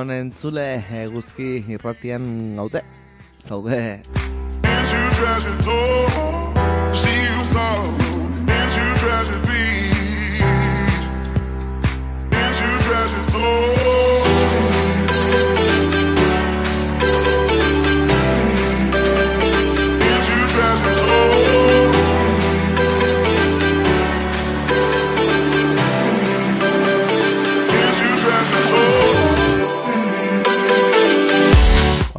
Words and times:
Egun 0.00 0.08
honen 0.08 0.28
zule 0.32 0.62
eguzki 0.96 1.48
irratian 1.68 2.56
gaude. 2.56 2.80
Zaude. 3.44 4.00
Into 4.64 5.10
treasure 5.12 5.60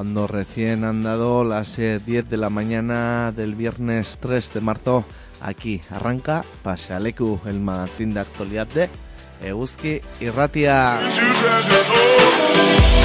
Cuando 0.02 0.26
recién 0.26 0.84
han 0.84 1.04
dado 1.04 1.44
las 1.44 1.78
eh, 1.78 2.00
10 2.04 2.28
de 2.28 2.36
la 2.36 2.50
mañana 2.50 3.32
del 3.32 3.54
viernes 3.54 4.18
3 4.20 4.56
de 4.56 4.60
marzo, 4.60 5.06
aquí 5.40 5.80
arranca 5.92 6.44
Pasealeku, 6.64 7.40
el 7.46 7.60
magazine 7.60 8.16
de 8.16 8.22
actualidad 8.22 8.66
de 8.66 8.90
Eguzki 9.44 10.02
Irratia. 10.20 11.00
Into 11.04 13.01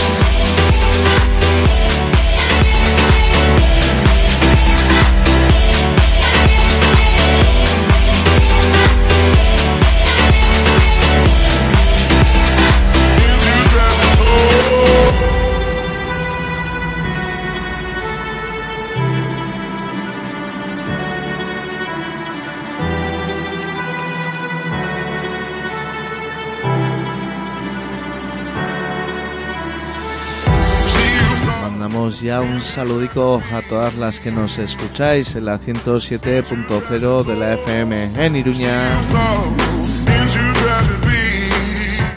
Mandamos 31.87 32.21
ya 32.21 32.41
un 32.41 32.61
saludico 32.63 33.41
a 33.53 33.63
todas 33.63 33.95
las 33.95 34.19
que 34.19 34.33
nos 34.33 34.59
escucháis 34.59 35.37
en 35.37 35.45
la 35.45 35.61
107.0 35.61 37.25
de 37.25 37.37
la 37.37 37.55
FM 37.55 38.27
en 38.27 38.35
Iruña, 38.35 38.91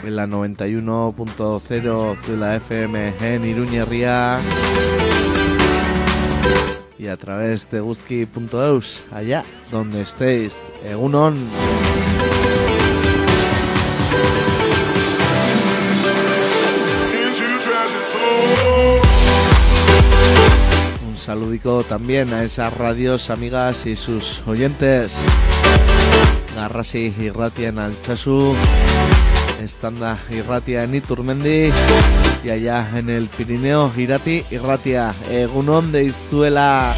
en 0.02 0.16
la 0.16 0.26
91.0 0.26 2.20
de 2.20 2.36
la 2.36 2.56
FM 2.56 3.14
en 3.20 3.44
Iruñerría 3.44 4.40
y 6.98 7.06
a 7.06 7.16
través 7.16 7.70
de 7.70 7.78
guzki.eus, 7.78 9.04
allá 9.12 9.44
donde 9.70 10.02
estéis. 10.02 10.72
Egunon. 10.82 11.36
Saludico 21.20 21.84
también 21.84 22.32
a 22.32 22.42
esas 22.42 22.72
radios 22.72 23.28
amigas 23.28 23.84
y 23.84 23.94
sus 23.94 24.42
oyentes. 24.46 25.16
Garrasi 26.56 27.14
Irratia 27.18 27.68
en 27.68 27.78
Alchazu, 27.78 28.54
Estanda 29.62 30.18
Irratia 30.30 30.84
en 30.84 30.94
Iturmendi 30.94 31.70
y 32.42 32.50
allá 32.50 32.88
en 32.96 33.10
el 33.10 33.26
Pirineo 33.26 33.92
Irati 33.96 34.44
Irratia, 34.50 35.14
Egunon 35.30 35.92
de 35.92 36.04
Izuela. 36.04 36.94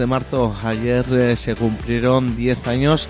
De 0.00 0.06
marzo, 0.06 0.56
ayer 0.64 1.04
eh, 1.12 1.36
se 1.36 1.54
cumplieron 1.54 2.34
10 2.34 2.68
años 2.68 3.06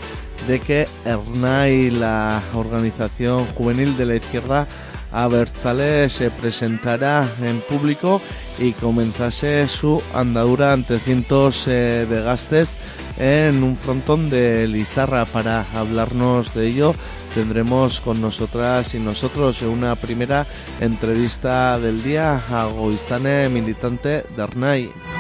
de 0.49 0.59
que 0.59 0.89
ERNAI, 1.05 1.91
la 1.91 2.43
organización 2.53 3.47
juvenil 3.55 3.97
de 3.97 4.07
la 4.07 4.17
izquierda 4.17 4.67
Abertzale, 5.13 6.09
se 6.09 6.33
presentara 6.33 7.29
en 7.43 7.61
público 7.61 8.21
y 8.59 8.73
comenzase 8.73 9.69
su 9.69 10.03
andadura 10.13 10.73
ante 10.73 10.99
cientos 10.99 11.69
eh, 11.69 12.07
de 12.11 12.23
gastes 12.23 12.77
en 13.19 13.63
un 13.63 13.77
frontón 13.77 14.29
de 14.29 14.67
Lizarra. 14.67 15.27
Para 15.27 15.67
hablarnos 15.73 16.55
de 16.55 16.67
ello, 16.67 16.95
tendremos 17.37 18.01
con 18.01 18.21
nosotras 18.21 18.97
y 18.97 18.99
nosotros 18.99 19.63
una 19.63 19.95
primera 19.95 20.45
entrevista 20.81 21.79
del 21.79 22.03
día 22.03 22.43
a 22.51 22.65
Goizane, 22.65 23.49
militante 23.49 24.25
de 24.37 24.43
ERNAI. 24.43 25.20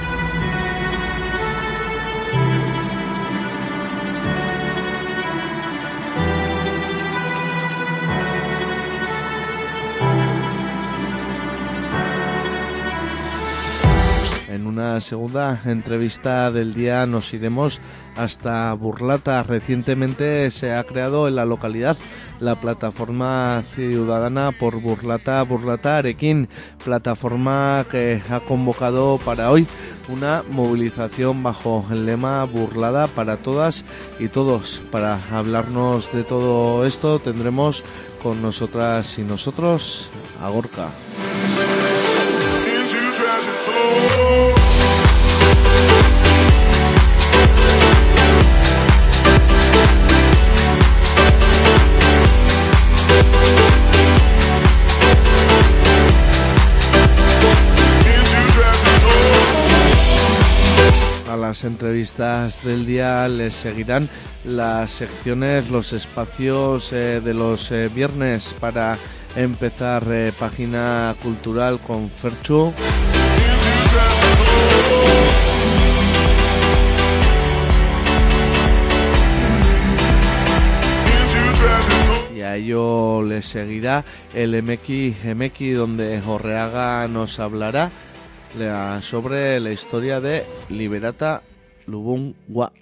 Segunda 15.00 15.60
entrevista 15.64 16.50
del 16.50 16.74
día 16.74 17.06
nos 17.06 17.32
iremos 17.32 17.80
hasta 18.16 18.72
Burlata. 18.74 19.42
Recientemente 19.42 20.50
se 20.50 20.72
ha 20.72 20.84
creado 20.84 21.28
en 21.28 21.36
la 21.36 21.44
localidad 21.44 21.96
la 22.40 22.54
plataforma 22.54 23.62
ciudadana 23.74 24.52
por 24.52 24.80
Burlata, 24.80 25.42
Burlata 25.42 25.98
Arequín, 25.98 26.48
plataforma 26.84 27.84
que 27.90 28.22
ha 28.30 28.40
convocado 28.40 29.18
para 29.24 29.50
hoy 29.50 29.66
una 30.08 30.42
movilización 30.50 31.42
bajo 31.42 31.84
el 31.90 32.06
lema 32.06 32.44
Burlada 32.44 33.06
para 33.06 33.36
todas 33.36 33.84
y 34.18 34.28
todos. 34.28 34.80
Para 34.90 35.18
hablarnos 35.32 36.12
de 36.12 36.24
todo 36.24 36.84
esto 36.86 37.18
tendremos 37.18 37.84
con 38.22 38.42
nosotras 38.42 39.18
y 39.18 39.22
nosotros 39.22 40.10
a 40.42 40.50
Gorka. 40.50 40.88
Told. 61.30 61.40
las 61.40 61.64
entrevistas 61.64 62.64
del 62.64 62.86
día 62.86 63.28
les 63.28 63.54
seguirán 63.54 64.08
las 64.44 64.90
secciones, 64.90 65.70
los 65.70 65.92
espacios 65.92 66.92
eh, 66.92 67.20
de 67.22 67.34
los 67.34 67.70
eh, 67.72 67.88
viernes 67.94 68.54
para 68.58 68.98
empezar 69.36 70.04
eh, 70.10 70.32
página 70.38 71.14
cultural 71.22 71.78
con 71.80 72.10
Ferchu. 72.10 72.72
Y 82.34 82.40
a 82.42 82.56
ello 82.56 83.22
le 83.22 83.42
seguirá 83.42 84.04
el 84.34 84.62
MX, 84.62 85.24
MX 85.36 85.76
donde 85.76 86.22
Orreaga 86.26 87.06
nos 87.08 87.38
hablará 87.38 87.84
la- 87.84 87.90
sobre 89.02 89.60
la 89.60 89.70
historia 89.70 90.20
de 90.20 90.44
Liberata 90.68 91.42
Lubungwa. 91.86 92.72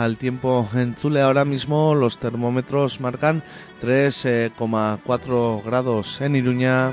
Al 0.00 0.16
tiempo 0.16 0.68
en 0.74 0.94
Chule. 0.94 1.22
Ahora 1.22 1.44
mismo 1.44 1.94
los 1.94 2.18
termómetros 2.18 3.00
marcan 3.00 3.42
3,4 3.82 5.62
grados 5.64 6.20
en 6.20 6.36
Iruña. 6.36 6.92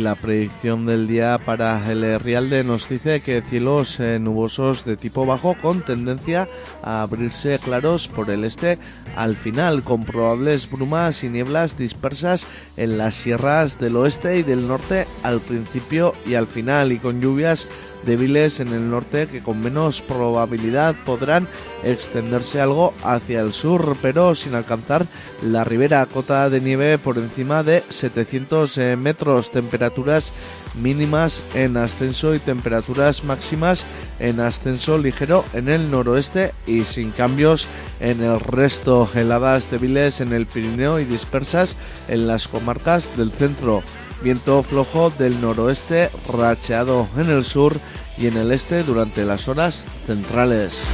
La 0.00 0.14
predicción 0.14 0.86
del 0.86 1.06
día 1.06 1.38
para 1.44 1.90
el 1.90 2.18
Rialde 2.18 2.64
nos 2.64 2.88
dice 2.88 3.20
que 3.20 3.42
cielos 3.42 4.00
eh, 4.00 4.18
nubosos 4.18 4.84
de 4.84 4.96
tipo 4.96 5.26
bajo 5.26 5.54
con 5.54 5.82
tendencia 5.82 6.48
a 6.82 7.02
abrirse 7.02 7.58
claros 7.58 8.08
por 8.08 8.30
el 8.30 8.44
este 8.44 8.78
al 9.16 9.36
final, 9.36 9.82
con 9.82 10.04
probables 10.04 10.70
brumas 10.70 11.22
y 11.22 11.28
nieblas 11.28 11.76
dispersas 11.76 12.46
en 12.76 12.98
las 12.98 13.14
sierras 13.14 13.78
del 13.78 13.96
oeste 13.96 14.38
y 14.38 14.42
del 14.42 14.66
norte 14.66 15.06
al 15.22 15.40
principio 15.40 16.14
y 16.26 16.34
al 16.34 16.46
final, 16.46 16.92
y 16.92 16.98
con 16.98 17.20
lluvias 17.20 17.68
débiles 18.04 18.60
en 18.60 18.68
el 18.68 18.90
norte 18.90 19.26
que 19.26 19.40
con 19.40 19.60
menos 19.60 20.02
probabilidad 20.02 20.94
podrán 21.04 21.46
extenderse 21.84 22.60
algo 22.60 22.92
hacia 23.02 23.40
el 23.40 23.52
sur, 23.52 23.96
pero 24.02 24.34
sin 24.34 24.54
alcanzar 24.54 25.06
la 25.42 25.64
ribera. 25.64 26.06
Cota 26.06 26.50
de 26.50 26.60
nieve 26.60 26.98
por 26.98 27.18
encima 27.18 27.62
de 27.62 27.82
700 27.88 28.78
eh, 28.78 28.96
metros, 28.96 29.50
temperaturas 29.50 30.32
mínimas 30.80 31.42
en 31.54 31.76
ascenso 31.76 32.34
y 32.34 32.38
temperaturas 32.38 33.24
máximas 33.24 33.84
en 34.18 34.40
ascenso 34.40 34.98
ligero 34.98 35.44
en 35.52 35.68
el 35.68 35.90
noroeste 35.90 36.52
y 36.66 36.84
sin 36.84 37.10
cambios 37.10 37.66
en 38.00 38.22
el 38.22 38.40
resto, 38.40 39.08
heladas 39.14 39.70
débiles 39.70 40.20
en 40.20 40.32
el 40.32 40.46
Pirineo 40.46 41.00
y 41.00 41.04
dispersas 41.04 41.76
en 42.08 42.26
las 42.26 42.48
comarcas 42.48 43.16
del 43.16 43.30
centro. 43.30 43.82
Viento 44.22 44.62
flojo 44.62 45.10
del 45.10 45.40
noroeste 45.40 46.10
racheado 46.28 47.08
en 47.16 47.30
el 47.30 47.42
sur 47.44 47.74
y 48.18 48.26
en 48.26 48.36
el 48.36 48.52
este 48.52 48.82
durante 48.82 49.24
las 49.24 49.48
horas 49.48 49.86
centrales. 50.06 50.86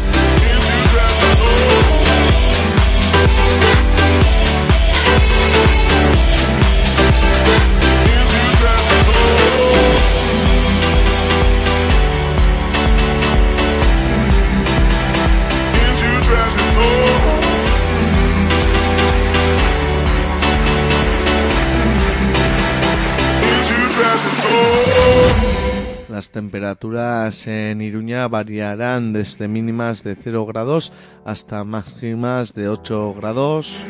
Las 26.16 26.30
temperaturas 26.30 27.46
en 27.46 27.82
Iruña 27.82 28.26
variarán 28.26 29.12
desde 29.12 29.48
mínimas 29.48 30.02
de 30.02 30.16
0 30.16 30.46
grados 30.46 30.90
hasta 31.26 31.62
máximas 31.62 32.54
de 32.54 32.70
8 32.70 33.12
grados. 33.12 33.84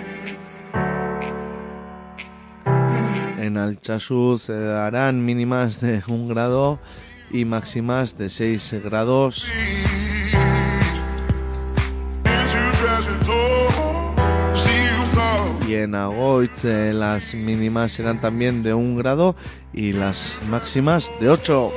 En 3.38 3.56
Alchazú 3.56 4.38
se 4.38 4.58
darán 4.58 5.24
mínimas 5.24 5.80
de 5.80 6.02
1 6.04 6.26
grado 6.26 6.80
y 7.30 7.44
máximas 7.44 8.18
de 8.18 8.28
6 8.28 8.74
grados. 8.82 9.48
Y 15.66 15.74
en 15.74 15.96
Agoitz 15.96 16.64
eh, 16.64 16.92
las 16.92 17.34
mínimas 17.34 17.92
serán 17.92 18.20
también 18.20 18.62
de 18.62 18.72
1 18.72 18.96
grado 18.96 19.34
y 19.72 19.92
las 19.92 20.38
máximas 20.48 21.10
de 21.18 21.30
8. 21.30 21.72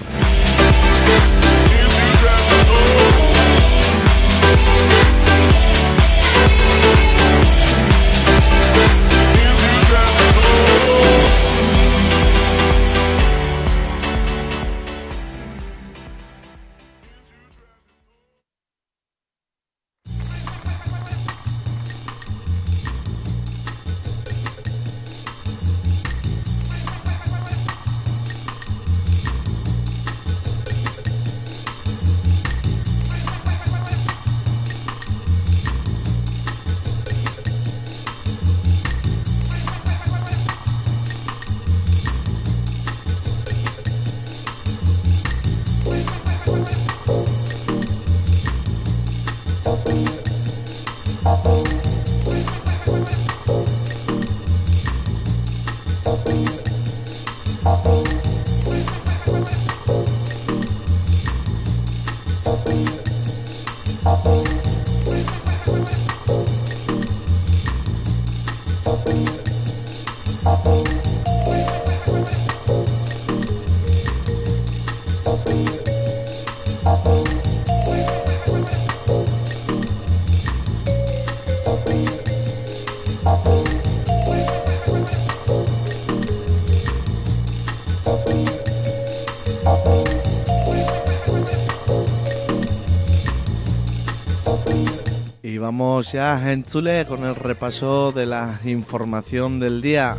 Vamos 95.63 96.11
ya, 96.11 96.51
Entzule, 96.51 97.05
con 97.05 97.23
el 97.23 97.35
repaso 97.35 98.11
de 98.11 98.25
la 98.25 98.59
información 98.65 99.61
del 99.61 99.81
día. 99.81 100.15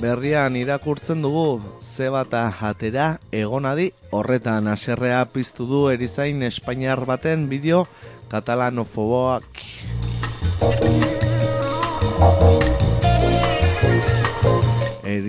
Berrian 0.00 0.56
irakurtzen 0.56 1.22
dugu, 1.22 1.62
ze 1.80 2.08
bata 2.10 2.50
atera 2.60 3.20
egonadi 3.30 3.92
horretan 4.10 4.66
aserrea 4.66 5.24
piztu 5.30 5.66
du 5.70 5.88
erizain 5.90 6.42
Espainiar 6.42 7.06
baten 7.06 7.48
bideo 7.48 7.86
katalanofoboak. 8.28 9.46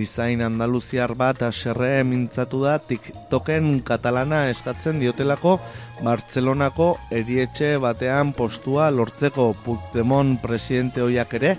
Erizain 0.00 0.40
Andaluziar 0.40 1.12
bat 1.12 1.42
aserre 1.44 1.98
mintzatu 2.08 2.62
da 2.62 2.78
TikToken 2.80 3.82
katalana 3.84 4.38
eskatzen 4.48 4.96
diotelako 5.02 5.58
Bartzelonako 6.00 6.88
erietxe 7.20 7.74
batean 7.84 8.32
postua 8.32 8.88
lortzeko 8.96 9.50
Puigdemont 9.66 10.40
presidente 10.40 11.04
hoiak 11.04 11.36
ere 11.42 11.54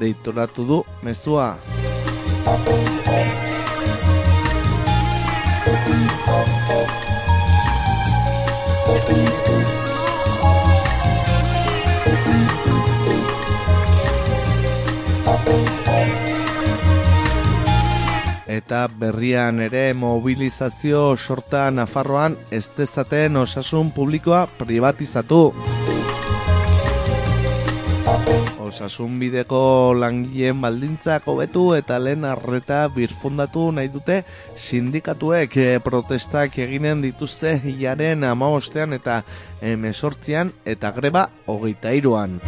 deitoratu 0.00 0.68
du 0.72 0.82
mezua. 1.04 1.50
Eta 18.52 18.84
berrian 19.00 19.62
ere 19.64 19.94
mobilizazio 19.96 21.16
sorta 21.16 21.70
Nafarroan 21.72 22.34
ez 22.50 22.66
dezaten 22.76 23.38
osasun 23.40 23.92
publikoa 23.96 24.42
privatizatu. 24.58 25.54
Osasun 28.66 29.16
bideko 29.22 29.62
langileen 29.96 30.60
baldintzak 30.60 31.30
hobetu 31.32 31.64
eta 31.78 31.96
lehen 32.02 32.28
arreta 32.28 32.82
birfundatu 32.92 33.70
nahi 33.72 33.88
dute 33.94 34.20
sindikatuek 34.56 35.56
eh, 35.56 35.78
protestak 35.84 36.58
eginen 36.66 37.00
dituzte 37.06 37.54
hilaren 37.64 38.28
amabostean 38.28 38.92
eta 38.98 39.22
emesortzian 39.62 40.52
eta 40.76 40.92
greba 40.92 41.30
hogeita 41.46 41.96
iruan. 41.96 42.40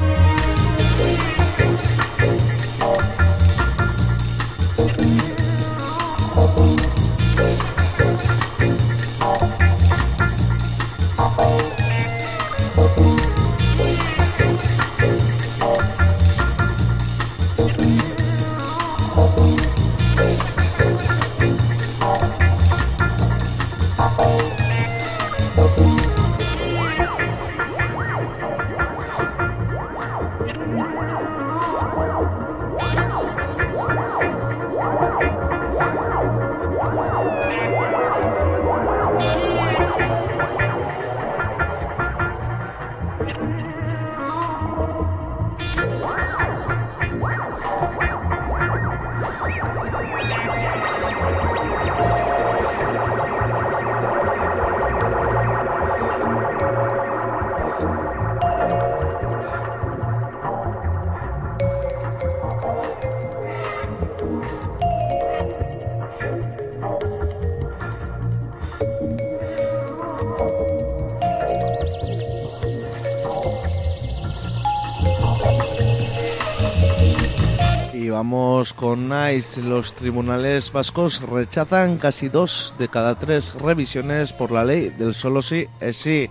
Vamos 78.14 78.73
con 78.73 79.09
NICE. 79.09 79.62
Los 79.62 79.92
tribunales 79.92 80.71
vascos 80.71 81.21
rechazan 81.21 81.99
casi 81.99 82.28
dos 82.28 82.75
de 82.78 82.87
cada 82.87 83.16
tres 83.16 83.54
revisiones 83.54 84.33
por 84.33 84.52
la 84.52 84.64
ley 84.64 84.90
del 84.90 85.14
solo 85.14 85.42
sí 85.42 85.66
es 85.80 85.97
sí. 85.97 86.30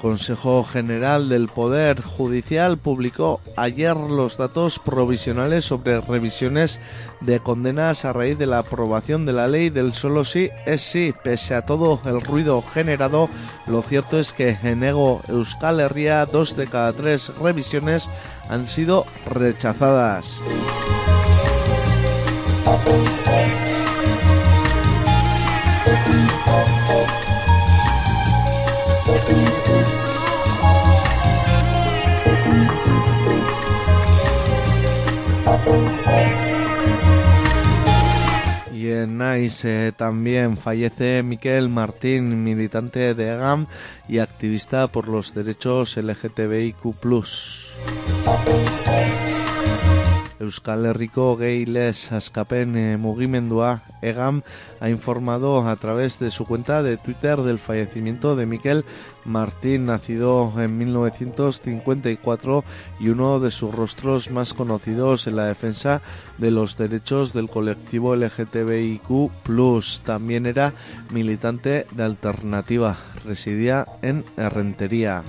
Consejo 0.00 0.64
General 0.64 1.28
del 1.28 1.48
Poder 1.48 2.00
Judicial 2.00 2.78
publicó 2.78 3.40
ayer 3.56 3.96
los 3.96 4.38
datos 4.38 4.78
provisionales 4.78 5.64
sobre 5.64 6.00
revisiones 6.00 6.80
de 7.20 7.40
condenas 7.40 8.04
a 8.04 8.12
raíz 8.12 8.38
de 8.38 8.46
la 8.46 8.60
aprobación 8.60 9.26
de 9.26 9.32
la 9.32 9.46
ley 9.46 9.70
del 9.70 9.92
solo 9.92 10.24
sí 10.24 10.50
es 10.66 10.80
sí. 10.82 11.14
Pese 11.22 11.54
a 11.54 11.66
todo 11.66 12.00
el 12.06 12.20
ruido 12.22 12.62
generado, 12.62 13.28
lo 13.66 13.82
cierto 13.82 14.18
es 14.18 14.32
que 14.32 14.56
en 14.62 14.82
Ego 14.82 15.20
Euskal 15.28 15.80
Herria 15.80 16.24
dos 16.26 16.56
de 16.56 16.66
cada 16.66 16.92
tres 16.92 17.32
revisiones 17.38 18.08
han 18.48 18.66
sido 18.66 19.04
rechazadas. 19.26 20.40
Y 38.72 38.88
en 38.88 39.18
Nice 39.18 39.88
eh, 39.88 39.92
también 39.92 40.56
fallece 40.56 41.22
Miquel 41.22 41.68
Martín, 41.68 42.42
militante 42.42 43.14
de 43.14 43.34
EGAM 43.34 43.66
y 44.08 44.18
activista 44.18 44.86
por 44.88 45.08
los 45.08 45.34
derechos 45.34 45.96
LGTBIQ+. 45.96 46.94
Euskal 50.40 50.86
Herriko 50.86 51.36
Geiles 51.36 52.10
Askapen 52.12 52.76
eh, 52.76 52.96
Mugimendua 52.96 53.82
EGAM 54.02 54.42
ha 54.80 54.88
informado 54.88 55.68
a 55.68 55.76
través 55.76 56.18
de 56.18 56.30
su 56.30 56.46
cuenta 56.46 56.82
de 56.82 56.96
Twitter 56.96 57.42
del 57.42 57.58
fallecimiento 57.58 58.34
de 58.34 58.46
Miquel 58.46 58.84
Martín, 59.24 59.86
nacido 59.86 60.52
en 60.56 60.78
1954 60.78 62.64
y 62.98 63.08
uno 63.10 63.38
de 63.38 63.50
sus 63.50 63.74
rostros 63.74 64.30
más 64.30 64.54
conocidos 64.54 65.26
en 65.26 65.36
la 65.36 65.44
defensa 65.44 66.00
de 66.38 66.50
los 66.50 66.76
derechos 66.76 67.32
del 67.32 67.48
colectivo 67.48 68.16
LGTBIQ+. 68.16 69.30
También 70.04 70.46
era 70.46 70.72
militante 71.10 71.86
de 71.90 72.02
Alternativa, 72.02 72.96
residía 73.24 73.86
en 74.02 74.24
Errentería. 74.36 75.22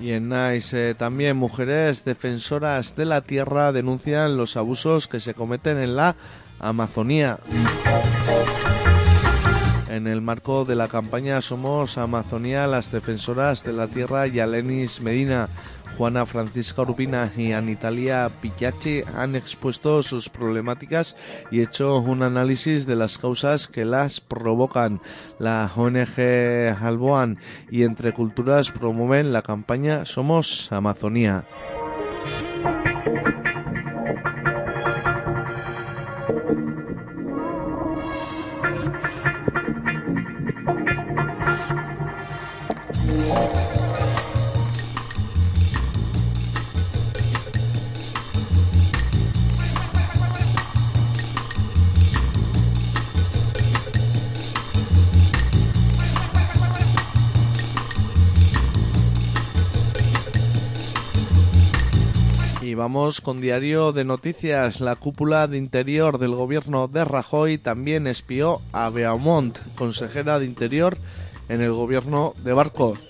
Y 0.00 0.12
en 0.12 0.28
Nice 0.30 0.90
eh, 0.90 0.94
también 0.94 1.36
mujeres 1.36 2.04
defensoras 2.04 2.96
de 2.96 3.04
la 3.04 3.20
tierra 3.20 3.72
denuncian 3.72 4.36
los 4.36 4.56
abusos 4.56 5.06
que 5.06 5.20
se 5.20 5.34
cometen 5.34 5.78
en 5.78 5.96
la 5.96 6.16
Amazonía. 6.60 7.38
En 9.98 10.06
el 10.06 10.20
marco 10.20 10.64
de 10.64 10.76
la 10.76 10.86
campaña 10.86 11.40
Somos 11.40 11.98
Amazonía, 11.98 12.68
las 12.68 12.92
defensoras 12.92 13.64
de 13.64 13.72
la 13.72 13.88
tierra 13.88 14.28
Yalenis 14.28 15.00
Medina, 15.00 15.48
Juana 15.96 16.24
Francisca 16.24 16.82
Urbina 16.82 17.32
y 17.36 17.50
Anitalia 17.50 18.30
Pillachi 18.40 19.02
han 19.16 19.34
expuesto 19.34 20.00
sus 20.04 20.28
problemáticas 20.28 21.16
y 21.50 21.62
hecho 21.62 21.98
un 21.98 22.22
análisis 22.22 22.86
de 22.86 22.94
las 22.94 23.18
causas 23.18 23.66
que 23.66 23.84
las 23.84 24.20
provocan. 24.20 25.00
La 25.40 25.68
ONG 25.74 26.80
Alboan 26.80 27.40
y 27.68 27.82
Entre 27.82 28.14
Culturas 28.14 28.70
promueven 28.70 29.32
la 29.32 29.42
campaña 29.42 30.04
Somos 30.04 30.70
Amazonía. 30.70 31.44
Vamos 62.78 63.20
con 63.20 63.40
diario 63.40 63.92
de 63.92 64.04
noticias. 64.04 64.80
La 64.80 64.94
cúpula 64.94 65.48
de 65.48 65.58
interior 65.58 66.18
del 66.18 66.36
gobierno 66.36 66.86
de 66.86 67.04
Rajoy 67.04 67.58
también 67.58 68.06
espió 68.06 68.60
a 68.72 68.88
Beaumont, 68.88 69.58
consejera 69.74 70.38
de 70.38 70.46
interior 70.46 70.96
en 71.48 71.60
el 71.60 71.72
gobierno 71.72 72.34
de 72.44 72.52
Barcos. 72.52 73.00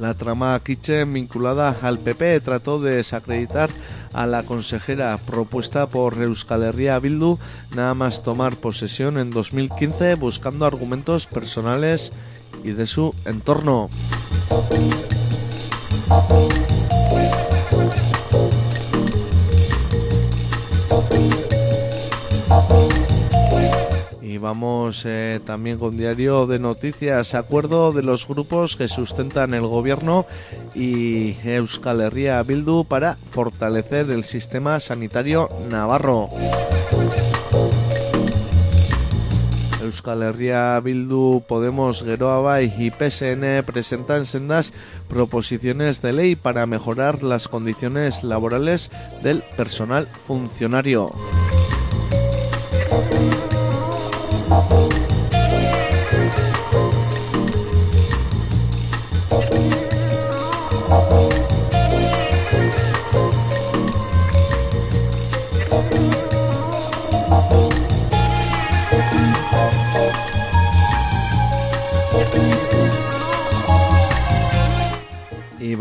La 0.00 0.14
trama 0.14 0.60
Kitchen 0.62 1.12
vinculada 1.12 1.76
al 1.82 2.00
PP 2.00 2.40
trató 2.40 2.80
de 2.80 2.96
desacreditar 2.96 3.70
a 4.12 4.26
la 4.26 4.42
consejera 4.42 5.16
propuesta 5.18 5.86
por 5.86 6.20
Euskal 6.20 6.64
Herria 6.64 6.98
Bildu 6.98 7.38
nada 7.76 7.94
más 7.94 8.24
tomar 8.24 8.56
posesión 8.56 9.18
en 9.18 9.30
2015 9.30 10.16
buscando 10.16 10.66
argumentos 10.66 11.26
personales 11.26 12.12
y 12.64 12.72
de 12.72 12.86
su 12.86 13.14
entorno. 13.24 13.88
Y 24.20 24.38
vamos 24.38 25.04
eh, 25.06 25.40
también 25.46 25.78
con 25.78 25.96
diario 25.96 26.46
de 26.46 26.58
noticias. 26.58 27.34
Acuerdo 27.34 27.92
de 27.92 28.02
los 28.02 28.28
grupos 28.28 28.76
que 28.76 28.88
sustentan 28.88 29.54
el 29.54 29.66
gobierno 29.66 30.26
y 30.74 31.36
Euskal 31.44 32.00
Herria 32.00 32.42
Bildu 32.42 32.84
para 32.84 33.14
fortalecer 33.30 34.10
el 34.10 34.24
sistema 34.24 34.80
sanitario 34.80 35.48
navarro. 35.70 36.28
Euskal 39.84 40.22
Herria 40.22 40.80
Bildu, 40.80 41.42
Podemos, 41.46 42.02
Geroa 42.02 42.40
Bai 42.40 42.72
y 42.76 42.90
PSN 42.90 43.62
presentan 43.64 44.24
sendas 44.24 44.72
proposiciones 45.08 46.02
de 46.02 46.12
ley 46.12 46.36
para 46.36 46.66
mejorar 46.66 47.22
las 47.22 47.48
condiciones 47.48 48.24
laborales 48.24 48.90
del 49.22 49.42
personal 49.56 50.06
funcionario. 50.06 51.12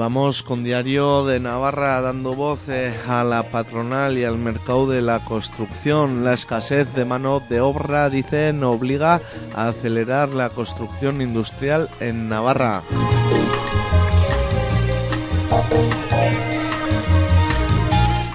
Vamos 0.03 0.43
con 0.43 0.65
Diario 0.65 1.23
de 1.23 1.39
Navarra 1.39 2.01
dando 2.01 2.35
voz 2.35 2.67
a 3.07 3.23
la 3.23 3.43
patronal 3.43 4.17
y 4.17 4.25
al 4.25 4.37
mercado 4.37 4.85
de 4.85 5.01
la 5.01 5.23
construcción. 5.23 6.25
La 6.25 6.33
escasez 6.33 6.93
de 6.93 7.05
mano 7.05 7.41
de 7.47 7.61
obra, 7.61 8.09
dicen, 8.09 8.65
obliga 8.65 9.21
a 9.55 9.69
acelerar 9.69 10.27
la 10.27 10.49
construcción 10.49 11.21
industrial 11.21 11.89
en 12.01 12.27
Navarra. 12.27 12.83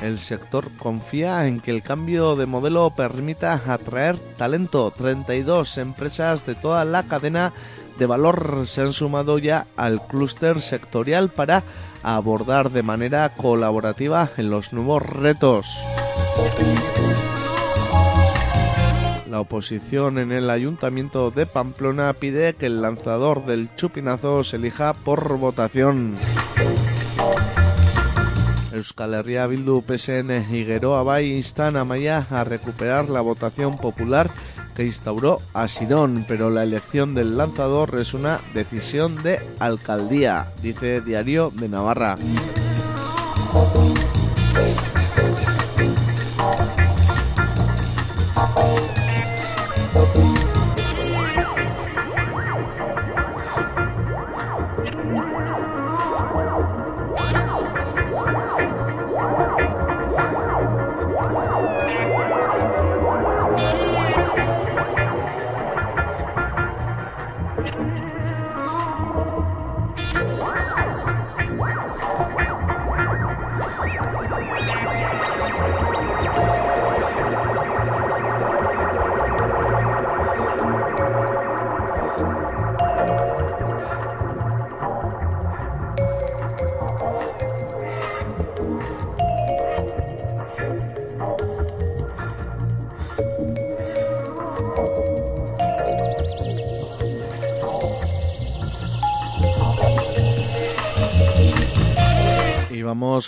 El 0.00 0.18
sector 0.18 0.70
confía 0.78 1.46
en 1.46 1.60
que 1.60 1.70
el 1.70 1.82
cambio 1.82 2.34
de 2.34 2.46
modelo 2.46 2.88
permita 2.96 3.60
atraer 3.68 4.16
talento. 4.38 4.90
32 4.90 5.76
empresas 5.76 6.46
de 6.46 6.54
toda 6.54 6.86
la 6.86 7.02
cadena 7.02 7.52
de 7.98 8.06
valor 8.06 8.62
se 8.64 8.80
han 8.82 8.92
sumado 8.92 9.38
ya 9.38 9.66
al 9.76 10.06
clúster 10.06 10.60
sectorial 10.60 11.28
para 11.28 11.64
abordar 12.02 12.70
de 12.70 12.82
manera 12.82 13.28
colaborativa 13.34 14.30
en 14.36 14.50
los 14.50 14.72
nuevos 14.72 15.02
retos. 15.02 15.78
La 19.28 19.40
oposición 19.40 20.18
en 20.18 20.32
el 20.32 20.48
ayuntamiento 20.48 21.30
de 21.30 21.46
Pamplona 21.46 22.12
pide 22.14 22.54
que 22.54 22.66
el 22.66 22.80
lanzador 22.80 23.44
del 23.44 23.68
chupinazo 23.76 24.42
se 24.42 24.56
elija 24.56 24.94
por 24.94 25.36
votación. 25.36 26.16
Euskal 28.72 29.14
Herria 29.14 29.46
Bildu, 29.46 29.82
PSN 29.82 30.54
y 30.54 30.64
Geroa 30.64 31.20
instan 31.20 31.86
Maya 31.86 32.26
a 32.30 32.44
recuperar 32.44 33.10
la 33.10 33.20
votación 33.20 33.76
popular 33.76 34.30
que 34.78 34.84
instauró 34.84 35.40
a 35.54 35.66
Sirón, 35.66 36.24
pero 36.28 36.50
la 36.50 36.62
elección 36.62 37.12
del 37.12 37.36
lanzador 37.36 37.98
es 37.98 38.14
una 38.14 38.40
decisión 38.54 39.20
de 39.24 39.40
alcaldía, 39.58 40.52
dice 40.62 41.00
Diario 41.00 41.50
de 41.52 41.68
Navarra. 41.68 42.16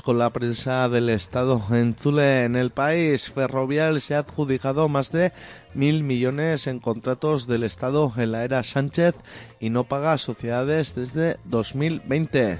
Con 0.02 0.18
la 0.18 0.30
prensa 0.30 0.88
del 0.88 1.08
Estado 1.08 1.62
en 1.70 1.94
Zule. 1.94 2.44
En 2.44 2.56
el 2.56 2.70
país, 2.70 3.30
Ferrovial 3.30 4.00
se 4.00 4.14
ha 4.14 4.20
adjudicado 4.20 4.88
más 4.88 5.12
de 5.12 5.32
mil 5.74 6.02
millones 6.02 6.66
en 6.66 6.80
contratos 6.80 7.46
del 7.46 7.64
Estado 7.64 8.12
en 8.16 8.32
la 8.32 8.44
era 8.44 8.62
Sánchez 8.62 9.14
y 9.58 9.70
no 9.70 9.84
paga 9.84 10.16
sociedades 10.18 10.94
desde 10.94 11.38
2020. 11.44 12.58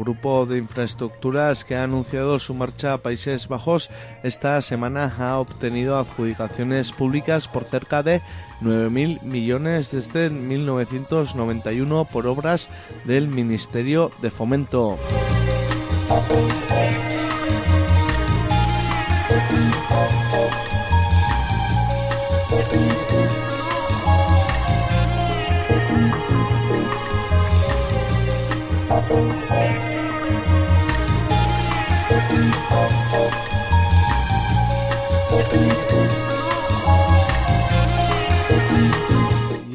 Grupo 0.00 0.46
de 0.46 0.58
infraestructuras 0.58 1.64
que 1.64 1.76
ha 1.76 1.84
anunciado 1.84 2.38
su 2.38 2.54
marcha 2.54 2.94
a 2.94 2.98
Países 2.98 3.46
Bajos 3.48 3.90
esta 4.22 4.60
semana 4.62 5.14
ha 5.18 5.38
obtenido 5.38 5.98
adjudicaciones 5.98 6.92
públicas 6.92 7.46
por 7.46 7.64
cerca 7.64 8.02
de 8.02 8.20
9.000 8.62 9.22
millones 9.22 9.90
desde 9.90 10.30
1991 10.30 12.06
por 12.06 12.26
obras 12.26 12.70
del 13.04 13.28
Ministerio 13.28 14.10
de 14.22 14.30
Fomento. 14.30 14.98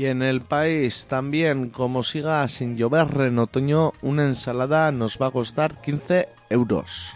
Y 0.06 0.08
en 0.08 0.22
el 0.22 0.42
país 0.42 1.08
también, 1.08 1.72
como 1.72 2.04
siga 2.04 2.48
sin 2.48 2.78
llover 2.78 3.08
en 3.22 3.40
otoño, 3.40 3.92
una 4.04 4.26
ensalada 4.26 4.92
nos 4.92 5.20
va 5.20 5.28
a 5.28 5.32
costar 5.32 5.82
15 5.82 6.30
euros. 6.52 7.12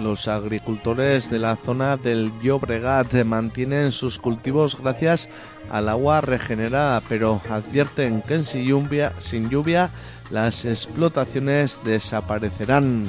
Los 0.00 0.26
agricultores 0.26 1.30
de 1.30 1.38
la 1.38 1.54
zona 1.54 1.96
del 1.96 2.32
Llobregat 2.42 3.14
mantienen 3.22 3.92
sus 3.92 4.18
cultivos 4.18 4.76
gracias 4.76 5.28
al 5.70 5.88
agua 5.88 6.20
regenerada, 6.20 7.00
pero 7.08 7.40
advierten 7.48 8.22
que 8.22 8.42
sin 8.42 8.88
sin 9.20 9.50
lluvia 9.50 9.88
las 10.32 10.64
explotaciones 10.64 11.78
desaparecerán. 11.84 13.04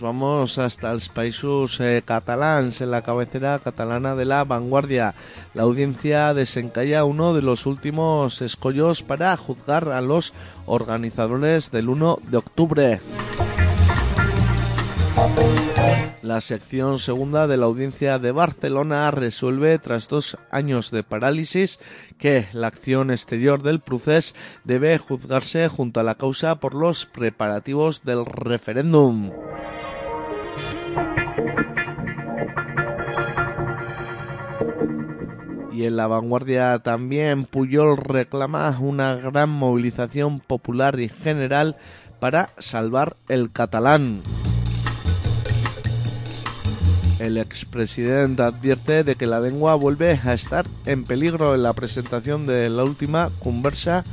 Vamos 0.00 0.58
hasta 0.58 0.92
los 0.92 1.08
países 1.08 1.80
eh, 1.80 2.02
catalans, 2.04 2.80
en 2.80 2.90
la 2.90 3.02
cabecera 3.02 3.58
catalana 3.58 4.14
de 4.14 4.24
la 4.24 4.44
vanguardia. 4.44 5.14
La 5.54 5.62
audiencia 5.62 6.34
desencalla 6.34 7.04
uno 7.04 7.34
de 7.34 7.42
los 7.42 7.66
últimos 7.66 8.42
escollos 8.42 9.02
para 9.02 9.36
juzgar 9.36 9.88
a 9.88 10.00
los 10.00 10.34
organizadores 10.66 11.70
del 11.70 11.88
1 11.88 12.18
de 12.28 12.36
octubre. 12.36 13.00
La 16.22 16.40
sección 16.40 16.98
segunda 16.98 17.46
de 17.46 17.56
la 17.56 17.66
audiencia 17.66 18.18
de 18.18 18.32
Barcelona 18.32 19.10
resuelve, 19.10 19.78
tras 19.78 20.08
dos 20.08 20.36
años 20.50 20.90
de 20.90 21.02
parálisis, 21.02 21.78
que 22.18 22.48
la 22.52 22.66
acción 22.66 23.10
exterior 23.10 23.62
del 23.62 23.80
procés 23.80 24.34
debe 24.64 24.98
juzgarse 24.98 25.68
junto 25.68 26.00
a 26.00 26.02
la 26.02 26.16
causa 26.16 26.56
por 26.56 26.74
los 26.74 27.06
preparativos 27.06 28.02
del 28.04 28.26
referéndum. 28.26 29.30
Y 35.72 35.84
en 35.84 35.96
la 35.96 36.06
vanguardia 36.08 36.78
también 36.80 37.44
Puyol 37.44 37.96
reclama 37.98 38.76
una 38.80 39.14
gran 39.14 39.50
movilización 39.50 40.40
popular 40.40 40.98
y 40.98 41.08
general 41.08 41.76
para 42.18 42.50
salvar 42.58 43.16
el 43.28 43.52
catalán. 43.52 44.22
El 47.18 47.38
expresidente 47.38 48.42
advierte 48.42 49.02
de 49.02 49.14
que 49.14 49.26
la 49.26 49.40
lengua 49.40 49.74
vuelve 49.74 50.20
a 50.22 50.34
estar 50.34 50.66
en 50.84 51.04
peligro 51.04 51.54
en 51.54 51.62
la 51.62 51.72
presentación 51.72 52.46
de 52.46 52.68
la 52.68 52.84
última 52.84 53.30
conversa 53.42 54.04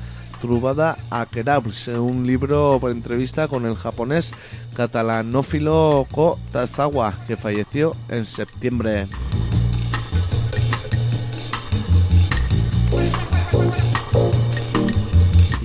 Trubada 0.44 0.98
a 1.10 1.26
Kerabs, 1.26 1.88
un 1.88 2.28
libro 2.28 2.78
por 2.82 2.92
entrevista 2.92 3.48
con 3.48 3.66
el 3.66 3.76
japonés 3.76 4.34
catalanófilo 4.76 6.06
Ko 6.12 6.38
Tazawa, 6.52 7.14
que 7.28 7.38
falleció 7.38 7.96
en 8.10 8.26
septiembre. 8.26 9.08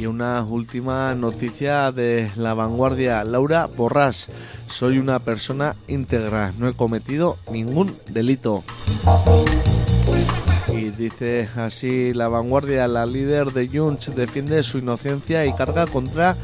Una 0.08 0.42
última 0.42 1.14
noticia 1.14 1.92
de 1.92 2.30
la 2.36 2.54
vanguardia. 2.54 3.22
Laura 3.24 3.66
Borrás, 3.66 4.28
soy 4.66 4.98
una 4.98 5.18
persona 5.18 5.76
íntegra, 5.86 6.52
no 6.58 6.66
he 6.66 6.72
cometido 6.72 7.36
ningún 7.50 7.94
delito. 8.08 8.64
Y 10.72 10.90
dice 10.90 11.48
así 11.56 12.14
la 12.14 12.28
vanguardia, 12.28 12.88
la 12.88 13.04
líder 13.04 13.52
de 13.52 13.68
Junts 13.68 14.14
defiende 14.14 14.62
su 14.62 14.78
inocencia 14.78 15.44
y 15.44 15.52
carga 15.52 15.86
contra 15.86 16.36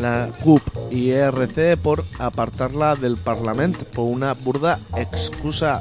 la 0.00 0.30
CUP 0.42 0.62
y 0.90 1.10
ERC 1.10 1.78
por 1.78 2.04
apartarla 2.18 2.96
del 2.96 3.16
Parlamento 3.16 3.84
por 3.94 4.06
una 4.06 4.34
burda 4.34 4.80
excusa. 4.96 5.80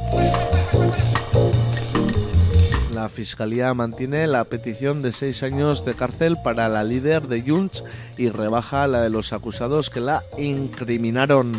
La 3.04 3.10
Fiscalía 3.10 3.74
mantiene 3.74 4.28
la 4.28 4.46
petición 4.46 5.02
de 5.02 5.12
seis 5.12 5.44
años 5.44 5.84
de 5.84 5.94
cárcel 5.94 6.38
para 6.42 6.70
la 6.70 6.86
líder 6.86 7.28
de 7.28 7.42
Junts 7.42 7.84
y 8.18 8.30
rebaja 8.30 8.88
la 8.88 9.02
de 9.02 9.10
los 9.10 9.34
acusados 9.34 9.90
que 9.90 10.00
la 10.00 10.24
incriminaron. 10.38 11.52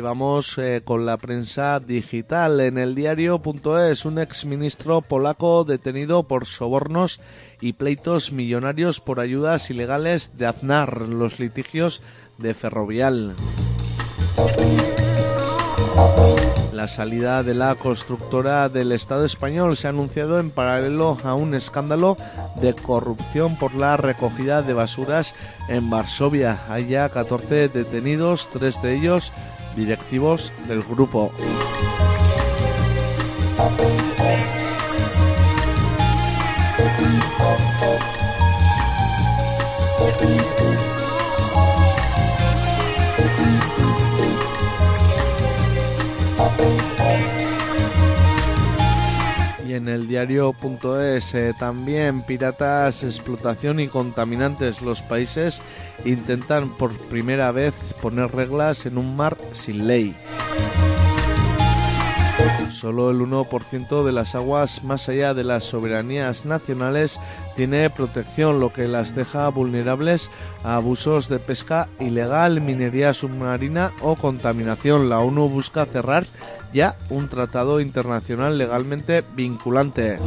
Vamos 0.00 0.58
eh, 0.58 0.82
con 0.84 1.06
la 1.06 1.16
prensa 1.16 1.80
digital. 1.80 2.60
En 2.60 2.78
el 2.78 2.94
diario.es, 2.94 4.04
un 4.04 4.18
exministro 4.18 5.00
polaco 5.00 5.64
detenido 5.64 6.22
por 6.24 6.46
sobornos 6.46 7.20
y 7.60 7.72
pleitos 7.72 8.32
millonarios 8.32 9.00
por 9.00 9.20
ayudas 9.20 9.70
ilegales 9.70 10.36
de 10.38 10.46
Aznar, 10.46 11.02
los 11.02 11.40
litigios 11.40 12.02
de 12.38 12.54
Ferrovial. 12.54 13.34
La 16.72 16.86
salida 16.86 17.42
de 17.42 17.54
la 17.54 17.74
constructora 17.74 18.68
del 18.68 18.92
Estado 18.92 19.24
español 19.24 19.76
se 19.76 19.88
ha 19.88 19.90
anunciado 19.90 20.38
en 20.38 20.50
paralelo 20.50 21.18
a 21.24 21.34
un 21.34 21.54
escándalo 21.54 22.16
de 22.60 22.72
corrupción 22.72 23.56
por 23.56 23.74
la 23.74 23.96
recogida 23.96 24.62
de 24.62 24.74
basuras 24.74 25.34
en 25.68 25.90
Varsovia. 25.90 26.60
Hay 26.68 26.86
ya 26.86 27.08
14 27.08 27.68
detenidos, 27.68 28.48
tres 28.52 28.80
de 28.80 28.94
ellos 28.94 29.32
directivos 29.78 30.52
del 30.66 30.82
grupo. 30.82 31.32
En 49.78 49.88
el 49.88 50.06
diario.es 50.06 51.34
eh, 51.34 51.54
también 51.58 52.22
piratas, 52.22 53.02
explotación 53.02 53.80
y 53.80 53.88
contaminantes. 53.88 54.82
Los 54.82 55.02
países 55.02 55.62
intentan 56.04 56.70
por 56.76 56.96
primera 57.08 57.50
vez 57.52 57.74
poner 58.02 58.30
reglas 58.32 58.84
en 58.86 58.98
un 58.98 59.16
mar 59.16 59.38
sin 59.52 59.86
ley. 59.86 60.14
Solo 62.78 63.10
el 63.10 63.18
1% 63.18 64.04
de 64.04 64.12
las 64.12 64.36
aguas 64.36 64.84
más 64.84 65.08
allá 65.08 65.34
de 65.34 65.42
las 65.42 65.64
soberanías 65.64 66.44
nacionales 66.44 67.18
tiene 67.56 67.90
protección, 67.90 68.60
lo 68.60 68.72
que 68.72 68.86
las 68.86 69.16
deja 69.16 69.48
vulnerables 69.48 70.30
a 70.62 70.76
abusos 70.76 71.28
de 71.28 71.40
pesca 71.40 71.88
ilegal, 71.98 72.60
minería 72.60 73.12
submarina 73.12 73.90
o 74.00 74.14
contaminación. 74.14 75.08
La 75.08 75.18
ONU 75.18 75.48
busca 75.48 75.86
cerrar 75.86 76.24
ya 76.72 76.94
un 77.10 77.28
tratado 77.28 77.80
internacional 77.80 78.58
legalmente 78.58 79.24
vinculante. 79.34 80.18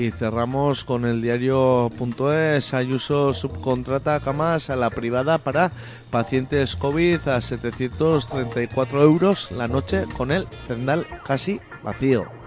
Y 0.00 0.12
cerramos 0.12 0.82
con 0.82 1.04
el 1.04 1.20
diario.es. 1.20 2.72
Ayuso 2.72 3.34
subcontrata 3.34 4.18
camas 4.20 4.70
a 4.70 4.76
la 4.76 4.88
privada 4.88 5.36
para 5.36 5.72
pacientes 6.10 6.74
COVID 6.74 7.28
a 7.28 7.38
734 7.42 9.02
euros 9.02 9.52
la 9.52 9.68
noche 9.68 10.06
con 10.16 10.30
el 10.30 10.46
cendal 10.66 11.06
casi 11.22 11.60
vacío. 11.82 12.39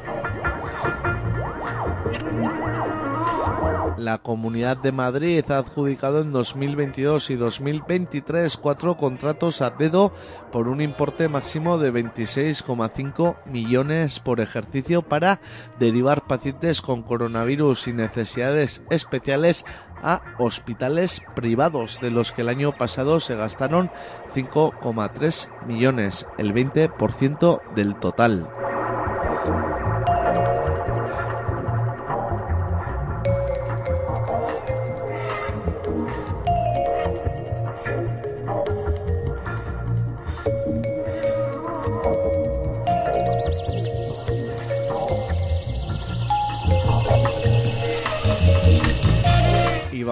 La 4.03 4.17
Comunidad 4.17 4.75
de 4.75 4.91
Madrid 4.91 5.49
ha 5.49 5.59
adjudicado 5.59 6.21
en 6.21 6.33
2022 6.33 7.29
y 7.29 7.35
2023 7.35 8.57
cuatro 8.57 8.97
contratos 8.97 9.61
a 9.61 9.69
dedo 9.69 10.11
por 10.51 10.67
un 10.67 10.81
importe 10.81 11.29
máximo 11.29 11.77
de 11.77 11.93
26,5 11.93 13.37
millones 13.45 14.19
por 14.19 14.41
ejercicio 14.41 15.03
para 15.03 15.39
derivar 15.79 16.27
pacientes 16.27 16.81
con 16.81 17.03
coronavirus 17.03 17.87
y 17.87 17.93
necesidades 17.93 18.83
especiales 18.89 19.65
a 20.01 20.21
hospitales 20.37 21.23
privados, 21.33 21.99
de 22.01 22.11
los 22.11 22.33
que 22.33 22.41
el 22.41 22.49
año 22.49 22.73
pasado 22.73 23.21
se 23.21 23.37
gastaron 23.37 23.89
5,3 24.35 25.65
millones, 25.65 26.27
el 26.37 26.53
20% 26.53 27.61
del 27.73 27.95
total. 27.95 28.49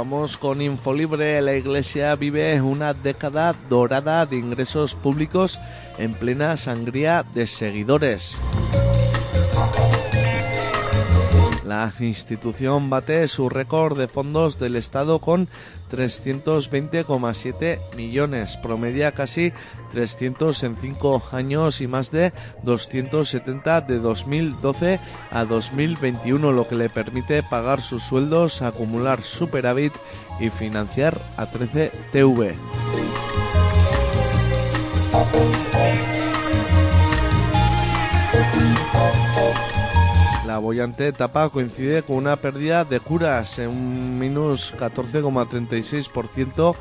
Vamos 0.01 0.35
con 0.35 0.63
Infolibre. 0.63 1.39
La 1.41 1.53
Iglesia 1.53 2.15
vive 2.15 2.59
una 2.59 2.95
década 2.95 3.53
dorada 3.69 4.25
de 4.25 4.35
ingresos 4.35 4.95
públicos 4.95 5.59
en 5.99 6.15
plena 6.15 6.57
sangría 6.57 7.23
de 7.35 7.45
seguidores. 7.45 8.41
La 11.63 11.93
institución 11.99 12.89
bate 12.89 13.27
su 13.27 13.47
récord 13.47 13.95
de 13.95 14.07
fondos 14.07 14.57
del 14.57 14.75
Estado 14.75 15.19
con 15.19 15.47
320,7 15.91 17.79
millones, 17.95 18.57
promedia 18.57 19.11
casi 19.11 19.51
300 19.91 20.63
en 20.63 20.75
5 20.77 21.23
años 21.31 21.81
y 21.81 21.87
más 21.87 22.11
de 22.11 22.33
270 22.63 23.81
de 23.81 23.99
2012 23.99 24.99
a 25.31 25.45
2021, 25.45 26.51
lo 26.51 26.67
que 26.67 26.75
le 26.75 26.89
permite 26.89 27.43
pagar 27.43 27.81
sus 27.81 28.03
sueldos, 28.03 28.61
acumular 28.61 29.21
superávit 29.23 29.93
y 30.39 30.49
financiar 30.49 31.21
a 31.37 31.45
13 31.47 31.91
TV. 32.11 32.55
La 40.51 40.57
bollante 40.57 41.07
etapa 41.07 41.47
coincide 41.47 42.03
con 42.03 42.17
una 42.17 42.35
pérdida 42.35 42.83
de 42.83 42.99
curas 42.99 43.57
en 43.57 43.69
un 43.69 44.19
minus 44.19 44.75
14,36%, 44.75 46.75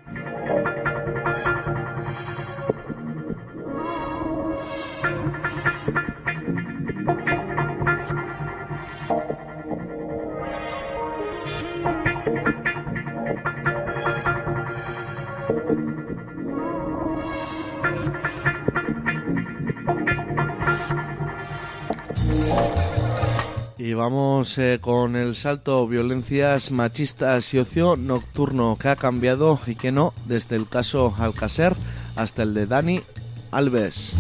Y 23.93 23.95
vamos 23.95 24.57
eh, 24.57 24.79
con 24.81 25.17
el 25.17 25.37
salto 25.37 25.87
violencias 25.87 26.71
machistas 26.71 27.53
y 27.53 27.59
ocio 27.59 27.95
nocturno 27.95 28.79
que 28.81 28.89
ha 28.89 28.97
cambiado 28.97 29.61
y 29.67 29.75
que 29.75 29.93
no 29.93 30.15
desde 30.25 30.57
el 30.57 30.67
caso 30.67 31.15
Alcacer 31.19 31.77
hasta 32.17 32.43
el 32.43 32.55
de 32.55 32.65
Dani 32.65 33.03
Alves. 33.51 34.15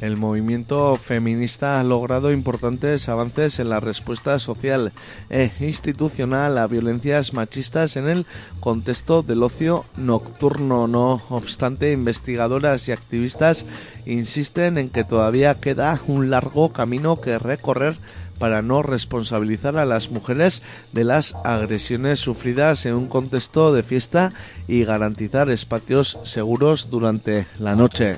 El 0.00 0.16
movimiento 0.16 0.96
feminista 0.96 1.78
ha 1.78 1.84
logrado 1.84 2.32
importantes 2.32 3.08
avances 3.10 3.58
en 3.58 3.68
la 3.68 3.80
respuesta 3.80 4.38
social 4.38 4.92
e 5.28 5.52
institucional 5.60 6.56
a 6.56 6.66
violencias 6.66 7.34
machistas 7.34 7.96
en 7.96 8.08
el 8.08 8.26
contexto 8.60 9.22
del 9.22 9.42
ocio 9.42 9.84
nocturno. 9.96 10.88
No 10.88 11.20
obstante, 11.28 11.92
investigadoras 11.92 12.88
y 12.88 12.92
activistas 12.92 13.66
insisten 14.06 14.78
en 14.78 14.88
que 14.88 15.04
todavía 15.04 15.60
queda 15.60 16.00
un 16.06 16.30
largo 16.30 16.72
camino 16.72 17.20
que 17.20 17.38
recorrer 17.38 17.96
para 18.38 18.62
no 18.62 18.82
responsabilizar 18.82 19.76
a 19.76 19.84
las 19.84 20.10
mujeres 20.10 20.62
de 20.92 21.04
las 21.04 21.34
agresiones 21.44 22.20
sufridas 22.20 22.86
en 22.86 22.94
un 22.94 23.06
contexto 23.06 23.74
de 23.74 23.82
fiesta 23.82 24.32
y 24.66 24.84
garantizar 24.84 25.50
espacios 25.50 26.18
seguros 26.24 26.88
durante 26.88 27.46
la 27.58 27.76
noche. 27.76 28.16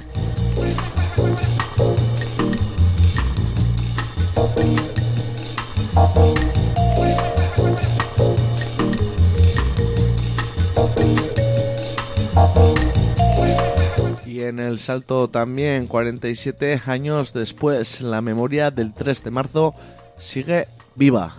En 14.53 14.61
el 14.61 14.79
salto 14.79 15.29
también, 15.29 15.87
47 15.87 16.83
años 16.87 17.33
después, 17.33 18.03
la 18.03 18.21
memoria 18.21 18.71
del 18.71 18.93
3 18.93 19.25
de 19.25 19.31
marzo 19.31 19.75
sigue 20.19 20.69
viva. 20.95 21.37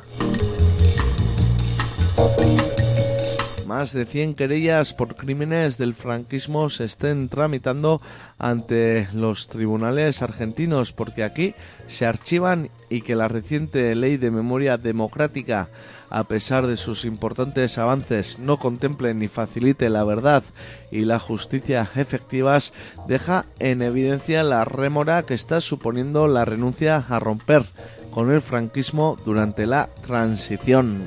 Más 3.74 3.92
de 3.92 4.06
100 4.06 4.36
querellas 4.36 4.94
por 4.94 5.16
crímenes 5.16 5.80
del 5.80 5.96
franquismo 5.96 6.70
se 6.70 6.84
estén 6.84 7.28
tramitando 7.28 8.04
ante 8.38 9.08
los 9.14 9.48
tribunales 9.48 10.22
argentinos 10.22 10.94
porque 10.94 11.24
aquí 11.24 11.56
se 11.88 12.06
archivan 12.06 12.70
y 12.92 13.02
que 13.02 13.16
la 13.16 13.30
reciente 13.30 13.96
ley 13.96 14.18
de 14.18 14.30
memoria 14.30 14.78
democrática, 14.78 15.70
a 16.12 16.24
pesar 16.26 16.68
de 16.68 16.78
sus 16.78 17.04
importantes 17.04 17.80
avances, 17.80 18.38
no 18.38 18.58
contemple 18.58 19.16
ni 19.16 19.28
facilite 19.28 19.90
la 19.90 20.04
verdad 20.04 20.44
y 20.92 21.06
la 21.06 21.18
justicia 21.18 21.90
efectivas, 21.96 22.74
deja 23.08 23.46
en 23.58 23.82
evidencia 23.82 24.44
la 24.44 24.66
rémora 24.66 25.24
que 25.24 25.34
está 25.34 25.62
suponiendo 25.62 26.28
la 26.28 26.46
renuncia 26.46 27.04
a 27.10 27.18
romper 27.18 27.64
con 28.12 28.30
el 28.30 28.42
franquismo 28.42 29.18
durante 29.26 29.66
la 29.66 29.90
transición. 30.06 31.06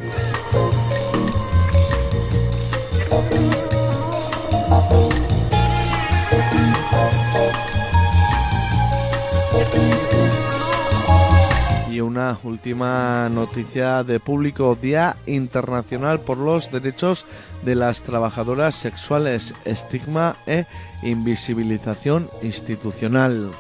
Y 11.91 12.01
una 12.01 12.39
última 12.45 13.29
noticia 13.31 14.05
de 14.05 14.21
público, 14.21 14.77
Día 14.81 15.17
Internacional 15.27 16.21
por 16.21 16.37
los 16.37 16.71
Derechos 16.71 17.27
de 17.65 17.75
las 17.75 18.03
Trabajadoras 18.03 18.75
Sexuales, 18.75 19.55
Estigma 19.65 20.37
e 20.47 20.67
Invisibilización 21.03 22.29
Institucional. 22.43 23.51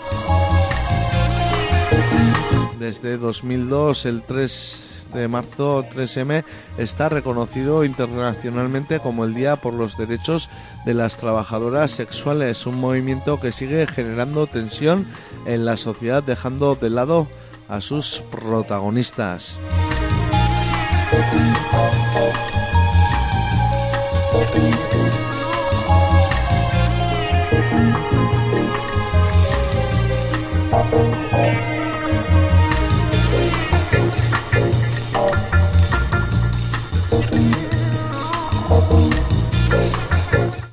Desde 2.78 3.16
2002, 3.16 4.04
el 4.04 4.22
3 4.22 4.85
de 5.12 5.28
marzo 5.28 5.84
3M 5.84 6.44
está 6.78 7.08
reconocido 7.08 7.84
internacionalmente 7.84 9.00
como 9.00 9.24
el 9.24 9.34
Día 9.34 9.56
por 9.56 9.74
los 9.74 9.96
Derechos 9.96 10.50
de 10.84 10.94
las 10.94 11.16
Trabajadoras 11.16 11.90
Sexuales, 11.90 12.66
un 12.66 12.80
movimiento 12.80 13.40
que 13.40 13.52
sigue 13.52 13.86
generando 13.86 14.46
tensión 14.46 15.06
en 15.46 15.64
la 15.64 15.76
sociedad 15.76 16.22
dejando 16.22 16.74
de 16.74 16.90
lado 16.90 17.28
a 17.68 17.80
sus 17.80 18.22
protagonistas. 18.30 19.58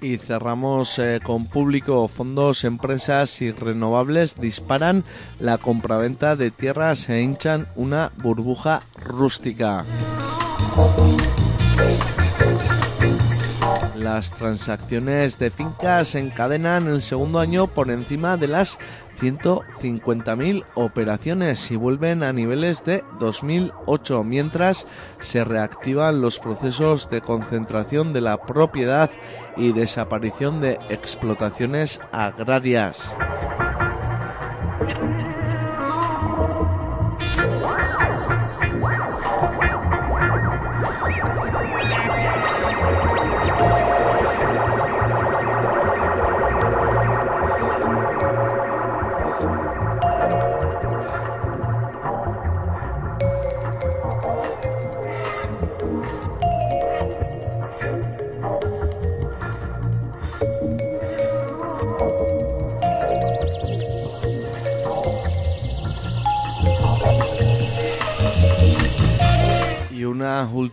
Y 0.03 0.17
cerramos 0.17 0.99
eh, 0.99 1.21
con 1.23 1.45
público. 1.45 2.09
Fondos, 2.09 2.65
empresas 2.65 3.41
y 3.41 3.51
renovables 3.51 4.35
disparan 4.35 5.05
la 5.39 5.57
compraventa 5.57 6.35
de 6.35 6.51
tierras 6.51 7.07
e 7.07 7.21
hinchan 7.21 7.69
una 7.77 8.11
burbuja 8.17 8.81
rústica. 9.01 9.85
Las 13.95 14.31
transacciones 14.31 15.39
de 15.39 15.49
fincas 15.49 16.09
se 16.09 16.19
encadenan 16.19 16.87
el 16.87 17.01
segundo 17.01 17.39
año 17.39 17.67
por 17.67 17.89
encima 17.89 18.35
de 18.35 18.49
las 18.49 18.79
150.000 19.19 20.65
operaciones 20.75 21.71
y 21.71 21.75
vuelven 21.75 22.23
a 22.23 22.33
niveles 22.33 22.83
de 22.85 23.03
2008, 23.19 24.23
mientras 24.23 24.87
se 25.19 25.43
reactivan 25.43 26.21
los 26.21 26.39
procesos 26.39 27.09
de 27.09 27.21
concentración 27.21 28.13
de 28.13 28.21
la 28.21 28.37
propiedad 28.37 29.09
y 29.57 29.71
desaparición 29.71 30.61
de 30.61 30.79
explotaciones 30.89 31.99
agrarias. 32.11 33.13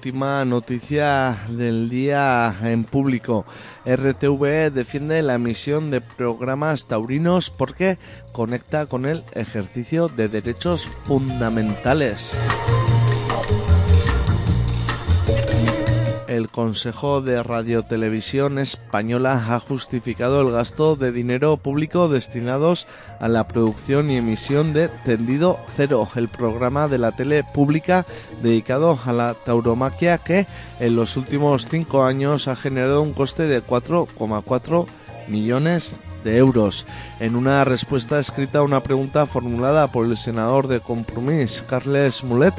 Última 0.00 0.46
noticia 0.46 1.36
del 1.50 1.90
día 1.90 2.56
en 2.62 2.84
público. 2.84 3.44
RTV 3.84 4.72
defiende 4.72 5.20
la 5.20 5.34
emisión 5.34 5.90
de 5.90 6.00
programas 6.00 6.86
taurinos 6.86 7.50
porque 7.50 7.98
conecta 8.32 8.86
con 8.86 9.04
el 9.04 9.22
ejercicio 9.34 10.08
de 10.08 10.28
derechos 10.28 10.88
fundamentales. 11.04 12.34
El 16.40 16.48
Consejo 16.48 17.20
de 17.20 17.42
Radiotelevisión 17.42 18.58
Española 18.58 19.44
ha 19.46 19.60
justificado 19.60 20.40
el 20.40 20.50
gasto 20.50 20.96
de 20.96 21.12
dinero 21.12 21.58
público 21.58 22.08
destinados 22.08 22.86
a 23.18 23.28
la 23.28 23.46
producción 23.46 24.08
y 24.08 24.16
emisión 24.16 24.72
de 24.72 24.88
Tendido 24.88 25.60
Cero, 25.66 26.08
el 26.14 26.28
programa 26.28 26.88
de 26.88 26.96
la 26.96 27.12
tele 27.12 27.44
pública 27.44 28.06
dedicado 28.42 28.98
a 29.04 29.12
la 29.12 29.34
tauromaquia 29.34 30.16
que 30.16 30.46
en 30.78 30.96
los 30.96 31.18
últimos 31.18 31.68
cinco 31.68 32.04
años 32.04 32.48
ha 32.48 32.56
generado 32.56 33.02
un 33.02 33.12
coste 33.12 33.42
de 33.42 33.62
4,4 33.62 34.86
millones 35.28 35.94
euros. 36.24 36.86
En 37.18 37.36
una 37.36 37.64
respuesta 37.64 38.18
escrita 38.18 38.58
a 38.58 38.62
una 38.62 38.80
pregunta 38.80 39.26
formulada 39.26 39.88
por 39.88 40.06
el 40.06 40.16
senador 40.16 40.68
de 40.68 40.80
Compromís, 40.80 41.64
Carles 41.68 42.24
Mulet, 42.24 42.54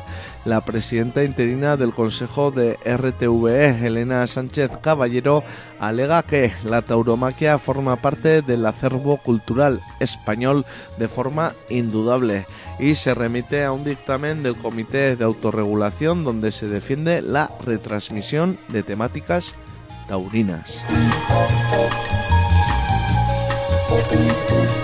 la 0.45 0.61
presidenta 0.61 1.23
interina 1.23 1.77
del 1.77 1.93
Consejo 1.93 2.51
de 2.51 2.77
RTVE, 2.85 3.85
Elena 3.85 4.25
Sánchez 4.25 4.71
Caballero, 4.81 5.43
alega 5.79 6.23
que 6.23 6.51
la 6.63 6.81
tauromaquia 6.81 7.59
forma 7.59 7.97
parte 7.97 8.41
del 8.41 8.65
acervo 8.65 9.17
cultural 9.17 9.81
español 9.99 10.65
de 10.97 11.07
forma 11.07 11.53
indudable 11.69 12.45
y 12.79 12.95
se 12.95 13.13
remite 13.13 13.63
a 13.63 13.71
un 13.71 13.83
dictamen 13.83 14.43
del 14.43 14.55
Comité 14.55 15.15
de 15.15 15.25
Autorregulación 15.25 16.23
donde 16.23 16.51
se 16.51 16.67
defiende 16.67 17.21
la 17.21 17.51
retransmisión 17.63 18.57
de 18.69 18.83
temáticas 18.83 19.53
taurinas. 20.07 20.83
Siempre 23.91 24.80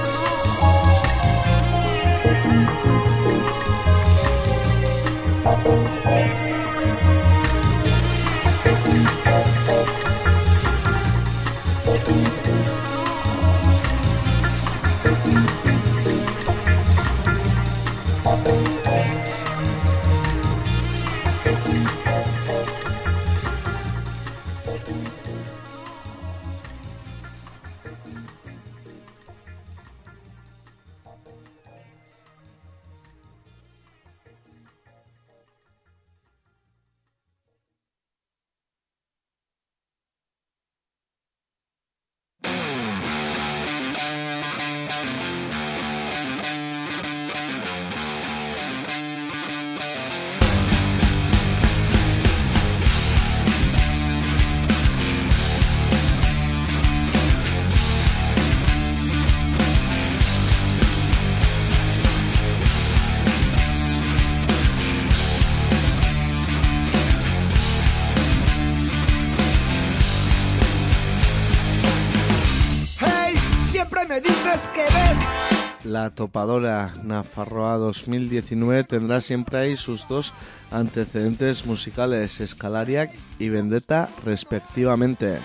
La 75.97 76.11
topadora 76.11 76.93
Nafarroa 77.03 77.77
2019 77.77 78.83
tendrá 78.83 79.19
siempre 79.19 79.57
ahí 79.57 79.75
sus 79.75 80.07
dos 80.07 80.35
antecedentes 80.69 81.65
musicales, 81.65 82.39
Escalariac 82.39 83.11
y 83.39 83.49
Vendetta, 83.49 84.07
respectivamente. 84.23 85.39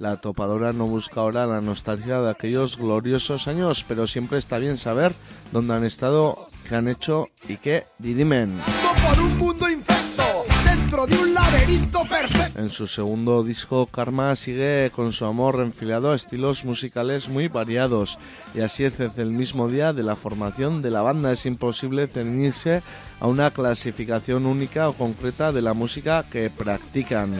La 0.00 0.16
topadora 0.16 0.72
no 0.72 0.88
busca 0.88 1.20
ahora 1.20 1.46
la 1.46 1.60
nostalgia 1.60 2.20
de 2.20 2.32
aquellos 2.32 2.76
gloriosos 2.76 3.46
años, 3.46 3.84
pero 3.86 4.08
siempre 4.08 4.38
está 4.38 4.58
bien 4.58 4.76
saber 4.76 5.14
dónde 5.52 5.74
han 5.74 5.84
estado, 5.84 6.48
qué 6.68 6.74
han 6.74 6.88
hecho 6.88 7.28
y 7.48 7.56
qué 7.56 7.84
dirimen. 8.00 8.58
por 9.06 9.20
un 9.22 9.38
mundo 9.38 9.63
En 12.56 12.70
su 12.70 12.86
segundo 12.86 13.42
disco, 13.42 13.86
Karma 13.86 14.34
sigue 14.36 14.90
con 14.94 15.12
su 15.12 15.24
amor 15.24 15.60
enfilado 15.60 16.12
a 16.12 16.14
estilos 16.14 16.64
musicales 16.64 17.28
muy 17.28 17.48
variados. 17.48 18.18
Y 18.54 18.60
así 18.60 18.84
es 18.84 18.98
desde 18.98 19.22
el 19.22 19.30
mismo 19.30 19.68
día 19.68 19.92
de 19.92 20.02
la 20.02 20.16
formación 20.16 20.82
de 20.82 20.90
la 20.90 21.02
banda. 21.02 21.32
Es 21.32 21.46
imposible 21.46 22.06
ceñirse 22.06 22.82
a 23.20 23.26
una 23.26 23.50
clasificación 23.50 24.46
única 24.46 24.88
o 24.88 24.92
concreta 24.92 25.52
de 25.52 25.62
la 25.62 25.74
música 25.74 26.24
que 26.30 26.50
practican. 26.50 27.34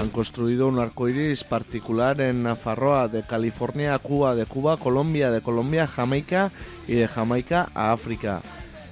Han 0.00 0.10
construido 0.10 0.68
un 0.68 0.78
arcoiris 0.78 1.44
particular 1.44 2.20
en 2.20 2.42
Nafarroa, 2.42 3.08
de 3.08 3.22
California 3.22 3.94
a 3.94 3.98
Cuba, 3.98 4.34
de 4.34 4.46
Cuba 4.46 4.74
a 4.74 4.76
Colombia, 4.76 5.30
de 5.30 5.40
Colombia 5.40 5.84
a 5.84 5.86
Jamaica 5.86 6.50
y 6.88 6.94
de 6.94 7.06
Jamaica 7.08 7.70
a 7.74 7.92
África. 7.92 8.42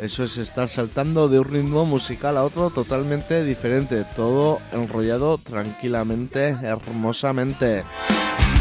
Eso 0.01 0.23
es 0.23 0.39
estar 0.39 0.69
saltando 0.69 1.29
de 1.29 1.41
un 1.41 1.45
ritmo 1.45 1.85
musical 1.85 2.37
a 2.37 2.45
otro 2.45 2.71
totalmente 2.71 3.43
diferente, 3.45 4.05
todo 4.15 4.61
enrollado 4.73 5.39
tranquilamente, 5.39 6.57
hermosamente. 6.63 7.85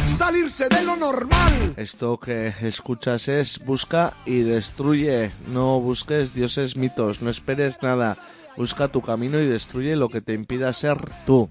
Salirse 0.05 0.67
de 0.67 0.83
lo 0.83 0.95
normal. 0.95 1.75
Esto 1.77 2.17
que 2.17 2.53
escuchas 2.61 3.27
es 3.27 3.59
busca 3.59 4.13
y 4.25 4.39
destruye. 4.39 5.31
No 5.47 5.79
busques 5.79 6.33
dioses 6.33 6.75
mitos, 6.75 7.21
no 7.21 7.29
esperes 7.29 7.83
nada. 7.83 8.17
Busca 8.55 8.87
tu 8.87 9.01
camino 9.01 9.39
y 9.39 9.45
destruye 9.45 9.95
lo 9.95 10.09
que 10.09 10.21
te 10.21 10.33
impida 10.33 10.73
ser 10.73 10.97
tú. 11.27 11.49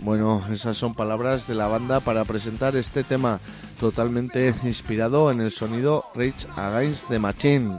Bueno, 0.00 0.44
esas 0.50 0.76
son 0.76 0.94
palabras 0.94 1.46
de 1.46 1.54
la 1.54 1.68
banda 1.68 2.00
para 2.00 2.24
presentar 2.24 2.74
este 2.74 3.04
tema, 3.04 3.38
totalmente 3.78 4.54
inspirado 4.64 5.30
en 5.30 5.40
el 5.40 5.52
sonido 5.52 6.04
Rage 6.16 6.48
Against 6.56 7.08
the 7.08 7.20
Machine. 7.20 7.78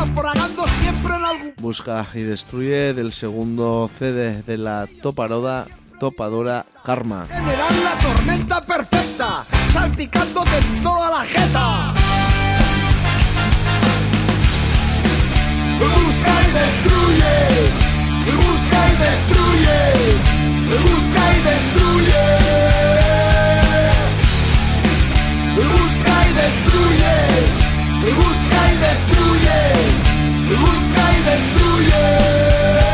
Naufragando 0.00 0.66
siempre 0.66 1.14
en 1.14 1.24
algún. 1.26 1.54
Busca 1.60 2.06
y 2.14 2.22
destruye 2.22 2.94
del 2.94 3.12
segundo 3.12 3.86
CD 3.98 4.42
de 4.42 4.56
la 4.56 4.88
toparoda, 5.02 5.66
topadora 5.98 6.64
Karma. 6.82 7.26
Generar 7.26 7.70
la 7.84 7.98
tormenta 7.98 8.62
perfecta, 8.62 9.44
salpicando 9.68 10.42
de 10.44 10.80
toda 10.82 11.10
la 11.10 11.22
jeta. 11.24 11.92
Busca 15.80 16.32
y 16.48 16.50
destruye, 16.60 17.36
busca 18.40 18.78
y 18.88 18.96
destruye, 19.04 19.78
busca 20.80 21.22
y 21.36 21.40
destruye. 21.50 22.24
Busca 25.56 26.14
y 26.26 26.32
destruye, 26.32 27.59
busca 28.08 28.72
y 28.72 28.76
destruye, 28.78 29.60
busca 30.58 31.02
y 31.12 31.22
destruye. 31.30 32.89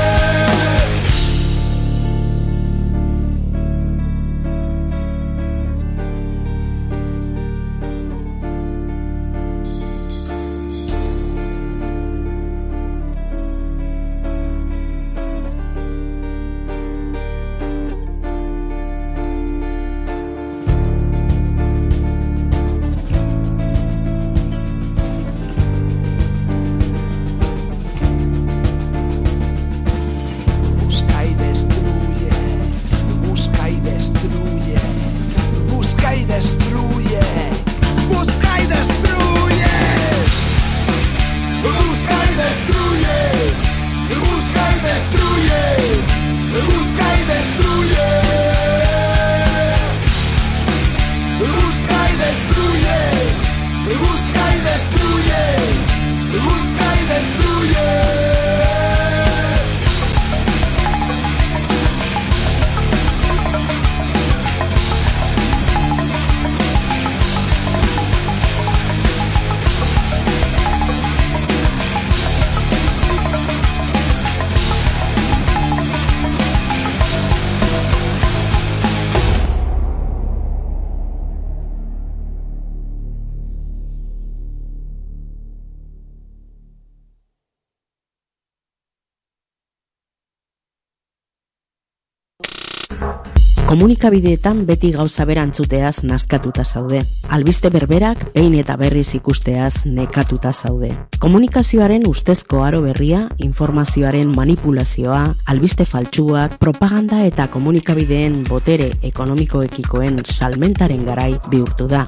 Komunikabideetan 93.77 94.63
beti 94.65 94.89
gauza 94.95 95.27
berantzuteaz 95.29 95.99
nazkatuta 96.09 96.63
zaude. 96.65 97.03
Albiste 97.29 97.69
berberak 97.69 98.23
behin 98.33 98.55
eta 98.57 98.73
berriz 98.81 99.11
ikusteaz 99.19 99.83
nekatuta 99.85 100.55
zaude. 100.55 100.89
Komunikazioaren 101.21 102.09
ustezko 102.09 102.63
aro 102.65 102.81
berria, 102.87 103.27
informazioaren 103.37 104.33
manipulazioa, 104.33 105.21
albiste 105.45 105.85
faltsuak, 105.85 106.57
propaganda 106.57 107.21
eta 107.29 107.51
komunikabideen 107.53 108.47
botere 108.49 108.95
ekonomikoekikoen 109.13 110.23
salmentaren 110.25 111.05
garai 111.05 111.35
bihurtu 111.51 111.93
da. 111.93 112.07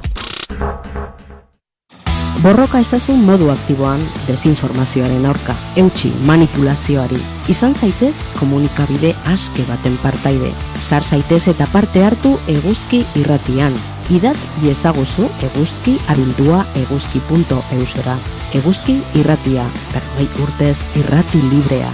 Borroka 2.39 2.79
ezazun 2.79 3.25
modu 3.27 3.49
aktiboan 3.51 3.99
desinformazioaren 4.29 5.25
aurka, 5.27 5.57
eutxi 5.81 6.13
manipulazioari. 6.29 7.19
Izan 7.51 7.75
zaitez 7.75 8.15
komunikabide 8.37 9.11
aske 9.27 9.65
baten 9.67 9.97
partaide. 10.05 10.53
Sar 10.79 11.03
zaitez 11.03 11.49
eta 11.51 11.67
parte 11.73 12.05
hartu 12.07 12.37
eguzki 12.55 13.03
irratian. 13.19 13.75
Idatz 14.15 14.39
iezaguzu 14.63 15.27
eguzki 15.51 15.99
abildua 16.15 16.63
eguzki.eusera. 16.85 18.15
Eguzki 18.55 19.01
irratia, 19.19 19.67
berroi 19.91 20.31
urtez 20.47 20.77
irrati 21.03 21.43
librea. 21.51 21.91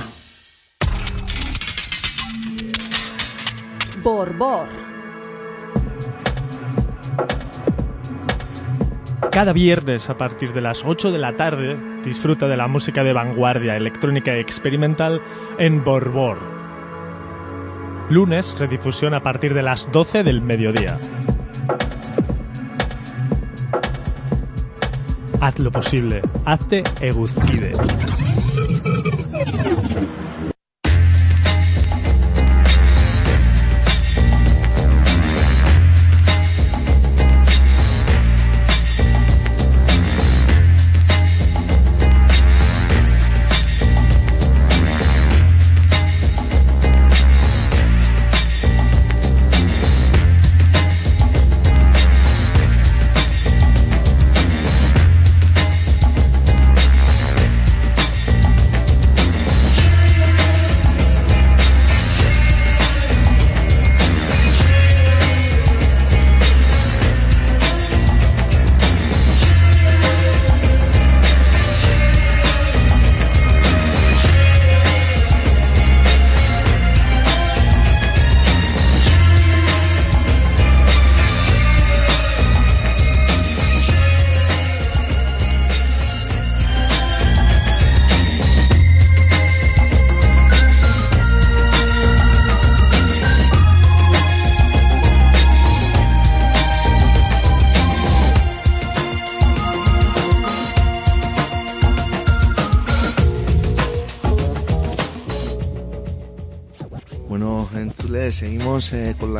Borbor. 4.04 4.83
Cada 9.30 9.52
viernes 9.52 10.08
a 10.10 10.16
partir 10.16 10.52
de 10.52 10.60
las 10.60 10.84
8 10.84 11.10
de 11.10 11.18
la 11.18 11.36
tarde 11.36 11.76
disfruta 12.04 12.48
de 12.48 12.56
la 12.56 12.68
música 12.68 13.02
de 13.02 13.12
vanguardia 13.12 13.76
electrónica 13.76 14.36
y 14.36 14.40
experimental 14.40 15.20
en 15.58 15.82
Borbor. 15.82 16.38
Lunes, 18.10 18.56
redifusión 18.58 19.14
a 19.14 19.22
partir 19.22 19.54
de 19.54 19.62
las 19.62 19.90
12 19.90 20.22
del 20.22 20.40
mediodía. 20.40 20.98
Haz 25.40 25.58
lo 25.58 25.70
posible, 25.70 26.20
hazte 26.44 26.82
eguzkide. 27.00 27.72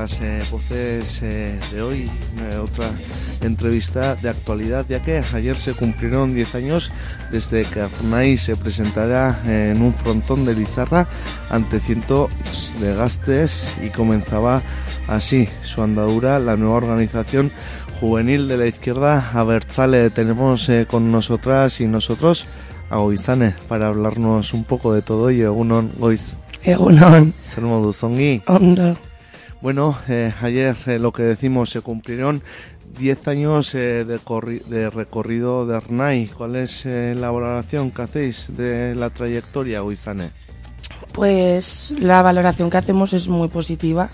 Las 0.05 0.21
eh, 0.21 0.43
voces 0.51 1.23
eh, 1.23 1.59
de 1.73 1.81
hoy. 1.81 2.11
Eh, 2.39 2.59
otra 2.59 2.91
entrevista 3.41 4.17
de 4.17 4.29
actualidad, 4.29 4.85
ya 4.87 5.03
que 5.03 5.23
ayer 5.33 5.57
se 5.57 5.73
cumplieron 5.73 6.35
10 6.35 6.55
años 6.57 6.93
desde 7.33 7.65
que 7.65 7.81
Arnai 7.81 8.37
se 8.37 8.55
presentara 8.55 9.41
en 9.47 9.81
un 9.81 9.95
frontón 9.95 10.45
de 10.45 10.55
Lizarra 10.55 11.07
ante 11.49 11.81
cientos 11.81 12.31
de 12.81 12.95
gastes 12.95 13.77
y 13.83 13.89
comenzaba 13.89 14.61
así 15.09 15.49
su 15.63 15.81
andadura 15.81 16.39
la 16.39 16.57
nueva 16.57 16.75
organización 16.75 17.51
juvenil 17.99 18.47
de 18.47 18.59
la 18.59 18.67
izquierda 18.67 19.31
Abertzale. 19.33 20.11
Tenemos 20.11 20.69
eh, 20.69 20.87
con 20.87 21.11
nosotras 21.11 21.81
y 21.81 21.87
nosotros 21.87 22.45
a 22.91 22.99
Goizane 22.99 23.55
para 23.69 23.89
hablarnos 23.89 24.53
un 24.53 24.65
poco 24.65 24.93
de 24.93 25.01
todo 25.01 25.31
ello. 25.31 25.47
Egunon, 25.47 25.93
Goiz. 25.99 26.37
Egunon, 26.63 27.33
Zer 27.43 27.65
moduz, 27.65 28.05
ongi? 28.05 28.43
ondo. 28.47 28.99
Bueno, 29.65 29.97
eh, 30.11 30.31
ayer 30.43 30.77
eh, 30.85 30.99
lo 30.99 31.11
que 31.11 31.23
decimos, 31.23 31.71
se 31.71 31.81
cumplieron 31.81 32.43
10 32.99 33.29
años 33.29 33.75
eh, 33.75 34.05
de, 34.05 34.21
de 34.67 34.91
recorrido 34.91 35.65
de 35.65 35.75
Arnai. 35.75 36.27
¿Cuál 36.27 36.57
es 36.57 36.85
eh, 36.85 37.15
la 37.17 37.31
valoración 37.31 37.91
que 37.91 38.03
hacéis 38.03 38.55
de 38.55 38.95
la 38.95 39.09
trayectoria, 39.09 39.81
Goizane? 39.81 40.29
Pues 41.15 41.95
la 41.99 42.21
valoración 42.21 42.69
que 42.69 42.77
hacemos 42.77 43.15
es 43.15 43.27
muy 43.27 43.49
positiva. 43.49 44.11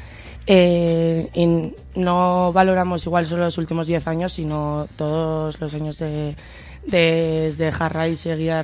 Eh, 0.47 1.29
y 1.35 1.75
no 1.99 2.53
valoramos 2.53 3.05
igual 3.07 3.27
solo 3.27 3.43
los 3.43 3.59
últimos 3.59 3.89
10 3.89 4.07
años, 4.07 4.35
sino 4.35 4.87
todos 4.95 5.61
los 5.61 5.75
años 5.75 5.99
de, 5.99 6.37
desde 6.87 7.73
Jarra 7.73 8.07
y 8.07 8.15
seguía 8.15 8.61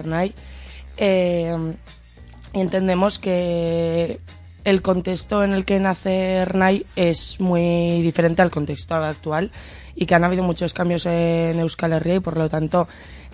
y 0.97 2.61
entendemos 2.61 3.19
que 3.19 4.21
el 4.67 4.83
contexto 4.83 5.45
en 5.45 5.53
el 5.53 5.65
que 5.65 5.79
nace 5.79 6.39
Ernai 6.39 6.85
es 6.97 7.39
muy 7.39 8.03
diferente 8.03 8.43
al 8.43 8.51
contexto 8.51 8.97
actual 8.97 9.53
y 9.95 10.07
que 10.07 10.15
han 10.17 10.25
habido 10.25 10.43
muchos 10.43 10.75
cambios 10.75 11.07
en 11.07 11.61
Euskal 11.61 11.93
Herria 11.93 12.17
y 12.17 12.21
por 12.21 12.37
lo 12.37 12.49
tanto 12.49 12.89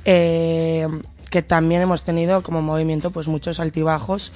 eh, 0.04 0.86
que 1.30 1.40
también 1.40 1.80
hemos 1.80 2.02
tenido 2.04 2.42
como 2.42 2.60
movimiento 2.60 3.10
pues 3.10 3.28
muchos 3.28 3.60
altibajos 3.60 4.30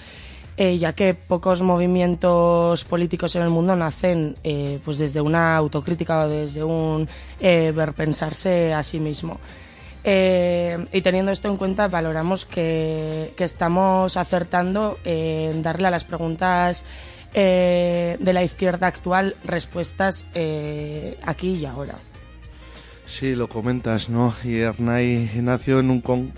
eh, 0.56 0.78
ya 0.78 0.94
que 0.94 1.12
pocos 1.12 1.60
movimientos 1.60 2.84
políticos 2.84 3.36
en 3.36 3.42
el 3.42 3.50
mundo 3.50 3.76
nacen 3.76 4.34
eh, 4.42 4.80
pues 4.82 4.96
desde 4.96 5.20
una 5.20 5.54
autocrítica 5.54 6.24
o 6.24 6.28
desde 6.28 6.64
un 6.64 7.06
ver 7.38 7.92
pensarse 7.92 8.72
a 8.72 8.82
sí 8.82 9.00
mismo. 9.00 9.38
Eh, 10.08 10.86
y 10.92 11.02
teniendo 11.02 11.32
esto 11.32 11.48
en 11.48 11.56
cuenta, 11.56 11.88
valoramos 11.88 12.44
que, 12.44 13.34
que 13.36 13.42
estamos 13.42 14.16
acertando 14.16 14.98
en 15.04 15.64
darle 15.64 15.88
a 15.88 15.90
las 15.90 16.04
preguntas 16.04 16.84
eh, 17.34 18.16
de 18.20 18.32
la 18.32 18.44
izquierda 18.44 18.86
actual 18.86 19.34
respuestas 19.44 20.26
eh, 20.34 21.18
aquí 21.24 21.54
y 21.56 21.66
ahora. 21.66 21.96
Sí, 23.04 23.34
lo 23.34 23.48
comentas, 23.48 24.08
¿no? 24.08 24.32
Y 24.44 24.62
Arnai 24.62 25.28
nació 25.42 25.80
en 25.80 25.90
un 25.90 26.00
con- 26.00 26.32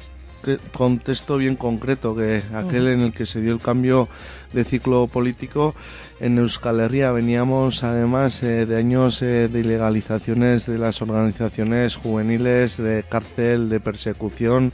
contexto 0.73 1.37
bien 1.37 1.57
concreto, 1.57 2.17
que 2.17 2.43
aquel 2.55 2.89
en 2.89 3.01
el 3.01 3.13
que 3.13 3.27
se 3.27 3.41
dio 3.43 3.53
el 3.53 3.61
cambio 3.61 4.09
de 4.55 4.65
ciclo 4.65 5.09
político 5.09 5.75
en 6.21 6.39
Euskal 6.39 6.81
Herria. 6.81 7.13
Veníamos 7.13 7.85
además 7.85 8.43
eh, 8.43 8.67
de 8.67 8.77
años 8.77 9.23
eh, 9.23 9.49
de 9.49 9.61
ilegalizaciones 9.61 10.67
de 10.67 10.79
las 10.79 11.03
organizaciones 11.03 11.97
juveniles, 11.97 12.77
de 12.77 13.05
cárcel, 13.09 13.69
de 13.69 13.81
persecución, 13.81 14.73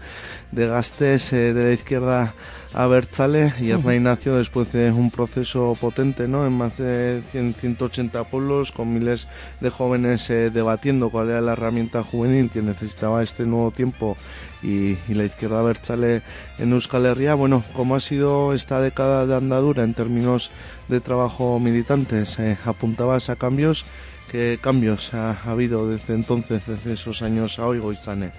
de 0.52 0.66
gastes 0.68 1.32
eh, 1.32 1.52
de 1.52 1.64
la 1.64 1.72
izquierda 1.72 2.34
a 2.74 2.88
Berchale 2.88 3.52
y 3.60 3.70
Arnai 3.70 4.00
nació 4.00 4.36
después 4.36 4.72
de 4.72 4.90
un 4.90 5.10
proceso 5.10 5.76
potente 5.80 6.26
¿no? 6.26 6.44
en 6.44 6.52
más 6.52 6.76
de 6.76 7.22
100, 7.30 7.54
180 7.54 8.24
pueblos 8.24 8.72
con 8.72 8.92
miles 8.92 9.28
de 9.60 9.70
jóvenes 9.70 10.28
eh, 10.30 10.50
debatiendo 10.50 11.10
cuál 11.10 11.30
era 11.30 11.40
la 11.40 11.52
herramienta 11.52 12.02
juvenil 12.02 12.50
que 12.50 12.62
necesitaba 12.62 13.22
este 13.22 13.46
nuevo 13.46 13.70
tiempo 13.70 14.16
y, 14.64 14.96
la 15.12 15.24
izquierda 15.24 15.62
Berchale 15.62 16.22
en 16.58 16.72
Euskal 16.72 17.06
Herria. 17.06 17.34
Bueno, 17.34 17.62
¿cómo 17.74 17.94
ha 17.94 18.00
sido 18.00 18.54
esta 18.54 18.80
década 18.80 19.26
de 19.26 19.36
andadura 19.36 19.84
en 19.84 19.94
términos 19.94 20.50
de 20.88 21.00
trabajo 21.00 21.60
militantes? 21.60 22.38
Eh, 22.38 22.56
¿Apuntabas 22.64 23.30
a 23.30 23.36
cambios? 23.36 23.84
¿Qué 24.30 24.58
cambios 24.60 25.12
ha, 25.14 25.32
ha 25.32 25.50
habido 25.50 25.88
desde 25.88 26.14
entonces, 26.14 26.66
desde 26.66 26.94
esos 26.94 27.22
años 27.22 27.58
a 27.58 27.66
hoy, 27.66 27.78
Goizane? 27.78 28.32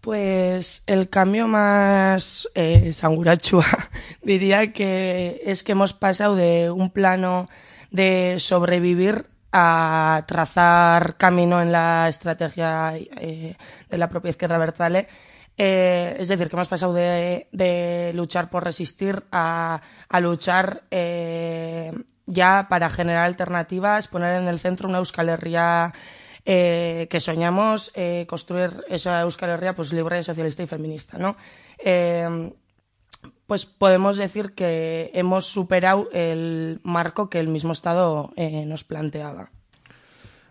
Pues 0.00 0.84
el 0.86 1.10
cambio 1.10 1.48
más 1.48 2.48
eh, 2.54 2.92
sangurachua 2.92 3.66
diría 4.22 4.72
que 4.72 5.42
es 5.44 5.62
que 5.62 5.72
hemos 5.72 5.92
pasado 5.92 6.36
de 6.36 6.70
un 6.70 6.90
plano 6.90 7.48
de 7.90 8.36
sobrevivir 8.38 9.26
a 9.52 10.24
trazar 10.26 11.16
camino 11.16 11.60
en 11.60 11.72
la 11.72 12.08
estrategia 12.08 12.96
eh, 12.96 13.56
de 13.90 13.98
la 13.98 14.08
propia 14.08 14.30
izquierda 14.30 14.58
Bertale. 14.58 15.08
Eh, 15.60 16.16
es 16.20 16.28
decir, 16.28 16.48
que 16.48 16.54
hemos 16.54 16.68
pasado 16.68 16.94
de, 16.94 18.12
luchar 18.14 18.48
por 18.48 18.64
resistir 18.64 19.24
a, 19.32 19.80
luchar 20.20 20.84
eh, 20.92 21.92
ya 22.26 22.68
para 22.70 22.88
generar 22.88 23.24
alternativas, 23.24 24.06
poner 24.06 24.40
en 24.40 24.46
el 24.46 24.60
centro 24.60 24.88
una 24.88 24.98
Euskal 24.98 25.28
eh, 26.44 27.08
que 27.10 27.20
soñamos 27.20 27.92
construir 28.28 28.70
esa 28.88 29.20
Euskal 29.22 29.74
pues, 29.74 29.92
libre, 29.92 30.22
socialista 30.22 30.62
y 30.62 30.68
feminista. 30.68 31.18
¿no? 31.18 31.36
Pues 33.46 33.66
podemos 33.66 34.16
decir 34.16 34.54
que 34.54 35.10
hemos 35.12 35.46
superado 35.46 36.08
el 36.12 36.80
marco 36.84 37.28
que 37.28 37.40
el 37.40 37.48
mismo 37.48 37.72
Estado 37.72 38.32
nos 38.36 38.84
planteaba. 38.84 39.50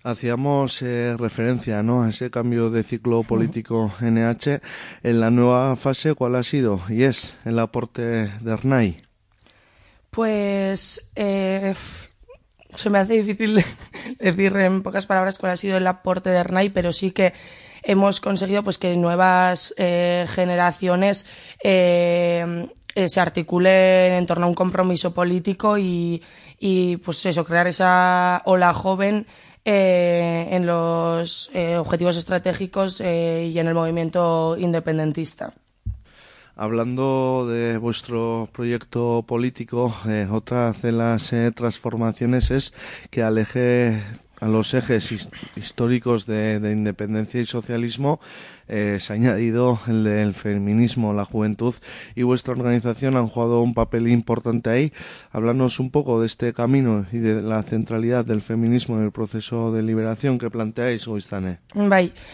Hacíamos 0.04 0.82
eh, 0.82 1.16
referencia 1.18 1.84
¿no? 1.84 2.04
a 2.04 2.10
ese 2.10 2.30
cambio 2.30 2.70
de 2.70 2.84
ciclo 2.84 3.24
político 3.24 3.92
NH. 4.02 4.62
En 5.04 5.20
la 5.20 5.30
nueva 5.30 5.76
fase, 5.76 6.14
¿cuál 6.14 6.36
ha 6.36 6.44
sido? 6.44 6.80
Y 6.90 7.04
es 7.04 7.38
el 7.46 7.60
aporte 7.60 8.02
de 8.02 8.52
Arnai. 8.54 9.02
Pues 10.10 11.12
eh, 11.16 11.76
se 12.76 12.90
me 12.90 13.00
hace 13.00 13.14
difícil 13.14 13.64
decir 14.20 14.56
en 14.58 14.84
pocas 14.84 15.06
palabras 15.06 15.38
cuál 15.38 15.54
ha 15.54 15.58
sido 15.58 15.78
el 15.78 15.88
aporte 15.88 16.30
de 16.30 16.38
Arnai, 16.38 16.70
pero 16.70 16.94
sí 16.94 17.12
que 17.12 17.34
hemos 17.84 18.20
conseguido 18.20 18.64
pues 18.64 18.78
que 18.78 18.96
nuevas 18.96 19.74
eh, 19.78 20.26
generaciones 20.30 21.26
eh, 21.64 22.68
eh, 22.96 23.10
se 23.10 23.22
articulen 23.22 24.14
en 24.14 24.26
torno 24.26 24.46
a 24.46 24.50
un 24.50 24.56
compromiso 24.56 25.14
político 25.14 25.78
y, 25.78 26.22
y 26.60 26.98
pues 26.98 27.26
eso, 27.26 27.46
crear 27.46 27.68
esa 27.68 28.42
ola 28.46 28.74
joven 28.74 29.28
eh, 29.70 30.48
en 30.56 30.66
los 30.66 31.52
eh, 31.54 31.76
objetivos 31.76 32.16
estratégicos 32.16 33.02
eh, 33.02 33.52
y 33.54 33.60
en 33.60 33.68
el 33.68 33.74
movimiento 33.74 34.56
independentista. 34.58 35.54
Hablando 36.56 37.46
de 37.50 37.78
vuestro 37.78 38.48
proyecto 38.54 39.26
político, 39.28 39.94
otra 40.32 40.72
de 40.72 40.94
las 40.94 41.34
transformaciones 41.54 42.50
es 42.50 42.74
que 43.12 43.24
aleje 43.24 44.02
a 44.40 44.48
los 44.48 44.74
ejes 44.74 45.12
his- 45.12 45.30
históricos 45.56 46.26
de, 46.26 46.60
de 46.60 46.72
independencia 46.72 47.42
y 47.42 47.46
socialismo 47.46 48.20
eh, 48.68 48.98
se 49.00 49.14
ha 49.14 49.16
añadido 49.16 49.80
el 49.88 50.04
del 50.04 50.34
feminismo, 50.34 51.14
la 51.14 51.24
juventud 51.26 51.74
y 52.16 52.24
vuestra 52.24 52.54
organización 52.54 53.16
han 53.16 53.28
jugado 53.28 53.62
un 53.62 53.74
papel 53.74 54.08
importante 54.10 54.70
ahí. 54.70 54.92
Háblanos 55.32 55.80
un 55.80 55.90
poco 55.90 56.20
de 56.20 56.26
este 56.28 56.54
camino 56.54 57.06
y 57.14 57.18
de 57.20 57.42
la 57.42 57.64
centralidad 57.64 58.26
del 58.26 58.42
feminismo 58.42 58.98
en 58.98 59.06
el 59.06 59.12
proceso 59.12 59.72
de 59.72 59.84
liberación 59.84 60.38
que 60.38 60.50
planteáis, 60.50 61.08
Goizane. 61.08 61.60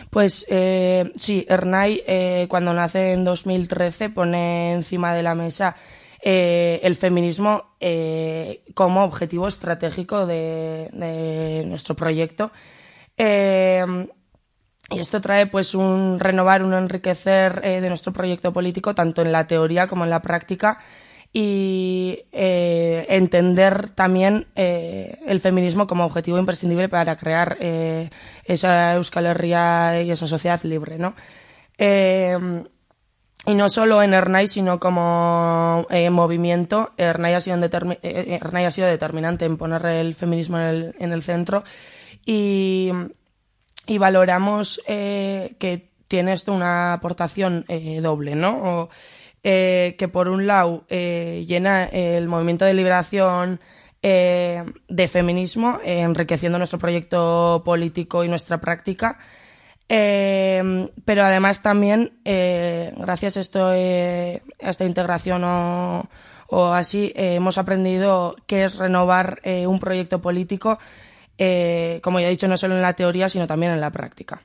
Pues 0.10 0.46
eh, 0.50 1.12
sí, 1.16 1.46
Ernai 1.48 2.02
eh, 2.08 2.48
cuando 2.50 2.74
nace 2.74 3.14
en 3.14 3.24
2013 3.24 4.10
pone 4.10 4.74
encima 4.74 5.14
de 5.14 5.24
la 5.24 5.36
mesa 5.36 5.76
eh, 6.26 6.80
el 6.84 6.96
feminismo 6.96 7.76
eh, 7.82 8.64
como 8.76 9.04
objetivo 9.04 9.46
estratégico 9.46 10.26
de, 10.26 10.90
nuestro 11.66 11.96
proyecto. 11.96 12.54
Eh, 13.18 14.08
y 14.90 15.00
esto 15.00 15.20
trae 15.20 15.48
pues 15.48 15.76
un 15.76 16.22
renovar, 16.22 16.64
un 16.64 16.74
enriquecer 16.74 17.60
de 17.62 17.90
nuestro 17.90 18.14
proyecto 18.14 18.54
político, 18.54 18.96
tanto 18.96 19.22
en 19.22 19.34
la 19.34 19.48
teoría 19.48 19.88
como 19.88 20.06
en 20.06 20.12
la 20.12 20.22
práctica, 20.22 20.78
y 21.34 22.24
entender 22.32 23.90
también 23.90 24.48
el 24.56 25.40
feminismo 25.42 25.88
como 25.88 26.06
objetivo 26.06 26.38
imprescindible 26.38 26.90
para 26.90 27.18
crear 27.18 27.58
esa 28.46 28.94
Euskal 28.94 29.26
Herria 29.26 30.02
y 30.04 30.12
esa 30.12 30.28
sociedad 30.28 30.62
libre, 30.64 31.00
¿no? 31.00 31.16
Y 33.46 33.56
no 33.56 33.70
solo 33.70 34.02
en 34.02 34.14
Ernai, 34.14 34.48
sino 34.48 34.80
como 34.80 35.86
eh, 35.90 36.10
movimiento, 36.10 36.94
Ernai 36.98 37.34
ha, 37.34 37.42
sido 37.42 37.58
eh, 37.62 38.72
sido 38.72 38.88
determinante 38.88 39.46
en 39.46 39.58
poner 39.58 39.86
el 39.86 40.16
feminismo 40.16 40.58
en 40.58 40.64
el, 40.64 40.96
en 41.00 41.12
el 41.12 41.24
centro 41.24 41.64
y, 42.26 42.92
valoramos 44.00 44.82
eh, 44.88 45.56
que 45.60 45.90
tiene 46.08 46.34
esto 46.34 46.54
una 46.54 46.94
aportación 46.94 47.66
eh, 47.68 48.00
doble, 48.02 48.36
¿no? 48.36 48.90
Eh, 49.44 49.96
que 49.98 50.08
por 50.08 50.30
un 50.30 50.48
lado 50.48 50.86
eh, 50.88 51.44
llena 51.46 51.84
el 51.86 52.30
movimiento 52.30 52.64
de 52.64 52.74
liberación 52.74 53.60
eh, 54.02 54.64
de 54.88 55.08
feminismo, 55.08 55.80
eh, 55.84 56.02
enriqueciendo 56.02 56.58
nuestro 56.58 56.78
proyecto 56.78 57.62
político 57.64 58.24
y 58.24 58.28
nuestra 58.28 58.60
práctica. 58.60 59.18
Eh, 59.96 60.90
pero 61.06 61.24
además 61.24 61.62
también, 61.62 62.14
eh, 62.26 62.92
gracias 62.98 63.38
a, 63.38 63.42
esto, 63.42 63.72
eh, 63.76 64.42
a 64.60 64.72
esta 64.72 64.86
integración 64.86 65.44
o, 65.44 66.10
o 66.48 66.74
así, 66.74 67.14
eh, 67.16 67.36
hemos 67.36 67.60
aprendido 67.60 68.36
qué 68.48 68.64
es 68.64 68.80
renovar 68.80 69.40
eh, 69.44 69.68
un 69.68 69.80
proyecto 69.80 70.20
político, 70.20 70.80
eh, 71.38 72.00
como 72.02 72.20
ya 72.20 72.26
he 72.26 72.32
dicho, 72.32 72.48
no 72.48 72.58
solo 72.58 72.74
en 72.74 72.82
la 72.82 72.94
teoría, 72.94 73.30
sino 73.30 73.46
también 73.46 73.72
en 73.72 73.82
la 73.82 73.92
práctica. 73.92 74.42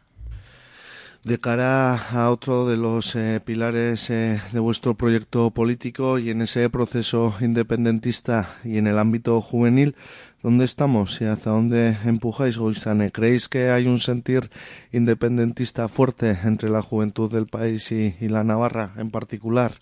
De 1.28 1.38
cara 1.38 1.94
a 1.94 2.30
otro 2.30 2.66
de 2.66 2.78
los 2.78 3.14
eh, 3.14 3.38
pilares 3.44 4.08
eh, 4.08 4.40
de 4.50 4.60
vuestro 4.60 4.94
proyecto 4.94 5.50
político 5.50 6.18
y 6.18 6.30
en 6.30 6.40
ese 6.40 6.70
proceso 6.70 7.34
independentista 7.42 8.48
y 8.64 8.78
en 8.78 8.86
el 8.86 8.98
ámbito 8.98 9.38
juvenil, 9.42 9.94
¿dónde 10.42 10.64
estamos 10.64 11.20
y 11.20 11.26
hacia 11.26 11.52
dónde 11.52 11.98
empujáis, 12.06 12.56
Goizane? 12.56 13.10
¿Creéis 13.10 13.50
que 13.50 13.68
hay 13.68 13.86
un 13.86 14.00
sentir 14.00 14.48
independentista 14.90 15.88
fuerte 15.88 16.34
entre 16.44 16.70
la 16.70 16.80
juventud 16.80 17.30
del 17.30 17.46
país 17.46 17.92
y, 17.92 18.14
la 18.20 18.42
Navarra 18.42 18.94
en 18.96 19.10
particular? 19.10 19.74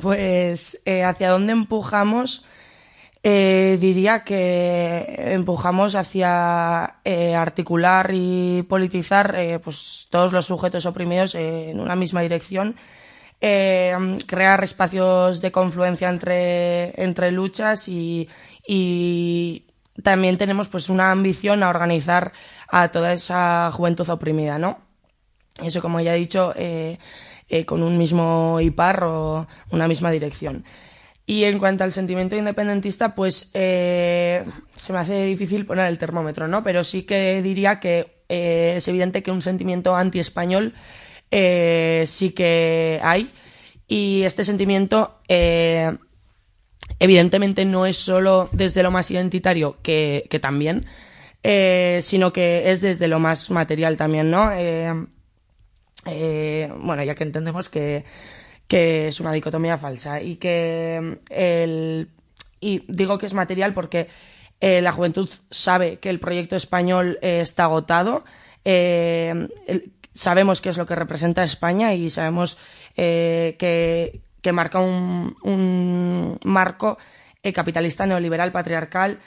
Pues 0.00 0.80
eh, 0.84 1.02
hacia 1.02 1.30
dónde 1.30 1.52
empujamos, 1.52 2.46
eh, 3.26 3.78
diría 3.80 4.22
que 4.22 5.32
empujamos 5.32 5.94
hacia 5.94 6.96
eh, 7.04 7.34
articular 7.34 8.10
y 8.12 8.62
politizar 8.68 9.34
eh, 9.34 9.58
pues 9.58 10.08
todos 10.10 10.34
los 10.34 10.44
sujetos 10.44 10.84
oprimidos 10.84 11.34
en 11.34 11.80
una 11.80 11.96
misma 11.96 12.20
dirección, 12.20 12.76
eh, 13.40 13.96
crear 14.26 14.62
espacios 14.62 15.40
de 15.40 15.50
confluencia 15.50 16.10
entre, 16.10 17.02
entre 17.02 17.32
luchas 17.32 17.88
y, 17.88 18.28
y 18.66 19.64
también 20.02 20.36
tenemos 20.36 20.68
pues 20.68 20.90
una 20.90 21.10
ambición 21.10 21.62
a 21.62 21.70
organizar 21.70 22.32
a 22.68 22.88
toda 22.88 23.14
esa 23.14 23.70
juventud 23.72 24.08
oprimida, 24.10 24.58
¿no? 24.58 24.78
Eso, 25.62 25.80
como 25.80 26.00
ya 26.00 26.14
he 26.14 26.18
dicho, 26.18 26.52
eh, 26.56 26.98
eh, 27.48 27.64
con 27.64 27.82
un 27.82 27.96
mismo 27.96 28.60
IPAR 28.60 29.04
o 29.04 29.46
una 29.70 29.88
misma 29.88 30.10
dirección. 30.10 30.64
Y 31.26 31.44
en 31.44 31.58
cuanto 31.58 31.84
al 31.84 31.92
sentimiento 31.92 32.36
independentista, 32.36 33.14
pues 33.14 33.50
eh, 33.54 34.44
se 34.74 34.92
me 34.92 34.98
hace 34.98 35.24
difícil 35.24 35.64
poner 35.64 35.86
el 35.86 35.96
termómetro, 35.96 36.48
¿no? 36.48 36.62
Pero 36.62 36.84
sí 36.84 37.04
que 37.04 37.40
diría 37.42 37.80
que 37.80 38.24
eh, 38.28 38.74
es 38.76 38.88
evidente 38.88 39.22
que 39.22 39.30
un 39.30 39.40
sentimiento 39.40 39.96
anti-español 39.96 40.74
eh, 41.30 42.04
sí 42.06 42.30
que 42.30 43.00
hay. 43.02 43.32
Y 43.88 44.22
este 44.22 44.44
sentimiento, 44.44 45.18
eh, 45.28 45.96
evidentemente, 46.98 47.64
no 47.64 47.86
es 47.86 47.96
solo 47.96 48.48
desde 48.52 48.82
lo 48.82 48.92
más 48.92 49.10
identitario, 49.10 49.78
que, 49.82 50.26
que 50.30 50.38
también, 50.38 50.86
eh, 51.42 51.98
sino 52.02 52.32
que 52.32 52.70
es 52.70 52.80
desde 52.80 53.08
lo 53.08 53.18
más 53.18 53.50
material 53.50 53.96
también, 53.96 54.30
¿no? 54.30 54.50
Bueno, 56.06 57.02
ya 57.02 57.14
que 57.14 57.24
entendemos 57.24 57.68
que, 57.68 58.04
que 58.68 59.08
es 59.08 59.20
una 59.20 59.32
dicotomía 59.32 59.78
falsa 59.78 60.20
y 60.20 60.36
que 60.36 61.18
el 61.30 62.08
y 62.60 62.82
digo 62.88 63.18
que 63.18 63.26
es 63.26 63.34
material 63.34 63.74
porque 63.74 64.08
eh, 64.60 64.80
la 64.80 64.92
juventud 64.92 65.28
sabe 65.50 65.98
que 65.98 66.08
el 66.08 66.20
proyecto 66.20 66.56
español 66.56 67.18
eh, 67.20 67.40
está 67.40 67.64
agotado, 67.64 68.24
eh, 68.64 69.48
sabemos 70.14 70.62
qué 70.62 70.70
es 70.70 70.78
lo 70.78 70.86
que 70.86 70.94
representa 70.94 71.44
España 71.44 71.92
y 71.92 72.08
sabemos 72.08 72.56
que, 72.94 74.22
que 74.40 74.52
marca 74.52 74.78
un, 74.78 75.36
un 75.42 76.38
marco 76.44 76.96
capitalista 77.52 78.06
neoliberal 78.06 78.52
patriarcal 78.52 79.18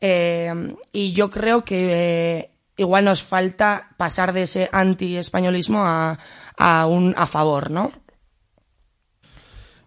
y 0.00 1.12
yo 1.12 1.30
creo 1.30 1.64
que 1.64 2.50
igual 2.76 3.04
nos 3.04 3.22
falta 3.22 3.88
pasar 3.98 4.32
de 4.32 4.42
ese 4.42 4.70
anti-españolismo 4.72 5.84
a, 5.84 6.18
a 6.56 6.86
un 6.86 7.14
a 7.18 7.26
favor, 7.26 7.70
¿no? 7.70 7.90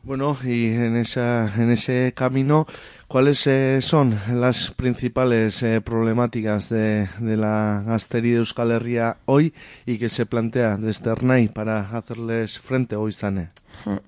Bueno, 0.04 0.38
y 0.44 0.68
en, 0.68 0.96
esa, 0.96 1.52
en 1.58 1.72
ese 1.72 2.14
camino, 2.16 2.66
¿cuáles 3.08 3.46
eh, 3.48 3.80
son 3.82 4.18
las 4.34 4.72
principales 4.72 5.62
eh, 5.62 5.82
problemáticas 5.82 6.70
de, 6.70 7.08
de 7.20 7.38
la 7.38 7.84
Gasteri 7.86 8.32
de 8.32 8.38
Euskal 8.38 9.18
hoy 9.26 9.54
y 9.86 9.98
que 9.98 10.10
se 10.10 10.26
plantea 10.26 10.78
desde 10.78 11.12
Ernai 11.12 11.50
para 11.50 11.90
hacerles 11.98 12.60
frente 12.60 12.96
hoy, 12.96 13.12
Zane? 13.12 13.50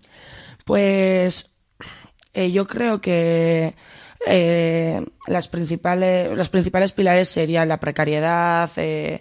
Pues 0.64 1.52
eh, 2.34 2.52
yo 2.52 2.66
creo 2.68 3.02
que 3.02 3.74
eh, 4.26 5.06
las 5.28 5.48
principales, 5.48 6.36
los 6.36 6.50
principales 6.50 6.92
pilares 6.92 7.30
serían 7.30 7.68
la 7.68 7.80
precariedad, 7.80 8.70
eh, 8.78 9.20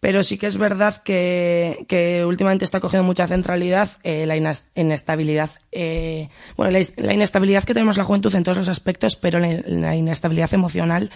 pero 0.00 0.22
sí 0.22 0.38
que 0.38 0.46
es 0.46 0.58
verdad 0.58 1.02
que, 1.02 1.84
que 1.88 2.24
últimamente 2.24 2.64
está 2.64 2.80
cogiendo 2.80 3.04
mucha 3.04 3.26
centralidad 3.26 3.90
eh, 4.02 4.26
la 4.26 4.36
inestabilidad. 4.74 5.50
eh, 5.72 6.28
bueno, 6.56 6.78
la, 6.96 7.12
inestabilidad 7.12 7.64
que 7.64 7.74
tenemos 7.74 7.96
la 7.96 8.04
juventud 8.04 8.34
en 8.34 8.44
todos 8.44 8.58
los 8.58 8.68
aspectos, 8.68 9.16
pero 9.16 9.40
la, 9.40 9.96
inestabilidad 9.96 10.54
emocional 10.54 11.10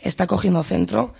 está 0.00 0.26
cogiendo 0.26 0.62
centro 0.62 1.12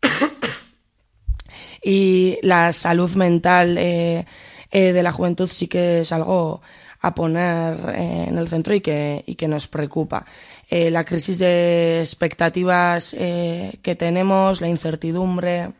y 1.82 2.38
la 2.42 2.72
salud 2.72 3.10
mental 3.14 3.76
eh, 3.78 4.24
de 4.70 5.02
la 5.02 5.12
juventud 5.12 5.48
sí 5.52 5.68
que 5.68 6.00
es 6.00 6.12
algo 6.12 6.62
a 7.00 7.14
poner 7.14 7.94
en 7.96 8.38
el 8.38 8.48
centro 8.48 8.74
y 8.74 8.80
que, 8.80 9.22
y 9.26 9.34
que 9.34 9.46
nos 9.46 9.68
preocupa. 9.68 10.24
La 10.70 11.04
crisis 11.04 11.38
de 11.38 12.00
expectativas 12.00 13.14
que 13.14 13.96
tenemos, 13.96 14.62
la 14.62 14.68
incertidumbre. 14.68 15.70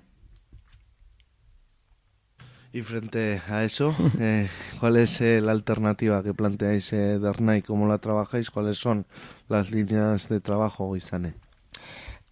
Y 2.75 2.83
frente 2.83 3.41
a 3.49 3.63
eso, 3.63 3.95
eh, 4.19 4.49
¿cuál 4.81 4.97
es 4.97 5.21
eh, 5.21 5.41
la 5.41 5.53
alternativa 5.53 6.25
que 6.25 6.35
planteáis 6.35 6.93
eh, 6.93 7.21
de 7.21 7.31
Ernai? 7.31 7.63
¿Cómo 7.63 7.87
la 7.87 7.99
trabajáis? 7.99 8.51
¿Cuáles 8.51 8.79
son 8.79 9.07
las 9.49 9.71
líneas 9.71 10.29
de 10.29 10.41
trabajo, 10.41 10.97
Izane? 10.97 11.35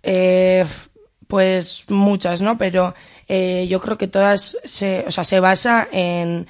Eh, 0.02 0.64
pues 1.28 1.84
muchas, 1.90 2.42
¿no? 2.42 2.58
Pero 2.58 2.92
eh, 3.28 3.68
yo 3.70 3.80
creo 3.80 3.96
que 3.96 4.08
todas 4.08 4.58
se, 4.64 5.04
o 5.06 5.12
sea, 5.12 5.22
se 5.22 5.38
basa 5.38 5.86
en, 5.92 6.48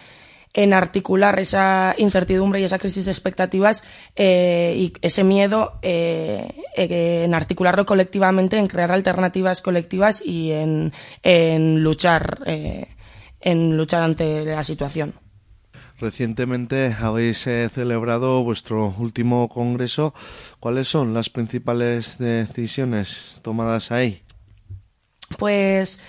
en 0.55 0.73
articular 0.73 1.39
esa 1.39 1.95
incertidumbre 1.99 2.61
y 2.61 2.65
esa 2.65 2.79
crisis 2.79 3.05
de 3.05 3.13
expectativas 3.13 3.85
y 4.17 4.95
ese 5.03 5.23
miedo 5.23 5.79
en 5.83 7.35
articularlo 7.35 7.85
colectivamente, 7.85 8.57
en 8.57 8.69
crear 8.69 8.91
alternativas 8.91 9.61
colectivas 9.61 10.23
y 10.25 10.53
en, 10.53 10.95
en 11.23 11.83
luchar 11.83 12.39
en 13.43 13.77
luchar 13.77 14.03
ante 14.03 14.45
la 14.45 14.65
situación. 14.65 15.15
Recientemente 15.99 16.97
habéis 17.01 17.47
eh, 17.47 17.69
celebrado 17.71 18.43
vuestro 18.43 18.95
último 18.99 19.49
congreso. 19.49 20.15
¿Cuáles 20.59 20.89
son 20.89 21.15
las 21.15 21.31
principales 21.31 22.19
decisiones 22.19 23.37
tomadas 23.43 23.93
ahí? 23.93 24.23
Pues 25.39 26.01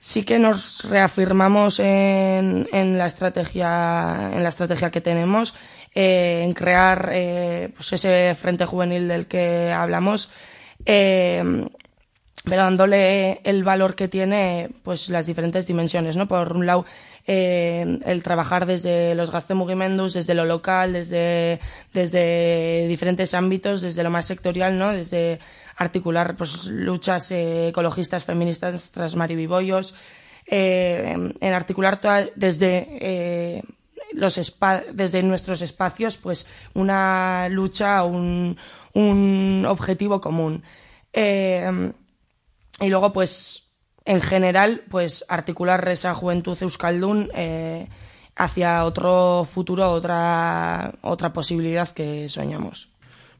sí 0.00 0.24
que 0.24 0.38
nos 0.38 0.84
reafirmamos 0.90 1.78
en, 1.78 2.68
en 2.72 2.98
la 2.98 3.06
estrategia 3.06 4.30
en 4.32 4.42
la 4.42 4.48
estrategia 4.48 4.90
que 4.90 5.02
tenemos 5.02 5.54
eh, 5.94 6.42
en 6.42 6.52
crear 6.54 7.10
eh, 7.12 7.68
pues 7.76 7.92
ese 7.92 8.34
frente 8.34 8.64
juvenil 8.64 9.08
del 9.08 9.26
que 9.26 9.70
hablamos 9.70 10.30
eh, 10.86 11.68
pero 12.44 12.62
dándole 12.62 13.40
el 13.44 13.64
valor 13.64 13.94
que 13.94 14.08
tiene 14.08 14.70
pues 14.82 15.10
las 15.10 15.26
diferentes 15.26 15.66
dimensiones 15.66 16.16
no 16.16 16.26
por 16.26 16.54
un 16.54 16.66
lado 16.66 16.86
eh, 17.26 17.98
el 18.04 18.22
trabajar 18.22 18.66
desde 18.66 19.14
los 19.14 19.30
gaztemugimendus, 19.30 20.14
desde 20.14 20.34
lo 20.34 20.44
local, 20.44 20.94
desde, 20.94 21.60
desde 21.92 22.88
diferentes 22.88 23.34
ámbitos, 23.34 23.82
desde 23.82 24.02
lo 24.02 24.10
más 24.10 24.26
sectorial, 24.26 24.78
¿no? 24.78 24.90
Desde 24.90 25.38
articular 25.76 26.34
pues, 26.34 26.66
luchas 26.66 27.30
eh, 27.30 27.68
ecologistas, 27.68 28.24
feministas, 28.24 28.90
tras 28.90 29.16
maribibollos, 29.16 29.94
eh, 30.46 31.32
en, 31.40 31.52
articular 31.52 32.00
toda, 32.00 32.26
desde 32.34 32.88
eh, 33.00 33.62
los 34.12 34.40
desde 34.92 35.22
nuestros 35.22 35.62
espacios 35.62 36.16
pues 36.16 36.46
una 36.74 37.48
lucha, 37.48 38.02
un, 38.02 38.56
un 38.94 39.64
objetivo 39.68 40.20
común. 40.20 40.62
Eh, 41.12 41.92
y 42.80 42.88
luego, 42.88 43.12
pues, 43.12 43.70
en 44.04 44.20
general, 44.20 44.82
pues 44.88 45.24
articular 45.28 45.86
esa 45.88 46.14
juventud 46.14 46.56
euskaldun 46.60 47.30
eh, 47.34 47.88
hacia 48.36 48.84
otro 48.84 49.44
futuro, 49.44 49.90
otra, 49.90 50.94
otra 51.02 51.32
posibilidad 51.32 51.88
que 51.88 52.28
soñamos. 52.28 52.90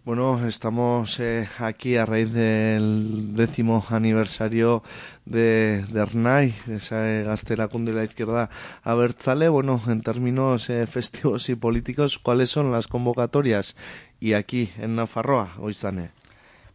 Bueno, 0.02 0.46
estamos 0.46 1.20
eh, 1.20 1.46
aquí 1.58 1.96
a 1.96 2.06
raíz 2.06 2.32
del 2.32 3.34
décimo 3.34 3.84
aniversario 3.90 4.82
de, 5.26 5.84
de 5.90 6.00
Ernai, 6.00 6.54
de 6.64 6.76
esa 6.76 7.06
eh, 7.06 7.24
de 7.24 7.92
la 7.92 8.04
izquierda 8.04 8.48
abertzale. 8.82 9.50
Bueno, 9.50 9.78
en 9.88 10.00
términos 10.00 10.70
eh, 10.70 10.86
festivos 10.86 11.50
y 11.50 11.54
políticos, 11.54 12.18
¿cuáles 12.18 12.48
son 12.48 12.72
las 12.72 12.88
convocatorias? 12.88 13.76
Y 14.18 14.32
aquí, 14.32 14.72
en 14.78 14.96
Nafarroa, 14.96 15.52
Oizane. 15.58 16.12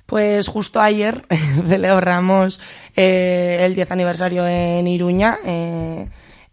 Pues 0.05 0.47
justo 0.47 0.79
ayer 0.81 1.25
celebramos 1.67 2.59
eh, 2.95 3.59
el 3.61 3.75
10 3.75 3.91
aniversario 3.91 4.47
en 4.47 4.87
Iruña, 4.87 5.37
eh, 5.45 6.07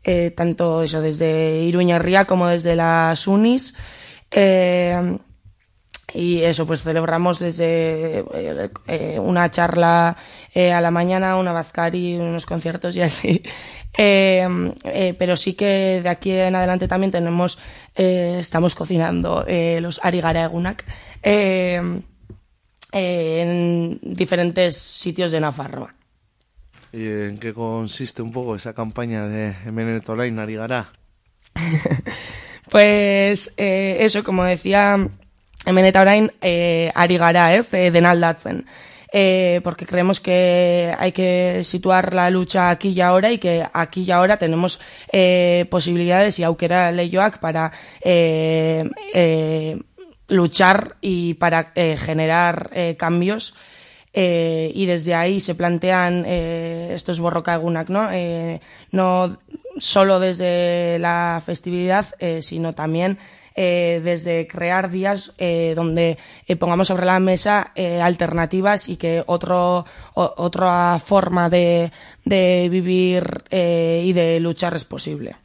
eh, 0.04 0.32
tanto 0.36 0.82
eso 0.82 1.00
desde 1.00 1.62
Iruña 1.62 1.98
Ría 1.98 2.24
como 2.24 2.48
desde 2.48 2.76
las 2.76 3.26
Unis. 3.26 3.74
Eh, 4.30 5.18
y 6.14 6.42
eso, 6.42 6.66
pues 6.66 6.82
celebramos 6.82 7.38
desde 7.38 8.18
eh, 8.34 8.70
eh, 8.86 9.18
una 9.18 9.50
charla 9.50 10.16
a 10.54 10.80
la 10.80 10.90
mañana, 10.90 11.36
una 11.36 11.52
bazcari, 11.52 12.16
unos 12.16 12.44
conciertos 12.44 12.96
y 12.96 13.02
así. 13.02 13.42
Pero 13.96 15.36
sí 15.36 15.54
que 15.54 16.00
de 16.02 16.08
aquí 16.08 16.32
en 16.32 16.54
adelante 16.54 16.88
también 16.88 17.12
tenemos, 17.12 17.58
estamos 17.94 18.74
cocinando 18.74 19.44
los 19.80 20.00
arigara 20.02 20.44
egunak 20.44 20.84
en 22.92 23.98
diferentes 24.02 24.76
sitios 24.76 25.32
de 25.32 25.40
Nafarroa. 25.40 25.94
¿Y 26.92 27.06
en 27.06 27.38
qué 27.38 27.54
consiste 27.54 28.20
un 28.22 28.32
poco 28.32 28.54
esa 28.54 28.74
campaña 28.74 29.26
de 29.26 29.56
Emenet 29.66 30.08
Orain 30.08 30.38
Arigara? 30.38 30.92
Pues 32.72 33.52
eh, 33.58 33.98
eso, 34.00 34.24
como 34.24 34.44
decía 34.44 34.96
Emeneta 35.66 36.00
orain, 36.00 36.32
eh, 36.40 36.90
ari 36.94 37.18
gara, 37.18 37.54
ez, 37.54 37.72
eh, 37.74 37.90
denaldatzen. 37.90 38.64
Eh, 39.12 39.60
porque 39.62 39.84
creemos 39.84 40.20
que 40.20 40.94
hay 40.98 41.12
que 41.12 41.60
situar 41.64 42.14
la 42.14 42.30
lucha 42.30 42.70
aquí 42.70 42.88
y 42.88 43.02
ahora 43.02 43.30
y 43.30 43.36
que 43.36 43.62
aquí 43.74 44.04
y 44.04 44.10
ahora 44.10 44.38
tenemos 44.38 44.80
eh, 45.12 45.66
posibilidades 45.70 46.38
y 46.38 46.44
aukera 46.44 46.90
leioak 46.90 47.38
para 47.38 47.72
eh, 48.00 48.88
eh, 49.12 49.78
luchar 50.32 50.96
y 51.00 51.34
para 51.34 51.72
eh, 51.74 51.96
generar 51.96 52.70
eh, 52.72 52.96
cambios 52.98 53.54
eh, 54.14 54.72
y 54.74 54.86
desde 54.86 55.14
ahí 55.14 55.40
se 55.40 55.54
plantean 55.54 56.24
estos 56.26 57.18
borrocagunak, 57.18 57.88
¿no? 57.88 58.10
No 58.90 59.38
solo 59.78 60.20
desde 60.20 60.98
la 60.98 61.42
festividad, 61.44 62.06
sino 62.40 62.74
también 62.74 63.16
desde 63.56 64.46
crear 64.46 64.90
días 64.90 65.32
donde 65.74 66.18
pongamos 66.60 66.88
sobre 66.88 67.06
la 67.06 67.20
mesa 67.20 67.72
alternativas 67.74 68.90
y 68.90 68.98
que 68.98 69.24
otro, 69.26 69.86
otra 70.12 71.00
forma 71.02 71.48
de, 71.48 71.90
de 72.26 72.68
vivir 72.70 73.44
y 73.50 74.12
de 74.12 74.40
luchar 74.40 74.76
es 74.76 74.84
posible. 74.84 75.36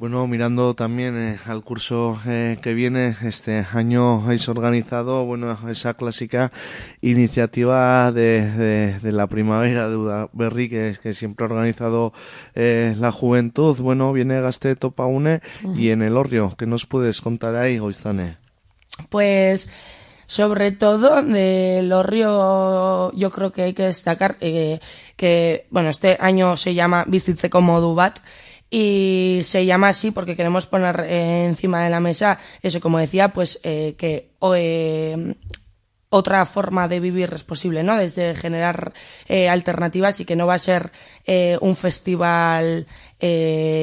Bueno, 0.00 0.26
mirando 0.26 0.72
también 0.72 1.14
eh, 1.18 1.38
al 1.44 1.62
curso 1.62 2.18
eh, 2.26 2.56
que 2.62 2.72
viene, 2.72 3.14
este 3.22 3.66
año 3.70 4.22
habéis 4.24 4.48
organizado, 4.48 5.26
bueno, 5.26 5.58
esa 5.68 5.92
clásica 5.92 6.52
iniciativa 7.02 8.10
de, 8.10 8.50
de, 8.50 8.98
de 8.98 9.12
la 9.12 9.26
primavera 9.26 9.90
de 9.90 9.96
Udaberri 9.96 10.70
que, 10.70 10.96
que 11.02 11.12
siempre 11.12 11.44
ha 11.44 11.50
organizado 11.50 12.14
eh, 12.54 12.96
la 12.98 13.12
juventud. 13.12 13.76
Bueno, 13.76 14.10
viene 14.14 14.40
Gaste 14.40 14.74
Topaune 14.74 15.42
y 15.76 15.90
en 15.90 16.00
el 16.00 16.16
Orrio. 16.16 16.54
¿Qué 16.56 16.64
nos 16.64 16.86
puedes 16.86 17.20
contar 17.20 17.54
ahí, 17.54 17.76
Goizane? 17.76 18.38
Pues 19.10 19.68
sobre 20.24 20.72
todo 20.72 21.22
del 21.22 21.92
Orrio 21.92 23.12
yo 23.12 23.30
creo 23.30 23.52
que 23.52 23.64
hay 23.64 23.74
que 23.74 23.82
destacar 23.82 24.38
eh, 24.40 24.80
que 25.16 25.66
bueno 25.68 25.90
este 25.90 26.16
año 26.18 26.56
se 26.56 26.72
llama 26.72 27.04
Bizitzeko 27.06 27.60
Modu 27.60 27.94
Bat 27.94 28.20
y 28.70 29.40
se 29.42 29.66
llama 29.66 29.88
así 29.88 30.12
porque 30.12 30.36
queremos 30.36 30.66
poner 30.66 31.00
encima 31.00 31.82
de 31.82 31.90
la 31.90 31.98
mesa 31.98 32.38
eso 32.62 32.80
como 32.80 32.98
decía 32.98 33.32
pues 33.32 33.60
eh, 33.64 33.96
que 33.98 34.30
eh, 34.54 35.34
otra 36.08 36.46
forma 36.46 36.88
de 36.88 36.98
vivir 36.98 37.32
es 37.32 37.44
posible, 37.44 37.84
¿no? 37.84 37.96
Desde 37.96 38.34
generar 38.34 38.92
eh, 39.28 39.48
alternativas 39.48 40.18
y 40.18 40.24
que 40.24 40.34
no 40.34 40.44
va 40.44 40.54
a 40.54 40.58
ser 40.58 40.90
un 41.60 41.76
festival 41.76 42.88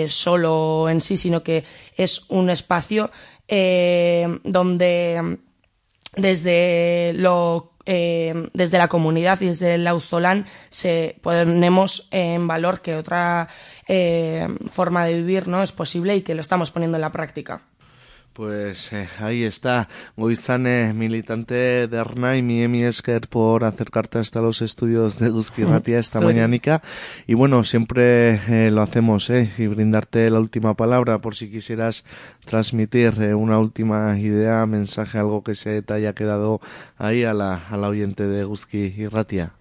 solo 0.10 0.90
en 0.90 1.00
sí, 1.00 1.16
sino 1.16 1.42
que 1.42 1.64
es 1.96 2.26
un 2.28 2.50
espacio 2.50 3.10
donde 3.48 5.38
desde 6.18 7.14
lo 7.14 7.78
eh, 7.90 8.50
desde 8.54 8.78
la 8.78 8.90
comunidad 8.90 9.40
y 9.40 9.46
desde 9.46 9.76
el 9.76 9.88
Auzolán 9.88 10.46
se 10.70 11.16
ponemos 11.22 12.10
en 12.12 12.46
valor 12.46 12.82
que 12.82 12.96
otra 12.96 13.48
eh, 13.88 14.48
forma 14.72 15.06
de 15.06 15.16
vivir 15.16 15.48
no 15.48 15.62
es 15.64 15.72
posible 15.72 16.16
y 16.16 16.22
que 16.22 16.36
lo 16.36 16.42
estamos 16.42 16.72
poniendo 16.72 16.98
en 16.98 17.02
la 17.02 17.12
práctica. 17.12 17.62
Pues 18.38 18.94
eh, 18.94 19.10
ahí 19.18 19.44
está, 19.46 19.90
Goizane, 20.16 20.94
militante 20.94 21.88
de 21.88 22.00
Arnai, 22.00 22.44
mi 22.44 22.62
Emi 22.62 22.84
Esker 22.84 23.28
por 23.28 23.64
acercarte 23.64 24.20
hasta 24.20 24.42
los 24.42 24.62
estudios 24.62 25.18
de 25.18 25.30
Guzquirratia 25.30 25.98
esta 26.08 26.22
mañanica. 26.22 26.84
Y 27.26 27.34
bueno, 27.34 27.64
siempre 27.64 28.40
eh, 28.48 28.70
lo 28.70 28.84
hacemos, 28.84 29.32
eh, 29.32 29.52
y 29.58 29.66
brindarte 29.66 30.30
la 30.30 30.40
última 30.40 30.76
palabra 30.76 31.18
por 31.18 31.34
si 31.34 31.50
quisieras 31.50 32.06
transmitir 32.46 33.20
eh, 33.24 33.34
una 33.34 33.58
última 33.58 34.20
idea, 34.20 34.64
mensaje, 34.68 35.18
algo 35.18 35.44
que 35.44 35.56
se 35.56 35.82
te 35.82 35.96
haya 35.96 36.14
quedado 36.14 36.62
ahí 37.00 37.24
a 37.24 37.34
la, 37.34 37.68
a 37.68 37.76
la 37.76 37.88
oyente 37.88 38.28
de 38.28 38.44
Guzquirratia. 38.44 39.54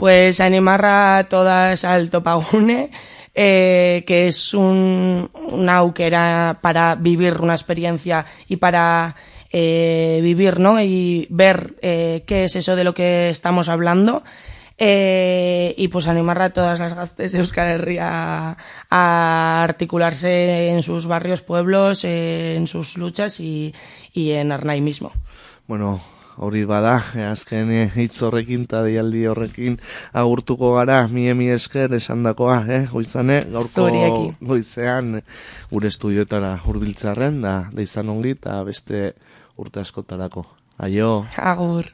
Pues 0.00 0.40
animar 0.40 0.82
a 0.86 1.26
todas 1.28 1.84
al 1.84 2.08
Topagune, 2.08 2.90
eh, 3.34 4.02
que 4.06 4.28
es 4.28 4.54
un, 4.54 5.28
una 5.34 5.76
auquera 5.76 6.56
para 6.62 6.94
vivir 6.94 7.36
una 7.38 7.52
experiencia 7.52 8.24
y 8.48 8.56
para 8.56 9.14
eh, 9.52 10.20
vivir, 10.22 10.58
¿no? 10.58 10.80
Y 10.80 11.26
ver 11.28 11.74
eh, 11.82 12.24
qué 12.26 12.44
es 12.44 12.56
eso 12.56 12.76
de 12.76 12.84
lo 12.84 12.94
que 12.94 13.28
estamos 13.28 13.68
hablando. 13.68 14.22
Eh, 14.78 15.74
y 15.76 15.88
pues 15.88 16.08
animar 16.08 16.40
a 16.40 16.54
todas 16.54 16.80
las 16.80 16.94
gaztes 16.94 17.32
de 17.32 17.38
Euskal 17.40 17.98
a 18.00 19.62
articularse 19.62 20.70
en 20.70 20.82
sus 20.82 21.06
barrios, 21.06 21.42
pueblos, 21.42 22.04
en 22.04 22.66
sus 22.66 22.96
luchas 22.96 23.38
y, 23.38 23.74
y 24.14 24.30
en 24.30 24.50
Arnai 24.50 24.80
mismo. 24.80 25.12
Bueno, 25.66 26.00
hori 26.40 26.64
bada, 26.68 26.96
azken 27.28 27.70
eh, 27.74 27.86
hitz 27.94 28.22
horrekin 28.24 28.64
eta 28.68 28.82
deialdi 28.86 29.26
horrekin 29.30 29.76
agurtuko 30.16 30.72
gara, 30.78 31.02
mi 31.12 31.28
emi 31.28 31.50
esker 31.52 31.92
esandakoa, 31.98 32.58
eh, 32.68 32.82
goizane, 32.92 33.40
gaurko 33.52 33.86
Zurieki. 33.86 34.34
goizean 34.52 35.20
gure 35.70 35.92
estudioetara 35.92 36.56
hurbiltzarren, 36.64 37.40
da, 37.44 37.54
da 37.72 37.84
izan 37.84 38.08
ongi, 38.08 38.36
eta 38.40 38.62
beste 38.64 39.12
urte 39.60 39.84
askotarako. 39.84 40.46
Aio. 40.80 41.26
Agur. 41.36 41.92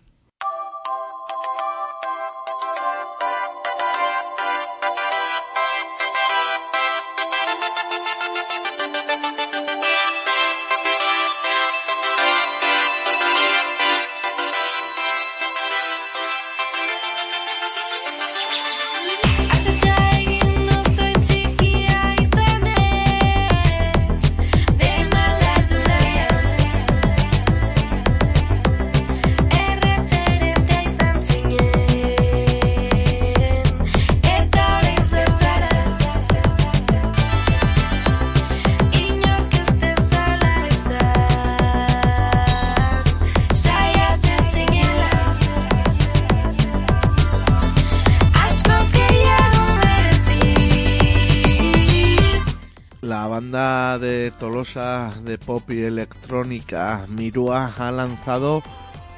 Tolosa 54.38 55.14
de 55.24 55.38
pop 55.38 55.70
y 55.70 55.82
electrónica 55.82 57.06
Mirua 57.08 57.72
ha 57.78 57.90
lanzado 57.90 58.62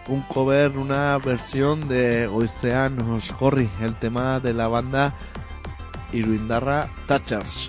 un 0.09 0.23
cover, 0.23 0.79
una 0.79 1.19
versión 1.19 1.89
de 1.89 2.27
Goizean 2.27 2.99
Osgorri, 3.01 3.69
el 3.83 3.95
tema 3.97 4.41
de 4.41 4.53
la 4.55 4.69
banda 4.69 5.14
Iruindarra 6.12 6.89
Touchers. 7.07 7.69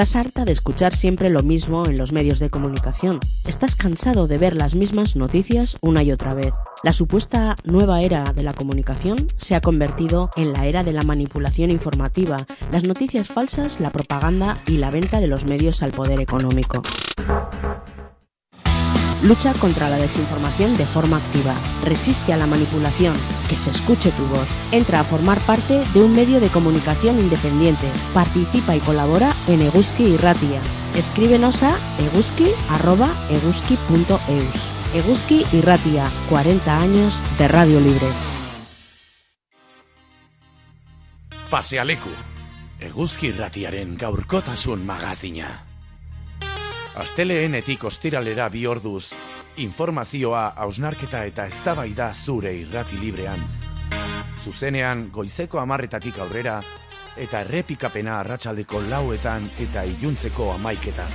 ¿Estás 0.00 0.16
harta 0.16 0.46
de 0.46 0.52
escuchar 0.52 0.96
siempre 0.96 1.28
lo 1.28 1.42
mismo 1.42 1.84
en 1.84 1.98
los 1.98 2.10
medios 2.10 2.38
de 2.38 2.48
comunicación? 2.48 3.20
¿Estás 3.44 3.76
cansado 3.76 4.26
de 4.28 4.38
ver 4.38 4.56
las 4.56 4.74
mismas 4.74 5.14
noticias 5.14 5.76
una 5.82 6.02
y 6.02 6.10
otra 6.10 6.32
vez? 6.32 6.54
La 6.82 6.94
supuesta 6.94 7.54
nueva 7.64 8.00
era 8.00 8.24
de 8.24 8.42
la 8.42 8.54
comunicación 8.54 9.26
se 9.36 9.54
ha 9.54 9.60
convertido 9.60 10.30
en 10.36 10.54
la 10.54 10.64
era 10.64 10.84
de 10.84 10.94
la 10.94 11.02
manipulación 11.02 11.70
informativa, 11.70 12.38
las 12.72 12.84
noticias 12.84 13.28
falsas, 13.28 13.78
la 13.78 13.90
propaganda 13.90 14.56
y 14.66 14.78
la 14.78 14.88
venta 14.88 15.20
de 15.20 15.26
los 15.26 15.44
medios 15.44 15.82
al 15.82 15.90
poder 15.90 16.18
económico. 16.18 16.80
Lucha 19.22 19.52
contra 19.54 19.88
la 19.90 19.96
desinformación 19.96 20.76
de 20.76 20.86
forma 20.86 21.16
activa. 21.18 21.54
Resiste 21.84 22.32
a 22.32 22.36
la 22.36 22.46
manipulación. 22.46 23.14
Que 23.48 23.56
se 23.56 23.70
escuche 23.70 24.10
tu 24.12 24.24
voz. 24.26 24.46
Entra 24.72 25.00
a 25.00 25.04
formar 25.04 25.40
parte 25.40 25.82
de 25.92 26.02
un 26.02 26.14
medio 26.14 26.40
de 26.40 26.48
comunicación 26.48 27.18
independiente. 27.18 27.90
Participa 28.14 28.76
y 28.76 28.80
colabora 28.80 29.34
en 29.46 29.60
Eguski 29.62 30.04
y 30.04 30.16
Ratia. 30.16 30.60
Escríbenos 30.96 31.62
a 31.62 31.76
eguski.eguski.eus. 31.98 34.60
Eguski 34.94 35.44
y 35.52 35.60
Ratia, 35.60 36.10
40 36.28 36.80
años 36.80 37.20
de 37.38 37.48
Radio 37.48 37.80
Libre. 37.80 38.08
Pasealeku, 41.50 42.10
eguzki 42.78 43.32
irratiaren 43.32 43.96
gaurkotasun 43.98 44.86
magazina. 44.86 45.69
Asteleenetik 46.98 47.84
ostiralera 47.84 48.48
bi 48.50 48.64
orduz, 48.66 49.12
informazioa, 49.62 50.54
hausnarketa 50.58 51.22
eta 51.28 51.46
eztabaida 51.46 52.10
zure 52.14 52.50
irrati 52.58 52.98
librean. 52.98 53.44
Zuzenean 54.42 55.06
goizeko 55.14 55.60
amarretatik 55.62 56.18
aurrera, 56.18 56.58
eta 57.16 57.44
errepikapena 57.46 58.18
arratsaldeko 58.20 58.82
lauetan 58.88 59.46
eta 59.60 59.84
iluntzeko 59.86 60.50
amaiketan. 60.56 61.14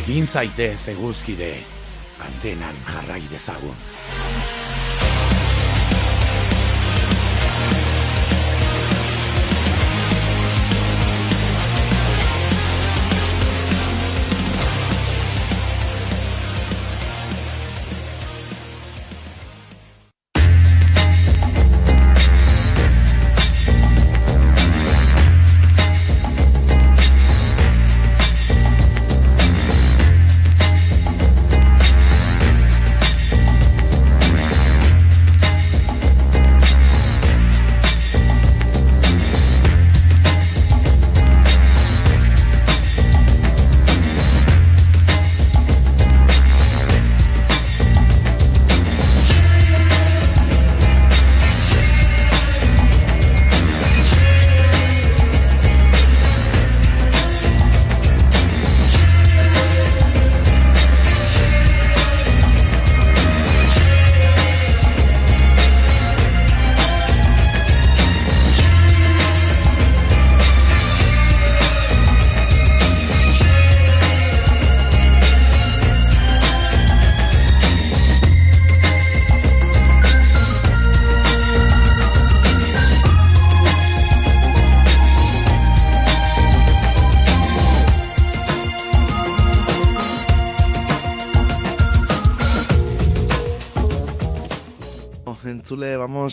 Egin 0.00 0.26
zaitez 0.26 0.88
eguzkide, 0.94 1.52
antenan 2.24 2.80
jarrai 2.88 3.22
dezagun. 3.28 3.76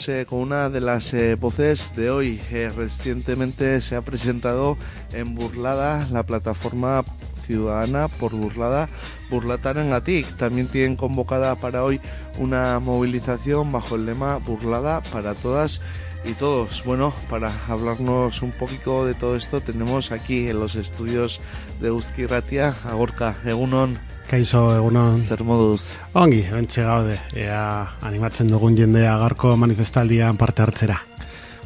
Eh, 0.10 0.26
con 0.28 0.40
una 0.40 0.70
de 0.70 0.82
las 0.82 1.14
eh, 1.14 1.36
voces 1.36 1.96
de 1.96 2.10
hoy. 2.10 2.40
Recientemente 2.76 3.82
se 3.82 3.96
ha 3.96 4.02
presentado 4.02 4.78
en 5.14 5.36
Burlada 5.36 6.08
la 6.12 6.24
plataforma 6.24 7.04
ciudadana 7.42 8.08
por 8.08 8.34
Burlada, 8.34 8.90
Burlatarangatik. 9.30 10.38
También 10.38 10.68
tienen 10.68 10.96
convocada 10.96 11.56
para 11.56 11.84
hoy 11.84 12.00
una 12.38 12.80
movilización 12.80 13.72
bajo 13.72 13.96
el 13.96 14.06
lema 14.06 14.38
Burlada 14.38 15.02
para 15.12 15.34
todas 15.34 15.82
y 16.26 16.34
todos. 16.34 16.84
Bueno, 16.86 17.14
para 17.30 17.52
hablarnos 17.68 18.42
un 18.42 18.52
poquito 18.52 19.06
de 19.06 19.14
todo 19.14 19.36
esto 19.36 19.60
tenemos 19.62 20.12
aquí 20.12 20.50
en 20.50 20.60
los 20.60 20.76
estudios 20.76 21.40
de 21.82 21.92
Uzki 21.92 22.26
Ratia 22.26 22.76
a 22.86 22.94
Gorka 22.94 23.36
Egunon, 23.46 23.98
Kaixo 24.28 24.76
egunon 24.76 25.22
zer 25.24 25.40
moduz. 25.48 25.94
ongi, 26.12 26.42
ontxe 26.52 26.84
gaude, 26.84 27.16
ea 27.32 27.88
animatzen 28.04 28.50
dugun 28.52 28.76
jendea 28.76 29.14
gaurko 29.22 29.54
manifestaldian 29.56 30.36
parte 30.36 30.66
hartzera. 30.66 30.98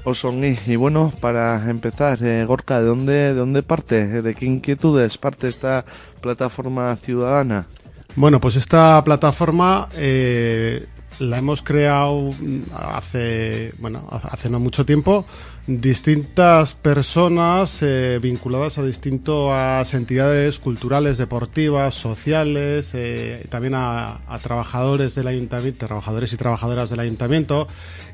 Osongi, 0.03 0.57
y 0.67 0.75
bueno, 0.75 1.11
para 1.21 1.69
empezar, 1.69 2.21
eh, 2.21 2.45
Gorka, 2.45 2.79
¿de 2.79 2.85
dónde, 2.85 3.13
¿de 3.13 3.33
dónde 3.33 3.63
parte? 3.63 4.21
¿De 4.21 4.35
qué 4.35 4.45
inquietudes 4.45 5.17
parte 5.17 5.47
esta 5.47 5.85
plataforma 6.21 6.95
ciudadana? 6.97 7.65
Bueno, 8.15 8.39
pues 8.39 8.55
esta 8.55 9.03
plataforma 9.03 9.87
eh, 9.95 10.85
la 11.21 11.37
hemos 11.37 11.61
creado 11.61 12.31
mm, 12.31 12.61
hace, 12.73 13.73
bueno, 13.77 14.07
hace 14.09 14.49
no 14.49 14.59
mucho 14.59 14.85
tiempo. 14.85 15.25
Distintas 15.67 16.73
personas 16.73 17.79
eh, 17.81 18.17
vinculadas 18.19 18.79
a 18.79 18.83
distintas 18.83 19.93
entidades 19.93 20.57
culturales, 20.57 21.19
deportivas, 21.19 21.93
sociales, 21.93 22.91
eh, 22.95 23.45
también 23.49 23.75
a, 23.75 24.19
trabajadores 24.41 25.13
del 25.13 25.27
ayuntamiento, 25.27 25.85
trabajadores 25.85 26.33
y 26.33 26.37
trabajadoras 26.37 26.89
del 26.89 26.99
ayuntamiento 26.99 27.67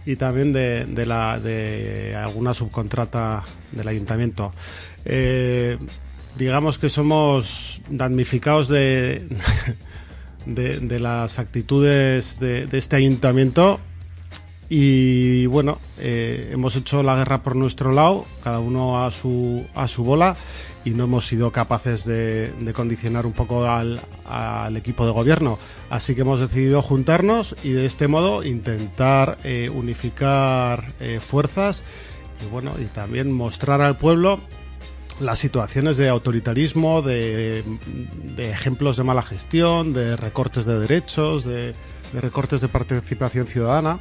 y 0.05 0.17
también 0.17 0.51
de, 0.51 0.85
de 0.85 1.05
la, 1.05 1.39
de 1.39 2.15
alguna 2.15 2.53
subcontrata 2.53 3.43
del 3.71 3.87
ayuntamiento. 3.87 4.51
Eh, 5.05 5.77
digamos 6.37 6.77
que 6.77 6.89
somos 6.89 7.81
damnificados 7.89 8.67
de, 8.67 9.25
de, 10.55 10.99
las 10.99 11.39
actitudes 11.39 12.39
de, 12.39 12.65
de 12.67 12.77
este 12.77 12.95
ayuntamiento 12.95 13.79
y 14.69 15.45
bueno, 15.45 15.79
eh, 15.97 16.49
hemos 16.51 16.75
hecho 16.75 17.01
la 17.01 17.15
guerra 17.15 17.41
por 17.41 17.55
nuestro 17.55 17.93
lado, 17.93 18.25
cada 18.43 18.59
uno 18.59 19.03
a 19.03 19.11
su, 19.11 19.65
a 19.75 19.87
su 19.87 20.03
bola 20.03 20.35
y 20.83 20.89
no 20.91 21.05
hemos 21.05 21.25
sido 21.25 21.51
capaces 21.51 22.03
de, 22.03 22.49
de 22.49 22.73
condicionar 22.73 23.25
un 23.25 23.31
poco 23.31 23.65
al, 23.65 24.01
al 24.25 24.75
equipo 24.75 25.05
de 25.05 25.13
gobierno. 25.13 25.57
Así 25.89 26.15
que 26.15 26.21
hemos 26.21 26.41
decidido 26.41 26.81
juntarnos 26.81 27.55
y 27.63 27.71
de 27.71 27.85
este 27.85 28.09
modo 28.09 28.43
intentar 28.43 29.37
eh, 29.45 29.69
unificar 29.73 30.91
eh, 30.99 31.21
fuerzas 31.21 31.83
y 32.45 32.49
bueno, 32.49 32.73
y 32.79 32.85
también 32.85 33.31
mostrar 33.31 33.81
al 33.81 33.97
pueblo 33.97 34.41
las 35.19 35.39
situaciones 35.39 35.97
de 35.97 36.09
autoritarismo, 36.09 37.01
de, 37.01 37.63
ejemplos 38.37 38.97
de 38.97 39.03
mala 39.03 39.21
gestión, 39.21 39.93
de 39.93 40.15
recortes 40.15 40.65
de 40.65 40.79
derechos, 40.79 41.43
de, 41.43 41.73
de 42.13 42.21
recortes 42.21 42.61
de 42.61 42.67
participación 42.67 43.47
ciudadana. 43.47 43.99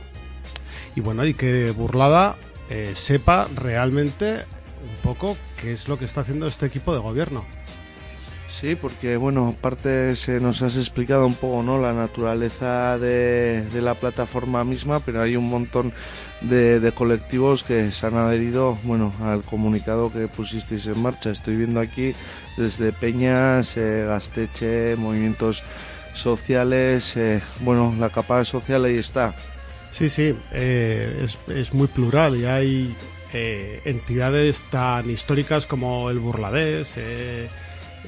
Y 0.94 1.00
bueno, 1.00 1.24
y 1.24 1.34
que 1.34 1.70
Burlada 1.70 2.36
eh, 2.68 2.92
sepa 2.94 3.48
realmente 3.54 4.44
un 4.82 5.02
poco 5.02 5.36
qué 5.60 5.72
es 5.72 5.88
lo 5.88 5.98
que 5.98 6.04
está 6.04 6.22
haciendo 6.22 6.46
este 6.46 6.66
equipo 6.66 6.92
de 6.94 7.00
gobierno. 7.00 7.44
Sí, 8.58 8.74
porque 8.74 9.18
bueno, 9.18 9.54
aparte 9.58 10.16
se 10.16 10.40
nos 10.40 10.62
has 10.62 10.76
explicado 10.78 11.26
un 11.26 11.34
poco, 11.34 11.62
¿no? 11.62 11.78
La 11.78 11.92
naturaleza 11.92 12.98
de, 12.98 13.66
la 13.74 13.94
plataforma 13.96 14.64
misma, 14.64 15.00
pero 15.00 15.20
hay 15.20 15.36
un 15.36 15.50
montón 15.50 15.92
de, 16.40 16.80
de 16.80 16.92
colectivos 16.92 17.64
que 17.64 17.92
se 17.92 18.06
han 18.06 18.16
adherido, 18.16 18.78
bueno, 18.84 19.12
al 19.22 19.42
comunicado 19.42 20.10
que 20.10 20.26
pusisteis 20.26 20.86
en 20.86 21.02
marcha. 21.02 21.32
Estoy 21.32 21.56
viendo 21.56 21.80
aquí 21.80 22.14
desde 22.56 22.92
Peñas, 22.92 23.76
eh, 23.76 24.06
Gasteche, 24.08 24.96
movimientos 24.96 25.62
sociales, 26.14 27.14
eh, 27.18 27.42
bueno, 27.60 27.94
la 27.98 28.08
capa 28.08 28.42
social 28.46 28.86
ahí 28.86 28.96
está. 28.96 29.34
Sí, 29.92 30.08
sí, 30.08 30.34
eh, 30.52 31.24
es, 31.24 31.38
es 31.54 31.74
muy 31.74 31.88
plural 31.88 32.34
y 32.38 32.46
hay 32.46 32.96
eh, 33.34 33.82
entidades 33.84 34.62
tan 34.70 35.10
históricas 35.10 35.66
como 35.66 36.08
el 36.08 36.20
Burladés, 36.20 36.96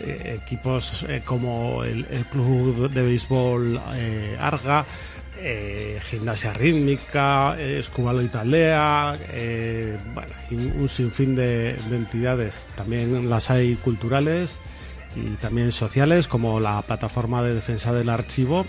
eh, 0.02 0.38
equipos 0.42 1.04
eh, 1.08 1.22
como 1.24 1.84
el, 1.84 2.04
Club 2.30 2.90
de 2.90 3.02
Béisbol 3.02 3.80
eh, 3.94 4.36
Arga, 4.40 4.84
Gimnasia 6.10 6.52
Rítmica, 6.52 7.56
Escubalo 7.60 8.20
bueno, 10.14 10.32
y 10.50 10.54
un, 10.56 10.88
sinfín 10.88 11.36
de, 11.36 11.74
de 11.74 11.96
entidades. 11.96 12.66
También 12.74 13.30
las 13.30 13.48
hay 13.50 13.76
culturales 13.76 14.58
y 15.14 15.36
también 15.36 15.70
sociales, 15.70 16.26
como 16.26 16.58
la 16.58 16.82
Plataforma 16.82 17.42
de 17.44 17.54
Defensa 17.54 17.92
del 17.92 18.08
Archivo 18.08 18.66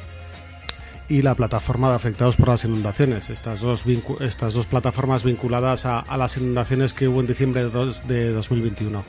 y 1.08 1.24
la 1.24 1.34
plataforma 1.34 1.90
de 1.90 1.96
afectados 1.96 2.36
por 2.36 2.50
las 2.50 2.64
inundaciones. 2.66 3.32
Estas 3.32 3.62
dos, 3.62 3.84
estas 4.20 4.54
dos 4.54 4.68
plataformas 4.68 5.24
vinculadas 5.24 5.88
a, 5.88 6.00
a 6.02 6.18
las 6.18 6.38
inundaciones 6.38 6.94
que 6.94 7.08
hubo 7.08 7.20
en 7.20 7.26
diciembre 7.26 7.64
de, 7.64 7.70
dos- 7.72 8.08
de 8.08 8.30
2021. 8.30 9.04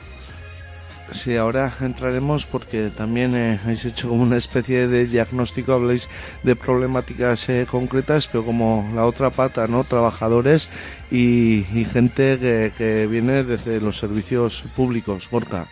Sí, 1.11 1.35
ahora 1.35 1.71
entraremos 1.81 2.45
porque 2.45 2.89
también 2.89 3.35
eh, 3.35 3.59
habéis 3.61 3.85
hecho 3.85 4.09
como 4.09 4.23
una 4.23 4.37
especie 4.37 4.87
de 4.87 5.05
diagnóstico, 5.05 5.73
habláis 5.73 6.09
de 6.43 6.55
problemáticas 6.55 7.49
eh, 7.49 7.67
concretas, 7.69 8.27
pero 8.27 8.45
como 8.45 8.89
la 8.95 9.05
otra 9.05 9.29
pata, 9.29 9.67
¿no? 9.67 9.83
Trabajadores 9.83 10.69
y, 11.11 11.65
gente 11.91 12.37
que, 12.39 12.71
que 12.77 13.07
viene 13.07 13.43
desde 13.43 13.81
los 13.81 13.97
servicios 13.97 14.63
públicos, 14.75 15.27
Gorka. 15.29 15.67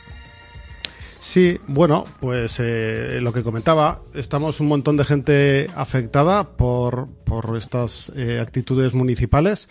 Sí, 1.20 1.60
bueno, 1.68 2.06
pues 2.22 2.60
eh, 2.62 3.20
lo 3.22 3.34
que 3.34 3.44
comentaba, 3.44 4.02
estamos 4.14 4.62
un 4.62 4.68
montón 4.68 4.96
de 4.96 5.04
gente 5.04 5.68
afectada 5.76 6.56
por, 6.56 7.10
por 7.26 7.58
estas 7.58 8.12
eh, 8.16 8.40
actitudes 8.40 8.94
municipales. 8.94 9.68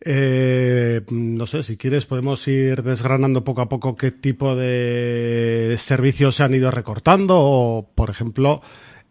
Eh, 0.00 1.02
no 1.10 1.46
sé, 1.46 1.62
si 1.62 1.76
quieres 1.76 2.06
podemos 2.06 2.46
ir 2.48 2.82
desgranando 2.82 3.44
poco 3.44 3.62
a 3.62 3.68
poco 3.68 3.96
qué 3.96 4.10
tipo 4.10 4.54
de 4.54 5.76
servicios 5.78 6.36
se 6.36 6.42
han 6.42 6.54
ido 6.54 6.70
recortando 6.70 7.34
o, 7.38 7.90
por 7.94 8.10
ejemplo, 8.10 8.60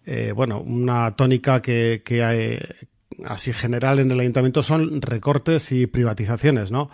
eh, 0.06 0.32
bueno, 0.34 0.62
una 0.62 1.16
tónica 1.16 1.62
que, 1.62 2.04
que 2.06 2.24
hay, 2.24 2.60
así 3.24 3.52
general 3.54 4.00
en 4.00 4.12
el 4.12 4.20
ayuntamiento 4.20 4.64
son 4.64 5.02
recortes 5.02 5.72
y 5.72 5.88
privatizaciones, 5.88 6.72
¿no? 6.72 6.90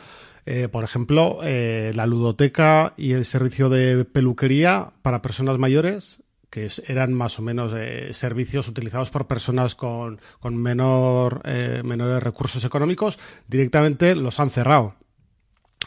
Eh, 0.46 0.70
por 0.70 0.84
ejemplo, 0.84 1.40
eh, 1.44 1.92
la 1.94 2.08
ludoteca 2.08 2.94
y 2.98 3.12
el 3.12 3.26
servicio 3.26 3.70
de 3.70 4.06
peluquería 4.06 4.92
para 5.02 5.22
personas 5.22 5.58
mayores, 5.58 6.24
que 6.52 6.70
eran 6.86 7.14
más 7.14 7.40
o 7.40 7.42
menos 7.42 7.74
eh, 7.74 8.14
servicios 8.14 8.68
utilizados 8.68 9.10
por 9.10 9.26
personas 9.26 9.74
con, 9.74 10.20
con 10.40 10.62
menor, 10.62 11.42
eh, 11.46 11.82
menores 11.84 12.22
recursos 12.22 12.64
económicos, 12.66 13.18
directamente 13.48 14.16
los 14.16 14.40
han 14.40 14.52
cerrado. 14.52 14.96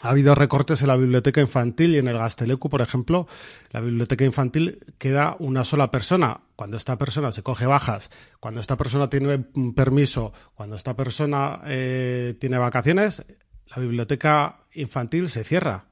Ha 0.01 0.09
habido 0.09 0.35
recortes 0.35 0.81
en 0.81 0.87
la 0.87 0.97
biblioteca 0.97 1.39
infantil 1.39 1.95
y 1.95 1.99
en 1.99 2.07
el 2.07 2.17
Gastelecu, 2.17 2.67
por 2.69 2.81
ejemplo. 2.81 3.27
La 3.71 3.79
biblioteca 3.79 4.25
infantil 4.25 4.79
queda 4.97 5.37
una 5.39 5.63
sola 5.63 5.89
persona. 5.89 6.41
Cuando 6.55 6.77
esta 6.77 6.97
persona 6.97 7.31
se 7.31 7.43
coge 7.43 7.65
bajas, 7.65 8.09
cuando 8.39 8.59
esta 8.59 8.75
persona 8.75 9.09
tiene 9.09 9.39
permiso, 9.73 10.33
cuando 10.53 10.75
esta 10.75 10.95
persona 10.95 11.61
eh, 11.65 12.35
tiene 12.39 12.57
vacaciones, 12.57 13.23
la 13.67 13.81
biblioteca 13.81 14.65
infantil 14.73 15.29
se 15.29 15.43
cierra. 15.43 15.85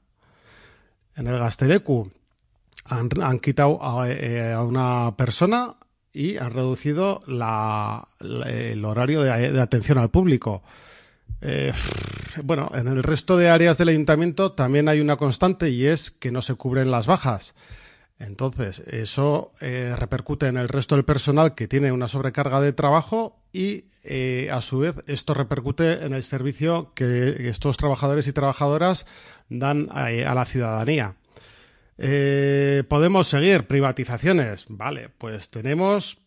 En 1.16 1.28
el 1.28 1.38
Gastelecu 1.38 2.12
han, 2.86 3.10
han 3.22 3.40
quitado 3.40 3.80
a, 3.82 4.10
eh, 4.10 4.54
a 4.54 4.64
una 4.64 5.16
persona 5.18 5.76
y 6.12 6.38
han 6.38 6.52
reducido 6.52 7.22
el 7.28 8.86
horario 8.86 9.24
de, 9.24 9.60
atención 9.60 9.98
al 9.98 10.12
público. 10.12 10.62
Eh, 11.42 11.74
bueno, 12.44 12.72
en 12.74 12.88
el 12.88 13.04
resto 13.04 13.36
de 13.36 13.50
áreas 13.50 13.78
del 13.78 13.90
ayuntamiento 13.90 14.52
también 14.52 14.88
hay 14.88 15.02
una 15.02 15.18
constante 15.18 15.70
y 15.70 15.88
es 15.88 16.12
que 16.12 16.32
no 16.32 16.42
se 16.42 16.54
cubren 16.54 16.92
las 16.92 17.08
bajas. 17.08 17.56
Entonces, 18.20 18.80
eso 18.82 19.54
eh, 19.60 19.96
repercute 19.98 20.48
en 20.48 20.58
el 20.58 20.70
resto 20.70 20.96
del 20.96 21.04
personal 21.04 21.56
que 21.56 21.68
tiene 21.68 21.92
una 21.92 22.08
sobrecarga 22.08 22.62
de 22.62 22.72
trabajo 22.72 23.42
y, 23.52 23.86
a 24.52 24.62
su 24.62 24.80
vez, 24.80 24.96
esto 25.08 25.34
repercute 25.34 26.06
en 26.06 26.14
el 26.14 26.24
servicio 26.24 26.94
que 26.94 27.50
estos 27.50 27.78
trabajadores 27.78 28.28
y 28.28 28.34
trabajadoras 28.34 29.08
dan 29.50 29.90
a 29.92 30.10
la 30.36 30.46
ciudadanía. 30.46 31.16
Eh, 31.98 32.84
podemos 32.88 33.28
seguir 33.28 33.68
privatizaciones. 33.68 34.66
Vale, 34.70 35.10
pues 35.18 35.50
tenemos 35.50 36.20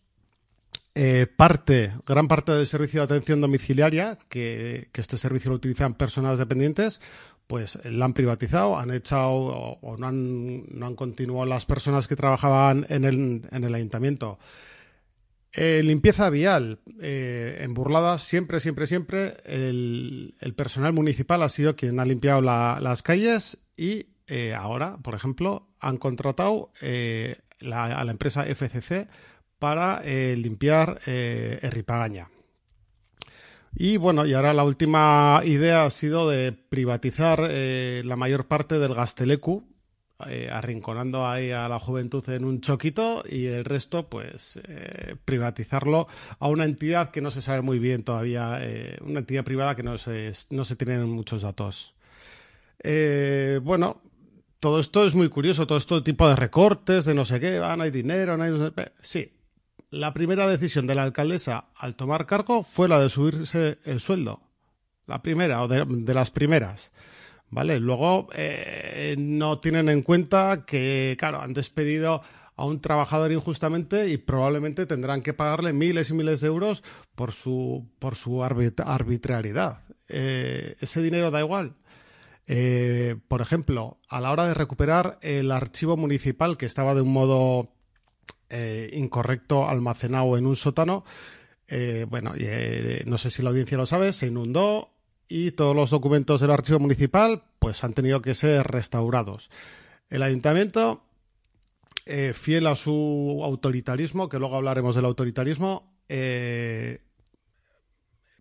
eh, 0.94 1.26
parte, 1.26 1.92
gran 2.06 2.28
parte 2.28 2.52
del 2.52 2.66
servicio 2.66 3.00
de 3.00 3.04
atención 3.04 3.40
domiciliaria, 3.40 4.18
que, 4.28 4.88
este 4.94 5.18
servicio 5.18 5.50
lo 5.50 5.56
utilizan 5.56 5.94
personas 5.94 6.38
dependientes, 6.38 7.00
pues 7.46 7.78
la 7.84 8.06
han 8.06 8.14
privatizado, 8.14 8.78
han 8.78 8.90
echado 8.90 9.30
o, 9.30 9.96
no, 9.98 10.06
han, 10.06 10.94
continuado 10.96 11.44
las 11.46 11.66
personas 11.66 12.08
que 12.08 12.16
trabajaban 12.16 12.86
en 12.88 13.04
el, 13.04 13.42
en 13.50 13.64
el 13.64 13.74
ayuntamiento. 13.74 14.38
Eh, 15.52 15.82
limpieza 15.82 16.28
vial. 16.30 16.80
Eh, 17.00 17.58
en 17.60 17.74
Burlada 17.74 18.18
siempre, 18.18 18.60
siempre, 18.60 18.86
siempre 18.86 19.36
el, 19.44 20.34
personal 20.56 20.92
municipal 20.92 21.42
ha 21.42 21.48
sido 21.48 21.74
quien 21.74 22.00
ha 22.00 22.04
limpiado 22.04 22.40
la- 22.40 22.78
las 22.80 23.02
calles 23.02 23.58
y 23.76 24.06
eh, 24.28 24.54
ahora, 24.54 24.98
por 25.02 25.14
ejemplo, 25.14 25.68
han 25.80 25.98
contratado 25.98 26.72
eh, 26.80 27.36
a 27.72 28.04
la 28.04 28.10
empresa 28.10 28.44
FCC 28.44 29.08
para 29.58 30.02
eh, 30.04 30.36
limpiar 30.36 31.00
eh, 31.06 31.58
Erripagaña. 31.62 32.28
Y 33.74 33.98
bueno, 33.98 34.26
y 34.26 34.32
ahora 34.32 34.54
la 34.54 34.64
última 34.64 35.40
idea 35.44 35.84
ha 35.84 35.90
sido 35.90 36.30
de 36.30 36.52
privatizar 36.52 37.40
la 37.40 38.16
mayor 38.16 38.46
parte 38.46 38.78
del 38.78 38.94
Gastelecu, 38.94 39.68
arrinconando 40.50 41.28
ahí 41.28 41.50
a 41.50 41.68
la 41.68 41.78
juventud 41.78 42.26
en 42.30 42.46
un 42.46 42.62
choquito 42.62 43.22
y 43.28 43.44
el 43.44 43.66
resto, 43.66 44.08
pues, 44.08 44.58
privatizarlo 45.26 46.06
a 46.38 46.48
una 46.48 46.64
entidad 46.64 47.10
que 47.10 47.20
no 47.20 47.30
se 47.30 47.42
sabe 47.42 47.60
muy 47.60 47.78
bien 47.78 48.02
todavía, 48.02 48.58
una 49.02 49.18
entidad 49.18 49.44
privada 49.44 49.76
que 49.76 49.82
no 49.82 49.98
se, 49.98 50.32
no 50.48 50.64
se 50.64 50.76
tienen 50.76 51.10
muchos 51.10 51.42
datos. 51.42 51.94
Bueno, 52.82 54.00
todo 54.61 54.80
esto 54.80 55.07
es 55.07 55.14
muy 55.14 55.28
curioso, 55.28 55.66
todo 55.66 55.78
este 55.78 56.00
tipo 56.03 56.28
de 56.28 56.37
recortes, 56.37 57.04
de 57.04 57.14
no 57.14 57.24
sé 57.24 57.41
qué, 57.41 57.58
ah, 57.62 57.76
no 57.76 57.84
hay 57.84 57.91
dinero, 57.91 58.37
no 58.37 58.45
hay... 58.45 58.53
Sí, 59.00 59.33
la 59.91 60.12
primera 60.12 60.46
decisión 60.46 60.87
de 60.87 60.95
la 60.95 61.04
alcaldesa 61.04 61.66
al 61.76 61.95
tomar 61.96 62.26
cargo 62.26 62.62
fue 62.62 62.88
la 62.88 63.00
de 63.00 63.08
subirse 63.08 63.78
el 63.84 64.00
sueldo. 64.00 64.41
La 65.07 65.22
primera, 65.22 65.62
o 65.62 65.68
de, 65.68 66.14
las 66.14 66.30
primeras. 66.30 66.92
¿Vale? 67.49 67.78
Luego 67.78 68.28
eh, 68.34 69.14
no 69.18 69.61
tienen 69.61 69.88
en 69.88 70.03
cuenta 70.03 70.64
que, 70.66 71.14
claro, 71.16 71.41
han 71.41 71.54
despedido 71.54 72.22
a 72.57 72.64
un 72.64 72.80
trabajador 72.80 73.30
injustamente 73.30 74.08
y 74.08 74.16
probablemente 74.16 74.87
tendrán 74.87 75.22
que 75.22 75.33
pagarle 75.34 75.72
miles 75.72 76.11
y 76.11 76.14
miles 76.14 76.41
de 76.41 76.49
euros 76.49 76.83
por 77.14 77.30
su, 77.30 77.88
por 78.00 78.16
su 78.16 78.38
arbit- 78.42 78.83
arbitrariedad. 78.84 79.78
Eh, 80.08 80.74
ese 80.80 81.03
dinero 81.03 81.30
da 81.30 81.41
igual. 81.41 81.74
Eh, 82.46 83.16
por 83.28 83.40
ejemplo, 83.40 83.98
a 84.08 84.20
la 84.20 84.30
hora 84.30 84.46
de 84.46 84.54
recuperar 84.54 85.18
el 85.22 85.50
archivo 85.50 85.96
municipal 85.96 86.56
que 86.56 86.66
estaba 86.66 86.94
de 86.94 87.00
un 87.00 87.12
modo 87.12 87.72
eh, 88.50 88.90
incorrecto 88.92 89.68
almacenado 89.68 90.36
en 90.36 90.46
un 90.46 90.56
sótano, 90.56 91.04
eh, 91.68 92.06
bueno, 92.08 92.34
no 93.06 93.18
sé 93.18 93.30
si 93.30 93.42
la 93.42 93.50
audiencia 93.50 93.76
lo 93.76 93.86
sabe, 93.86 94.12
se 94.12 94.28
inundó 94.28 94.90
y 95.28 95.50
todos 95.52 95.74
los 95.74 95.90
documentos 95.90 96.40
del 96.40 96.52
archivo 96.52 96.78
municipal 96.78 97.42
pues 97.58 97.82
han 97.82 97.94
tenido 97.94 98.22
que 98.22 98.36
ser 98.36 98.64
restaurados. 98.66 99.50
El 100.08 100.22
ayuntamiento, 100.22 101.02
fiel 102.34 102.68
a 102.68 102.76
su 102.76 103.40
autoritarismo, 103.42 104.28
que 104.28 104.38
luego 104.38 104.56
hablaremos 104.56 104.94
del 104.94 105.06
autoritarismo, 105.06 105.96
eh, 106.08 107.00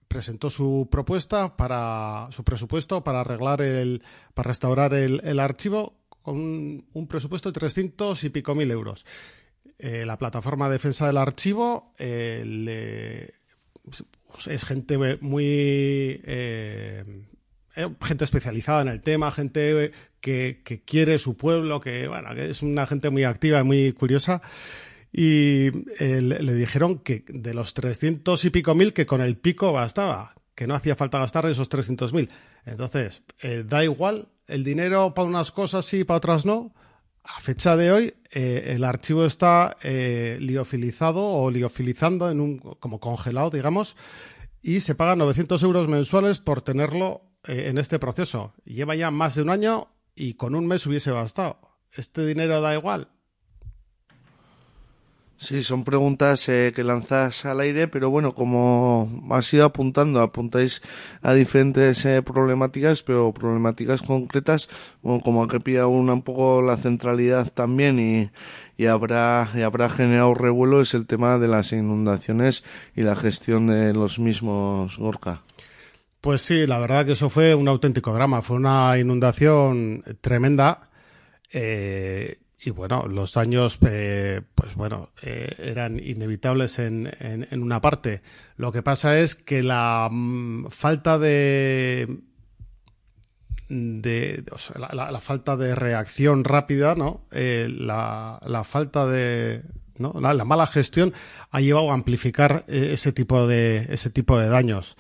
presentó 0.07 0.49
su 0.49 0.87
propuesta 0.91 1.55
para 1.57 2.27
su 2.31 2.43
presupuesto 2.43 3.03
para 3.03 3.21
arreglar 3.21 3.61
el 3.61 4.01
para 4.33 4.49
restaurar 4.49 4.93
el, 4.93 5.21
el 5.23 5.39
archivo 5.39 5.97
con 6.21 6.37
un, 6.93 7.07
presupuesto 7.07 7.49
de 7.51 7.59
300 7.59 8.23
y 8.23 8.29
pico 8.29 8.55
mil 8.55 8.71
euros. 8.71 9.05
Eh, 9.77 10.05
la 10.05 10.17
plataforma 10.17 10.67
de 10.67 10.73
defensa 10.73 11.05
del 11.07 11.17
archivo 11.17 11.93
eh, 11.99 12.43
le- 12.45 13.33
es 14.47 14.65
gente 14.65 14.97
muy 15.21 15.45
eh, 16.23 17.03
eh, 17.75 17.89
gente 18.01 18.23
especializada 18.23 18.81
en 18.81 18.87
el 18.87 19.01
tema, 19.01 19.31
gente 19.31 19.91
que, 20.21 20.61
que 20.63 20.81
quiere 20.81 21.19
su 21.19 21.35
pueblo, 21.37 21.79
que 21.81 22.07
bueno, 22.07 22.33
que 22.33 22.49
es 22.49 22.61
una 22.63 22.87
gente 22.87 23.09
muy 23.09 23.23
activa 23.25 23.59
y 23.59 23.63
muy 23.63 23.91
curiosa. 23.93 24.41
Y 25.17 25.67
eh, 25.97 26.21
le, 26.21 26.53
dijeron 26.55 26.99
que 26.99 27.23
de 27.29 27.53
los 27.53 27.73
300 27.73 28.43
y 28.43 28.49
pico 28.49 28.75
mil, 28.75 28.91
que 28.91 29.05
con 29.05 29.21
el 29.21 29.37
pico 29.37 29.71
bastaba, 29.71 30.35
que 30.55 30.67
no 30.67 30.75
hacía 30.75 30.97
falta 30.97 31.19
gastar 31.19 31.45
esos 31.45 31.69
300 31.69 32.11
mil. 32.11 32.29
Entonces, 32.65 33.23
eh, 33.41 33.63
da 33.65 33.85
igual, 33.85 34.27
el 34.45 34.65
dinero 34.65 35.13
para 35.13 35.29
unas 35.29 35.53
cosas 35.53 35.85
sí, 35.85 36.03
para 36.03 36.17
otras 36.17 36.45
no. 36.45 36.73
A 37.23 37.39
fecha 37.39 37.77
de 37.77 37.93
hoy, 37.93 38.13
eh, 38.29 38.73
el 38.75 38.83
archivo 38.83 39.25
está 39.25 39.77
liofilizado 39.81 41.25
o 41.25 41.49
liofilizando 41.49 42.29
en 42.29 42.41
un, 42.41 42.57
como 42.57 42.99
congelado, 42.99 43.51
digamos, 43.51 43.95
y 44.61 44.81
se 44.81 44.95
pagan 44.95 45.19
900 45.19 45.63
euros 45.63 45.87
mensuales 45.87 46.39
por 46.39 46.61
tenerlo 46.61 47.21
en 47.45 47.77
este 47.77 47.99
proceso. 47.99 48.53
Lleva 48.65 48.95
ya 48.95 49.11
más 49.11 49.35
de 49.35 49.43
un 49.43 49.49
año 49.49 49.87
y 50.13 50.33
con 50.33 50.55
un 50.55 50.67
mes 50.67 50.85
hubiese 50.85 51.11
bastado. 51.11 51.57
¿Este 51.93 52.25
dinero 52.25 52.59
da 52.59 52.75
igual? 52.75 53.07
Sí, 55.37 55.63
son 55.63 55.83
preguntas 55.83 56.47
eh, 56.47 56.71
que 56.73 56.83
lanzas 56.83 57.45
al 57.45 57.59
aire, 57.59 57.89
pero 57.89 58.09
bueno, 58.09 58.33
como 58.33 59.27
has 59.31 59.53
ido 59.53 59.65
apuntando, 59.65 60.21
apuntáis 60.21 60.81
a 61.21 61.33
diferentes 61.33 62.05
eh, 62.05 62.21
problemáticas, 62.21 63.03
pero 63.03 63.33
problemáticas 63.33 64.01
concretas, 64.01 64.69
bueno, 65.01 65.21
como 65.21 65.45
que 65.47 65.59
pilla 65.59 65.87
una 65.87 66.13
un 66.13 66.21
poco 66.21 66.61
la 66.61 66.77
centralidad 66.77 67.51
también 67.53 67.99
y, 67.99 68.29
y 68.81 68.85
habrá 68.85 69.49
y 69.53 69.61
habrá 69.61 69.89
generado 69.89 70.33
revuelo 70.35 70.79
es 70.79 70.93
el 70.93 71.05
tema 71.05 71.37
de 71.37 71.49
las 71.49 71.73
inundaciones 71.73 72.63
y 72.95 73.01
la 73.03 73.15
gestión 73.17 73.67
de 73.67 73.93
los 73.93 74.19
mismos, 74.19 74.97
Gorka. 74.97 75.41
Pues 76.21 76.41
sí, 76.41 76.65
la 76.65 76.79
verdad 76.79 77.05
que 77.05 77.11
eso 77.11 77.29
fue 77.29 77.53
un 77.53 77.67
auténtico 77.67 78.13
drama. 78.13 78.41
Fue 78.41 78.55
una 78.55 78.97
inundación 78.97 80.03
tremenda. 80.21 80.89
eh, 81.51 82.39
y 82.65 82.71
bueno, 82.71 83.05
los 83.07 83.33
daños, 83.33 83.77
eh, 83.87 84.41
pues 84.55 84.73
bueno, 84.73 85.11
eh, 85.21 85.53
eran 85.59 85.99
inevitables 85.99 86.79
en, 86.79 87.11
en, 87.19 87.61
una 87.61 87.79
parte. 87.79 88.23
Lo 88.57 88.71
que 88.71 88.81
pasa 88.81 89.19
es 89.19 89.35
que 89.35 89.61
la 89.61 90.09
mm, 90.11 90.69
falta 90.71 91.19
de 91.19 92.17
de 93.69 94.43
o 94.51 94.57
sea, 94.57 94.79
la, 94.93 95.19
falta 95.19 95.57
de 95.57 95.75
reacción 95.75 96.43
rápida, 96.43 96.95
¿no? 96.95 97.25
Eh, 97.31 97.67
la, 97.69 98.39
la 98.45 98.63
falta 98.63 99.05
de 99.05 99.63
¿no? 99.97 100.13
la 100.19 100.45
mala 100.45 100.67
gestión 100.67 101.13
ha 101.51 101.61
llevado 101.61 101.91
a 101.91 101.93
amplificar 101.93 102.65
eh, 102.67 102.89
ese 102.93 103.11
tipo 103.11 103.47
de 103.47 103.85
ese 103.89 104.09
tipo 104.09 104.37
de 104.37 104.47
daños. 104.47 104.97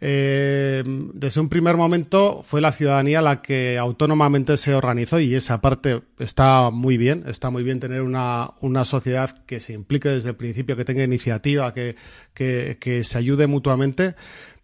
Eh, 0.00 0.82
desde 0.84 1.40
un 1.40 1.48
primer 1.48 1.76
momento 1.76 2.42
fue 2.42 2.60
la 2.60 2.72
ciudadanía 2.72 3.22
la 3.22 3.40
que 3.40 3.78
autónomamente 3.78 4.56
se 4.56 4.74
organizó 4.74 5.20
y 5.20 5.34
esa 5.34 5.60
parte 5.60 6.02
está 6.18 6.70
muy 6.70 6.96
bien, 6.96 7.24
está 7.26 7.50
muy 7.50 7.62
bien 7.62 7.80
tener 7.80 8.02
una, 8.02 8.50
una 8.60 8.84
sociedad 8.84 9.44
que 9.46 9.60
se 9.60 9.72
implique 9.72 10.08
desde 10.08 10.30
el 10.30 10.36
principio, 10.36 10.76
que 10.76 10.84
tenga 10.84 11.04
iniciativa, 11.04 11.72
que, 11.72 11.96
que, 12.34 13.04
se 13.04 13.18
ayude 13.18 13.46
mutuamente, 13.46 14.14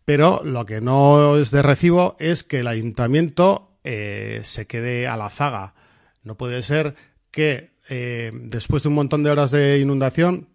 pero 0.05 0.43
lo 0.45 0.67
que 0.67 0.81
no 0.81 1.37
es 1.39 1.51
de 1.51 1.63
recibo 1.63 2.17
es 2.19 2.43
que 2.43 2.61
el 2.61 2.67
ayuntamiento 2.67 3.79
eh, 3.85 4.41
se 4.43 4.67
quede 4.67 5.07
a 5.07 5.17
la 5.17 5.31
zaga. 5.31 5.75
No 6.23 6.37
puede 6.37 6.63
ser 6.63 6.97
que 7.31 7.71
eh, 7.89 8.33
después 8.35 8.83
de 8.83 8.89
un 8.89 8.97
montón 8.97 9.23
de 9.23 9.31
horas 9.31 9.53
de 9.53 9.79
inundación 9.79 10.49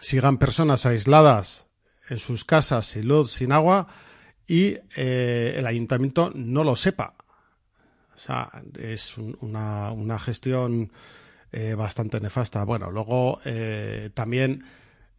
sigan 0.00 0.38
personas 0.38 0.84
aisladas 0.86 1.66
en 2.10 2.18
sus 2.18 2.44
casas 2.44 2.86
sin 2.88 3.08
luz, 3.08 3.32
sin 3.32 3.52
agua 3.52 3.88
y 4.48 4.76
eh, 4.96 5.54
el 5.56 5.66
ayuntamiento 5.66 6.32
no 6.34 6.64
lo 6.64 6.74
sepa. 6.74 7.14
O 8.14 8.18
sea, 8.18 8.50
es 8.80 9.16
un- 9.16 9.36
una, 9.42 9.92
una 9.92 10.18
gestión 10.18 10.90
eh, 11.52 11.74
bastante 11.74 12.20
nefasta. 12.20 12.64
Bueno, 12.64 12.90
luego 12.90 13.40
eh, 13.44 14.10
también 14.14 14.64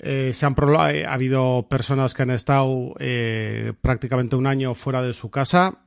se 0.02 0.46
han 0.46 0.56
ha 1.06 1.14
habido 1.14 1.68
personas 1.70 2.14
que 2.14 2.22
han 2.24 2.30
estado 2.30 2.94
prácticamente 3.82 4.38
un 4.38 4.48
año 4.48 4.74
fuera 4.74 5.02
de 5.02 5.12
su 5.14 5.30
casa 5.30 5.80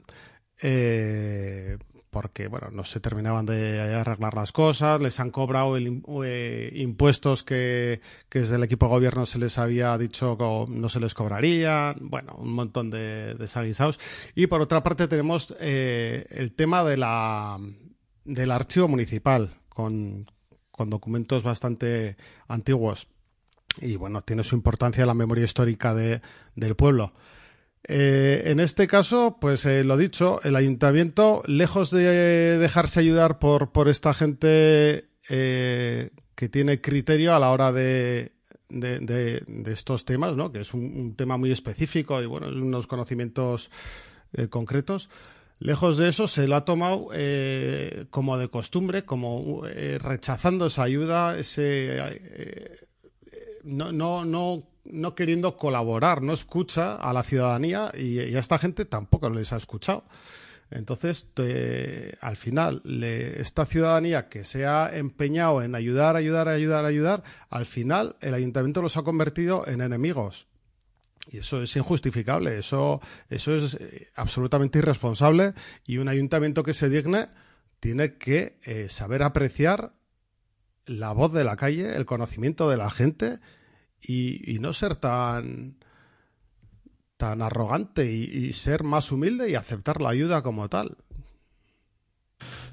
porque 2.12 2.47
bueno 2.47 2.68
no 2.70 2.84
se 2.84 3.01
terminaban 3.01 3.47
de 3.47 3.80
arreglar 3.80 4.34
las 4.34 4.52
cosas, 4.52 5.01
les 5.01 5.18
han 5.18 5.30
cobrado 5.30 5.78
el, 5.78 6.02
eh, 6.24 6.70
impuestos 6.74 7.43
que, 7.43 8.02
que 8.28 8.40
desde 8.40 8.56
el 8.56 8.62
equipo 8.64 8.84
de 8.86 8.90
gobierno 8.90 9.24
se 9.24 9.39
les 9.39 9.56
había 9.56 9.97
dicho 9.97 10.36
que 10.36 10.70
no 10.70 10.89
se 10.90 11.01
les 11.01 11.14
cobraría, 11.14 11.97
bueno, 11.98 12.34
un 12.36 12.52
montón 12.52 12.90
de 12.90 13.34
desaguisados. 13.34 13.98
Y 14.34 14.47
por 14.47 14.60
otra 14.60 14.82
parte 14.82 15.09
tenemos 15.09 15.55
eh, 15.59 16.26
el 16.28 16.52
tema 16.52 16.84
de 16.84 16.98
la 16.98 17.59
del 18.24 18.51
archivo 18.51 18.89
municipal 18.89 19.56
con, 19.70 20.30
con 20.70 20.90
documentos 20.90 21.43
bastante 21.43 22.18
antiguos 22.47 23.09
y 23.78 23.97
bueno, 23.97 24.20
tiene 24.22 24.44
su 24.44 24.55
importancia 24.55 25.06
la 25.06 25.14
memoria 25.14 25.47
histórica 25.47 25.94
de, 25.94 26.20
del 26.55 26.76
pueblo. 26.76 27.14
Eh, 27.88 28.42
en 28.46 28.60
este 28.60 28.86
caso, 28.86 29.38
pues 29.40 29.66
eh, 29.66 29.82
lo 29.82 29.96
dicho, 29.96 30.40
el 30.44 30.54
ayuntamiento, 30.54 31.42
lejos 31.46 31.90
de 31.90 32.59
dejarse 32.59 33.00
ayudar 33.00 33.38
por, 33.38 33.72
por 33.72 33.88
esta 33.88 34.14
gente 34.14 35.09
eh, 35.28 36.10
que 36.36 36.48
tiene 36.48 36.80
criterio 36.80 37.34
a 37.34 37.40
la 37.40 37.50
hora 37.50 37.72
de, 37.72 38.32
de, 38.68 39.42
estos 39.66 40.04
temas, 40.04 40.36
¿no? 40.36 40.52
que 40.52 40.60
es 40.60 40.74
un, 40.74 40.84
un 40.96 41.16
tema 41.16 41.36
muy 41.36 41.50
específico 41.50 42.22
y 42.22 42.26
bueno, 42.26 42.48
unos 42.48 42.86
conocimientos 42.86 43.70
concretos. 44.48 45.10
Lejos 45.59 45.98
de 45.98 46.09
eso, 46.09 46.26
se 46.26 46.48
lo 46.48 46.56
ha 46.56 46.64
tomado 46.64 47.09
como 48.10 48.38
de 48.38 48.48
costumbre, 48.48 49.04
como 49.04 49.62
rechazando 50.00 50.66
esa 50.66 50.84
ayuda, 50.84 51.38
ese 51.38 52.00
no, 53.64 53.93
no, 53.93 54.24
no, 54.24 54.62
no 54.84 55.14
queriendo 55.14 55.56
colaborar, 55.56 56.22
no 56.22 56.32
escucha 56.32 56.97
a 56.97 57.12
la 57.12 57.22
ciudadanía 57.22 57.93
y, 57.97 58.18
a 58.18 58.39
esta 58.39 58.59
gente 58.59 58.84
tampoco 58.84 59.30
les 59.30 59.52
ha 59.52 59.56
escuchado. 59.56 60.05
Entonces, 60.70 61.28
al 62.22 62.36
final, 62.36 62.82
esta 62.86 63.66
ciudadanía 63.66 64.30
que 64.30 64.43
se 64.44 64.64
ha 64.64 64.97
empeñado 64.97 65.60
en 65.60 65.74
ayudar, 65.74 66.16
ayudar, 66.16 66.48
ayudar, 66.48 66.86
ayudar, 66.86 67.22
al 67.51 67.66
final 67.66 68.16
el 68.22 68.32
ayuntamiento 68.32 68.80
los 68.80 68.97
ha 68.97 69.02
convertido 69.02 69.66
en 69.66 69.82
enemigos. 69.82 70.47
Y 71.30 71.39
eso 71.39 71.62
es 71.62 71.76
injustificable, 71.76 72.59
eso, 72.59 73.01
eso 73.28 73.55
es 73.55 73.74
eh, 73.74 74.09
absolutamente 74.16 74.78
irresponsable 74.78 75.55
y 75.86 75.98
un 75.98 76.09
ayuntamiento 76.09 76.64
que 76.64 76.74
se 76.74 76.89
digne 76.89 77.28
tiene 77.78 78.16
que 78.16 78.59
eh, 78.64 78.89
saber 78.89 79.22
apreciar 79.22 79.93
la 80.86 81.12
voz 81.12 81.32
de 81.32 81.44
la 81.44 81.56
calle, 81.56 81.96
el 81.96 82.06
conocimiento 82.06 82.68
de 82.68 82.76
la 82.76 82.90
gente 82.90 83.38
y, 84.00 84.52
y 84.52 84.59
no 84.59 84.72
ser 84.72 84.96
tan 84.96 85.76
tan 87.16 87.40
arrogante 87.40 88.10
y, 88.12 88.24
y 88.24 88.52
ser 88.52 88.82
más 88.82 89.12
humilde 89.12 89.48
y 89.48 89.54
aceptar 89.54 90.00
la 90.00 90.10
ayuda 90.10 90.42
como 90.42 90.68
tal. 90.68 90.96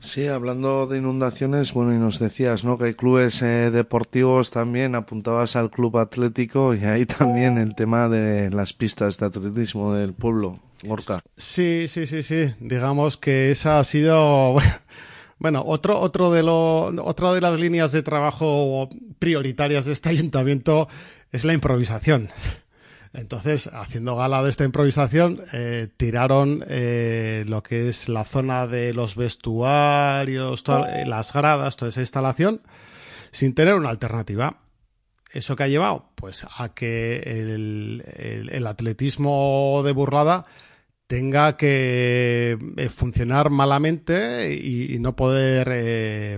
Sí, 0.01 0.27
hablando 0.27 0.87
de 0.87 0.97
inundaciones, 0.97 1.73
bueno, 1.73 1.93
y 1.93 1.99
nos 1.99 2.19
decías, 2.19 2.63
¿no? 2.63 2.77
Que 2.77 2.85
hay 2.85 2.93
clubes 2.93 3.41
eh, 3.41 3.69
deportivos 3.69 4.49
también, 4.49 4.95
apuntabas 4.95 5.55
al 5.55 5.69
club 5.69 5.97
atlético 5.97 6.73
y 6.73 6.85
ahí 6.85 7.05
también 7.05 7.57
el 7.57 7.75
tema 7.75 8.07
de 8.07 8.49
las 8.49 8.73
pistas 8.73 9.17
de 9.17 9.25
atletismo 9.25 9.93
del 9.93 10.13
pueblo, 10.13 10.59
Gorka. 10.83 11.19
Sí, 11.35 11.87
sí, 11.87 12.07
sí, 12.07 12.23
sí. 12.23 12.53
Digamos 12.59 13.17
que 13.17 13.51
esa 13.51 13.79
ha 13.79 13.83
sido 13.83 14.55
bueno, 15.39 15.63
otro 15.65 15.99
otro 15.99 16.31
de 16.31 16.43
lo 16.43 16.85
otra 17.03 17.33
de 17.33 17.41
las 17.41 17.59
líneas 17.59 17.91
de 17.91 18.03
trabajo 18.03 18.89
prioritarias 19.17 19.85
de 19.85 19.93
este 19.93 20.09
ayuntamiento 20.09 20.87
es 21.31 21.45
la 21.45 21.53
improvisación. 21.53 22.29
Entonces, 23.11 23.67
haciendo 23.73 24.15
gala 24.15 24.43
de 24.43 24.51
esta 24.51 24.65
improvisación, 24.65 25.41
eh, 25.51 25.87
tiraron 25.97 26.63
eh, 26.67 27.43
lo 27.47 27.63
que 27.63 27.89
es 27.89 28.07
la 28.07 28.23
zona 28.23 28.67
de 28.67 28.93
los 28.93 29.15
vestuarios, 29.15 30.63
eh, 30.67 31.05
las 31.07 31.33
gradas, 31.33 31.75
toda 31.75 31.89
esa 31.89 32.01
instalación, 32.01 32.61
sin 33.31 33.55
tener 33.55 33.73
una 33.73 33.89
alternativa. 33.89 34.57
¿Eso 35.31 35.55
que 35.55 35.63
ha 35.63 35.67
llevado? 35.67 36.05
Pues 36.15 36.45
a 36.57 36.69
que 36.73 37.17
el, 37.25 38.03
el- 38.15 38.49
el 38.51 38.67
atletismo 38.67 39.81
de 39.83 39.91
burlada 39.91 40.45
tenga 41.09 41.57
que 41.57 42.55
eh, 42.77 42.89
funcionar 42.89 43.49
malamente 43.49 44.53
y, 44.53 44.99
no 44.99 45.15
poder 45.15 45.67
eh, 45.71 46.37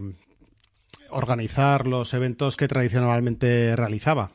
organizar 1.09 1.87
los 1.87 2.13
eventos 2.13 2.55
que 2.55 2.69
tradicionalmente 2.69 3.75
realizaba. 3.75 4.31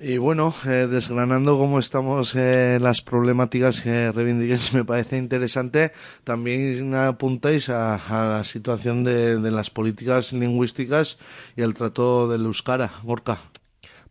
Y 0.00 0.18
bueno, 0.18 0.52
eh, 0.66 0.88
desgranando 0.90 1.58
cómo 1.58 1.78
estamos 1.78 2.34
las 2.34 3.02
problemáticas 3.02 3.82
que 3.82 4.10
reivindiquéis 4.10 4.72
me 4.74 4.84
parece 4.84 5.16
interesante. 5.16 5.92
También 6.24 6.92
apuntáis 6.94 7.68
a, 7.68 7.94
a 7.94 8.38
la 8.38 8.44
situación 8.44 9.04
de, 9.04 9.38
de 9.38 9.50
las 9.52 9.70
políticas 9.70 10.32
lingüísticas 10.32 11.18
y 11.54 11.62
el 11.62 11.74
trato 11.74 12.26
del 12.26 12.46
euskara, 12.46 12.94
Gorka. 13.04 13.49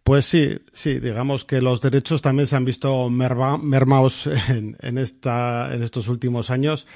Pues 0.04 0.26
sí, 0.26 0.58
sí, 0.74 1.00
digamos 1.00 1.46
que 1.46 1.62
los 1.62 1.82
derechos 1.82 2.22
también 2.22 2.48
se 2.48 2.56
han 2.56 2.66
visto 2.66 3.10
merma- 3.10 3.62
mermados 3.62 4.28
en, 4.50 4.76
en, 4.82 4.98
esta, 4.98 5.74
en 5.74 5.84
estos 5.84 6.08
últimos 6.08 6.50
años. 6.50 6.88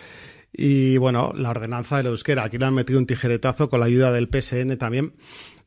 Y 0.51 0.97
bueno, 0.97 1.31
la 1.35 1.49
ordenanza 1.49 1.97
del 1.97 2.07
euskera, 2.07 2.43
aquí 2.43 2.57
le 2.57 2.65
han 2.65 2.73
metido 2.73 2.99
un 2.99 3.07
tijeretazo 3.07 3.69
con 3.69 3.79
la 3.79 3.87
ayuda 3.87 4.11
del 4.11 4.29
PSN 4.29 4.77
también. 4.77 5.13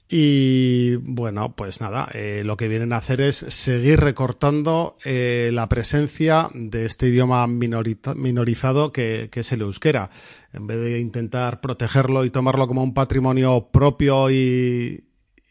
Y 0.09 0.95
bueno, 0.97 1.57
pues 1.57 1.81
nada, 1.81 2.09
eh, 2.15 2.43
lo 2.45 2.57
que 2.57 2.69
vienen 2.69 2.93
a 2.93 2.99
hacer 2.99 3.21
es 3.21 3.37
seguir 3.37 3.99
recortando 3.99 4.97
eh, 5.05 5.51
la 5.53 5.69
presencia 5.69 6.49
de 6.55 6.85
este 6.87 7.09
idioma 7.09 7.49
minorizado 7.49 8.93
que, 8.93 9.29
que 9.33 9.41
es 9.41 9.51
el 9.51 9.63
euskera. 9.63 10.11
En 10.53 10.69
vez 10.69 10.79
de 10.79 11.01
intentar 11.01 11.61
protegerlo 11.61 12.25
y 12.25 12.31
tomarlo 12.31 12.69
como 12.69 12.85
un 12.85 12.95
patrimonio 12.95 13.69
propio 13.73 14.31
y, 14.31 15.05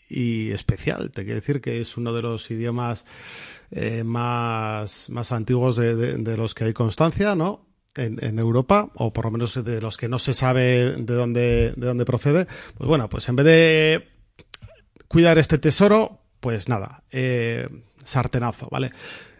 y 0.09 0.51
especial. 0.51 1.11
Te 1.11 1.23
quiero 1.23 1.39
decir 1.39 1.61
que 1.61 1.81
es 1.81 1.97
uno 1.97 2.13
de 2.13 2.21
los 2.21 2.49
idiomas 2.51 3.05
eh, 3.71 4.03
más, 4.03 5.09
más 5.09 5.31
antiguos 5.31 5.77
de, 5.77 6.37
los 6.37 6.53
que 6.53 6.65
hay 6.65 6.73
constancia, 6.73 7.35
¿no? 7.35 7.65
En, 7.95 8.39
Europa, 8.39 8.89
o 8.95 9.13
por 9.13 9.23
lo 9.25 9.31
menos 9.31 9.63
de 9.63 9.79
los 9.79 9.95
que 9.95 10.09
no 10.09 10.19
se 10.19 10.33
sabe 10.33 10.95
de 10.97 11.13
dónde, 11.13 11.73
de 11.77 11.87
dónde 11.87 12.03
procede. 12.03 12.45
Pues 12.77 12.87
bueno, 12.89 13.07
pues 13.07 13.29
en 13.29 13.37
vez 13.37 13.45
de 13.45 14.09
cuidar 15.07 15.37
este 15.37 15.59
tesoro, 15.59 16.19
pues 16.41 16.67
nada, 16.67 17.03
eh, 17.09 17.69
sartenazo, 18.03 18.67
¿vale? 18.69 18.91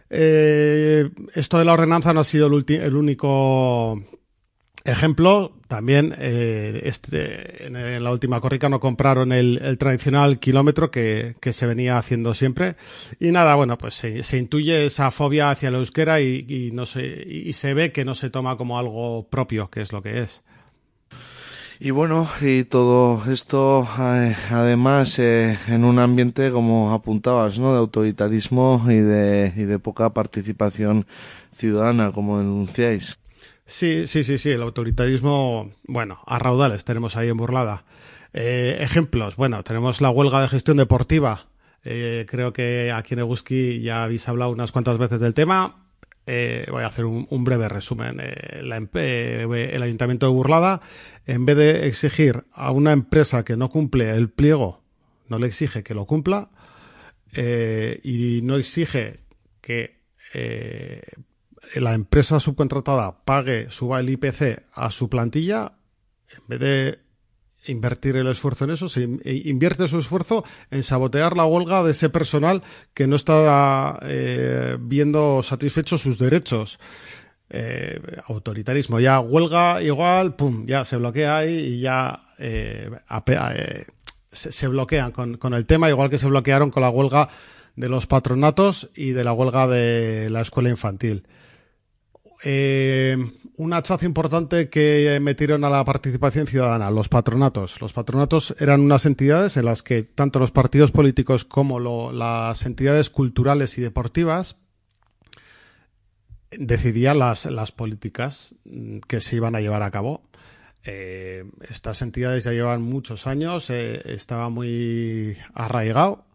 Eh, 0.08 1.10
esto 1.34 1.58
de 1.58 1.66
la 1.66 1.74
ordenanza 1.74 2.14
no 2.14 2.20
ha 2.20 2.24
sido 2.24 2.46
el, 2.46 2.64
el 2.68 2.96
único 2.96 4.02
ejemplo. 4.86 5.52
También 5.68 6.14
eh, 6.18 6.82
este, 6.84 7.66
en, 7.66 8.02
la 8.02 8.12
última 8.12 8.40
corrica 8.40 8.68
no 8.68 8.80
compraron 8.80 9.32
el, 9.32 9.76
tradicional 9.78 10.38
kilómetro 10.38 10.90
que, 10.90 11.34
se 11.40 11.66
venía 11.66 11.98
haciendo 11.98 12.34
siempre. 12.34 12.76
Y 13.20 13.32
nada, 13.32 13.54
bueno, 13.54 13.76
pues 13.78 13.94
se, 13.94 14.22
se 14.22 14.38
intuye 14.38 14.86
esa 14.86 15.10
fobia 15.10 15.50
hacia 15.50 15.68
el 15.68 15.74
euskera 15.74 16.20
y, 16.20 16.46
y 16.48 16.70
no 16.72 16.86
se, 16.86 17.24
y 17.26 17.52
se 17.52 17.74
ve 17.74 17.92
que 17.92 18.04
no 18.04 18.14
se 18.14 18.30
toma 18.30 18.56
como 18.56 18.78
algo 18.78 19.28
propio, 19.28 19.68
que 19.70 19.82
es 19.82 19.92
lo 19.92 20.02
que 20.02 20.22
es. 20.22 20.42
Y 21.78 21.90
bueno, 21.90 22.26
y 22.40 22.64
todo 22.64 23.22
esto 23.30 23.86
eh, 23.98 24.34
además 24.50 25.18
eh, 25.18 25.58
en 25.68 25.84
un 25.84 25.98
ambiente, 25.98 26.50
como 26.50 26.94
apuntabas, 26.94 27.58
¿no? 27.60 27.72
de 27.72 27.78
autoritarismo 27.78 28.82
y 28.88 28.96
de, 28.96 29.52
y 29.54 29.64
de 29.64 29.78
poca 29.78 30.08
participación 30.14 31.06
ciudadana, 31.52 32.12
como 32.12 32.38
denunciáis. 32.38 33.18
Sí, 33.66 34.06
sí, 34.06 34.22
sí, 34.22 34.38
sí, 34.38 34.50
el 34.50 34.62
autoritarismo, 34.62 35.72
bueno, 35.88 36.20
a 36.24 36.38
raudales 36.38 36.84
tenemos 36.84 37.16
ahí 37.16 37.28
en 37.28 37.36
Burlada. 37.36 37.84
Eh, 38.32 38.76
ejemplos, 38.80 39.34
bueno, 39.34 39.64
tenemos 39.64 40.00
la 40.00 40.10
huelga 40.10 40.40
de 40.40 40.48
gestión 40.48 40.76
deportiva. 40.76 41.48
Eh, 41.82 42.26
creo 42.28 42.52
que 42.52 42.92
aquí 42.92 43.14
en 43.14 43.20
Eguski 43.20 43.80
ya 43.80 44.04
habéis 44.04 44.28
hablado 44.28 44.52
unas 44.52 44.70
cuantas 44.70 44.98
veces 44.98 45.18
del 45.18 45.34
tema. 45.34 45.84
Eh, 46.28 46.66
voy 46.70 46.84
a 46.84 46.86
hacer 46.86 47.06
un, 47.06 47.44
breve 47.44 47.68
resumen. 47.68 48.20
El 48.20 49.82
Ayuntamiento 49.82 50.26
de 50.26 50.32
Burlada, 50.32 50.80
en 51.26 51.44
vez 51.44 51.56
de 51.56 51.88
exigir 51.88 52.44
a 52.52 52.70
una 52.70 52.92
empresa 52.92 53.44
que 53.44 53.56
no 53.56 53.68
cumple 53.68 54.10
el 54.10 54.30
pliego, 54.30 54.82
no 55.28 55.40
le 55.40 55.48
exige 55.48 55.82
que 55.82 55.94
lo 55.94 56.06
cumpla 56.06 56.50
y 57.32 58.40
no 58.42 58.56
exige 58.56 59.20
que 59.60 59.96
la 61.74 61.94
empresa 61.94 62.40
subcontratada 62.40 63.24
pague, 63.24 63.70
suba 63.70 64.00
el 64.00 64.08
IPC 64.10 64.64
a 64.72 64.90
su 64.90 65.08
plantilla, 65.08 65.72
en 66.36 66.46
vez 66.48 66.60
de 66.60 66.98
invertir 67.68 68.16
el 68.16 68.28
esfuerzo 68.28 68.64
en 68.64 68.70
eso, 68.70 68.88
se 68.88 69.02
in- 69.02 69.20
e- 69.24 69.42
invierte 69.46 69.88
su 69.88 69.98
esfuerzo 69.98 70.44
en 70.70 70.82
sabotear 70.84 71.36
la 71.36 71.44
huelga 71.46 71.82
de 71.82 71.90
ese 71.90 72.08
personal 72.10 72.62
que 72.94 73.06
no 73.08 73.16
está 73.16 73.98
eh, 74.02 74.76
viendo 74.80 75.42
satisfechos 75.42 76.00
sus 76.02 76.18
derechos. 76.18 76.78
Eh, 77.48 78.00
autoritarismo, 78.26 78.98
ya 78.98 79.20
huelga 79.20 79.80
igual, 79.82 80.34
pum, 80.34 80.66
ya 80.66 80.84
se 80.84 80.96
bloquea 80.96 81.38
ahí 81.38 81.54
y 81.58 81.80
ya 81.80 82.24
eh, 82.38 82.90
eh, 83.28 83.84
se, 84.32 84.68
bloquean 84.68 85.12
con 85.12 85.54
el 85.54 85.64
tema, 85.66 85.88
igual 85.88 86.10
que 86.10 86.18
se 86.18 86.26
bloquearon 86.26 86.70
con 86.70 86.82
la 86.82 86.90
huelga 86.90 87.28
de 87.76 87.88
los 87.88 88.06
patronatos 88.06 88.90
y 88.96 89.10
de 89.10 89.22
la 89.22 89.32
huelga 89.32 89.66
de 89.68 90.28
la 90.30 90.40
escuela 90.40 90.70
infantil. 90.70 91.26
Eh, 92.48 93.16
un 93.56 93.72
hachazo 93.72 94.06
importante 94.06 94.68
que 94.68 95.18
metieron 95.20 95.64
a 95.64 95.70
la 95.70 95.84
participación 95.84 96.46
ciudadana, 96.46 96.92
los 96.92 97.08
patronatos. 97.08 97.80
Los 97.80 97.92
patronatos 97.92 98.54
eran 98.60 98.82
unas 98.82 99.04
entidades 99.04 99.56
en 99.56 99.64
las 99.64 99.82
que 99.82 100.04
tanto 100.04 100.38
los 100.38 100.52
partidos 100.52 100.92
políticos 100.92 101.44
como 101.44 101.80
las 102.12 102.64
entidades 102.64 103.10
culturales 103.10 103.76
y 103.78 103.80
deportivas 103.80 104.58
decidían 106.52 107.18
las, 107.18 107.72
políticas 107.72 108.54
mm, 108.64 108.98
que 109.08 109.20
se 109.20 109.34
iban 109.34 109.56
a 109.56 109.60
llevar 109.60 109.82
a 109.82 109.90
cabo. 109.90 110.22
Eh, 110.84 111.44
estas 111.68 112.00
entidades 112.00 112.44
ya 112.44 112.52
llevan 112.52 112.80
muchos 112.80 113.26
años, 113.26 113.70
eh, 113.70 114.02
estaba 114.04 114.50
muy 114.50 115.36
arraigado 115.52 116.26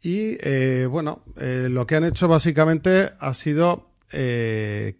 y 0.00 0.36
eh, 0.40 0.86
bueno, 0.88 1.24
eh, 1.40 1.66
lo 1.68 1.84
que 1.84 1.96
han 1.96 2.04
hecho 2.04 2.28
básicamente 2.28 3.10
ha 3.18 3.34
sido 3.34 3.90
eh, 4.12 4.98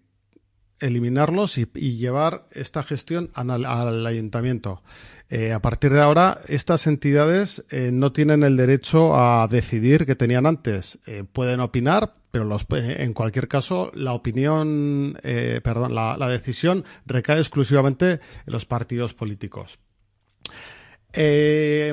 eliminarlos 0.83 1.57
y, 1.59 1.67
llevar 1.97 2.47
esta 2.53 2.83
gestión 2.83 3.31
al, 3.35 4.07
ayuntamiento. 4.07 4.83
Eh, 5.31 5.53
a 5.53 5.63
partir 5.63 5.93
de 5.93 6.03
ahora, 6.03 6.43
estas 6.49 6.87
entidades 6.87 7.65
eh, 7.71 7.91
no 7.91 8.13
tienen 8.13 8.43
el 8.43 8.57
derecho 8.57 9.17
a 9.17 9.49
decidir 9.49 10.05
que 10.05 10.17
tenían 10.17 10.45
antes. 10.45 10.99
Eh, 11.07 11.25
pueden 11.25 11.61
opinar, 11.61 12.17
pero 12.31 12.47
en 12.71 13.15
cualquier 13.15 13.49
caso, 13.49 13.91
la 13.95 14.13
opinión, 14.13 15.19
perdón, 15.63 15.95
la, 15.95 16.29
decisión 16.29 16.85
recae 17.05 17.39
exclusivamente 17.39 18.13
en 18.13 18.21
los 18.47 18.65
partidos 18.65 19.13
políticos. 19.13 19.79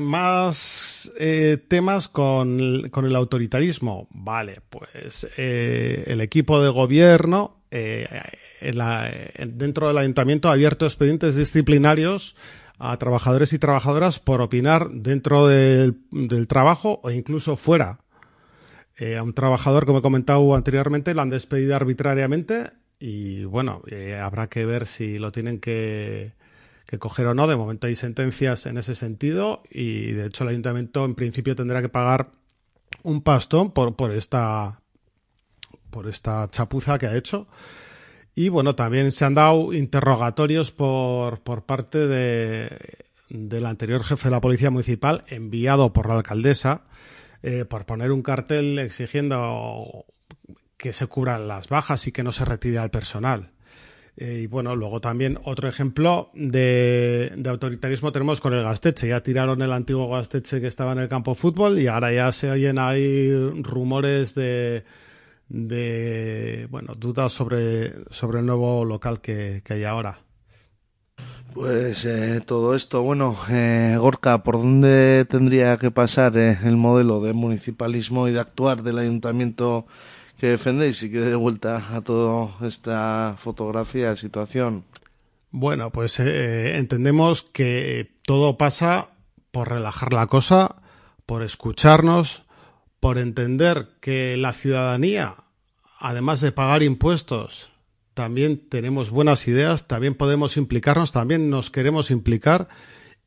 Más 0.01 1.11
temas 1.67 2.07
con, 2.07 2.87
con 2.89 3.05
el 3.05 3.15
autoritarismo. 3.17 4.07
Vale, 4.11 4.61
pues 4.69 5.27
el 5.35 6.21
equipo 6.21 6.63
de 6.63 6.69
gobierno 6.69 7.58
eh, 7.71 8.07
dentro 9.47 9.87
del 9.87 9.97
ayuntamiento 9.97 10.49
ha 10.49 10.53
abierto 10.53 10.85
expedientes 10.85 11.35
disciplinarios 11.35 12.35
a 12.79 12.97
trabajadores 12.97 13.53
y 13.53 13.59
trabajadoras 13.59 14.19
por 14.19 14.41
opinar 14.41 14.89
dentro 14.91 15.47
del, 15.47 15.97
del 16.11 16.47
trabajo 16.47 16.99
o 17.03 17.11
incluso 17.11 17.57
fuera. 17.57 17.99
Eh, 18.97 19.17
a 19.17 19.23
un 19.23 19.33
trabajador, 19.33 19.85
como 19.85 19.99
he 19.99 20.01
comentado 20.01 20.55
anteriormente, 20.55 21.13
lo 21.13 21.21
han 21.21 21.29
despedido 21.29 21.75
arbitrariamente 21.75 22.71
y 22.99 23.45
bueno, 23.45 23.81
eh, 23.87 24.15
habrá 24.15 24.47
que 24.47 24.65
ver 24.65 24.87
si 24.87 25.19
lo 25.19 25.31
tienen 25.31 25.59
que, 25.59 26.33
que 26.85 26.99
coger 26.99 27.27
o 27.27 27.33
no. 27.33 27.47
De 27.47 27.55
momento 27.55 27.87
hay 27.87 27.95
sentencias 27.95 28.65
en 28.65 28.77
ese 28.77 28.95
sentido 28.95 29.63
y 29.69 30.11
de 30.11 30.27
hecho 30.27 30.43
el 30.43 30.49
ayuntamiento 30.49 31.05
en 31.05 31.15
principio 31.15 31.55
tendrá 31.55 31.81
que 31.81 31.89
pagar 31.89 32.31
un 33.03 33.21
pastón 33.21 33.71
por, 33.71 33.95
por 33.95 34.11
esta 34.11 34.81
por 35.89 36.07
esta 36.07 36.47
chapuza 36.49 36.97
que 36.97 37.07
ha 37.07 37.15
hecho. 37.15 37.47
Y 38.35 38.49
bueno, 38.49 38.75
también 38.75 39.11
se 39.11 39.25
han 39.25 39.35
dado 39.35 39.73
interrogatorios 39.73 40.71
por, 40.71 41.41
por 41.41 41.63
parte 41.63 42.07
de, 42.07 42.69
del 43.29 43.65
anterior 43.65 44.03
jefe 44.03 44.29
de 44.29 44.31
la 44.31 44.41
Policía 44.41 44.71
Municipal, 44.71 45.21
enviado 45.27 45.93
por 45.93 46.07
la 46.07 46.15
alcaldesa, 46.15 46.83
eh, 47.43 47.65
por 47.65 47.85
poner 47.85 48.11
un 48.11 48.21
cartel 48.21 48.79
exigiendo 48.79 50.05
que 50.77 50.93
se 50.93 51.07
cubran 51.07 51.47
las 51.47 51.67
bajas 51.67 52.07
y 52.07 52.11
que 52.11 52.23
no 52.23 52.31
se 52.31 52.45
retire 52.45 52.79
al 52.79 52.91
personal. 52.91 53.51
Eh, 54.15 54.41
y 54.43 54.47
bueno, 54.47 54.75
luego 54.75 54.99
también 54.99 55.39
otro 55.43 55.69
ejemplo 55.69 56.29
de, 56.33 57.31
de 57.35 57.49
autoritarismo 57.49 58.11
tenemos 58.11 58.41
con 58.41 58.53
el 58.53 58.63
Gasteche. 58.63 59.09
Ya 59.09 59.21
tiraron 59.21 59.61
el 59.61 59.71
antiguo 59.71 60.09
Gasteche 60.09 60.59
que 60.59 60.67
estaba 60.67 60.93
en 60.93 60.99
el 60.99 61.07
campo 61.07 61.31
de 61.31 61.35
fútbol 61.35 61.79
y 61.79 61.87
ahora 61.87 62.11
ya 62.11 62.31
se 62.31 62.49
oyen 62.49 62.79
ahí 62.79 63.31
rumores 63.61 64.35
de, 64.35 64.83
de 65.49 66.67
bueno, 66.69 66.93
dudas 66.95 67.33
sobre, 67.33 67.93
sobre 68.11 68.39
el 68.39 68.45
nuevo 68.45 68.85
local 68.85 69.19
que, 69.21 69.61
que 69.65 69.73
hay 69.73 69.83
ahora. 69.83 70.19
Pues 71.53 72.05
eh, 72.05 72.41
todo 72.45 72.75
esto, 72.75 73.01
bueno, 73.01 73.35
eh, 73.49 73.95
Gorka, 73.99 74.43
¿por 74.43 74.57
dónde 74.57 75.25
tendría 75.27 75.77
que 75.77 75.89
pasar 75.89 76.37
eh, 76.37 76.59
el 76.63 76.77
modelo 76.77 77.21
de 77.21 77.33
municipalismo 77.33 78.27
y 78.27 78.31
de 78.31 78.39
actuar 78.39 78.83
del 78.83 78.99
ayuntamiento 78.99 79.87
que 80.37 80.47
defendéis 80.49 81.01
y 81.01 81.11
que 81.11 81.19
dé 81.19 81.35
vuelta 81.35 81.95
a 81.95 82.01
toda 82.01 82.55
esta 82.67 83.35
fotografía, 83.37 84.15
situación? 84.15 84.85
Bueno, 85.49 85.89
pues 85.91 86.19
entendemos 86.19 87.41
que 87.41 88.11
todo 88.23 88.55
pasa 88.57 89.09
por 89.49 89.69
relajar 89.69 90.13
la 90.13 90.27
cosa, 90.27 90.75
por 91.25 91.41
escucharnos, 91.41 92.43
por 92.99 93.17
entender 93.17 93.89
que 94.01 94.37
la 94.37 94.53
ciudadanía, 94.53 95.35
además 95.99 96.41
de 96.41 96.51
pagar 96.51 96.83
impuestos, 96.83 97.71
también 98.13 98.67
tenemos 98.69 99.09
buenas 99.09 99.47
ideas, 99.47 99.87
también 99.87 100.15
podemos 100.15 100.57
implicarnos, 100.57 101.11
también 101.11 101.49
nos 101.49 101.69
queremos 101.69 102.11
implicar 102.11 102.67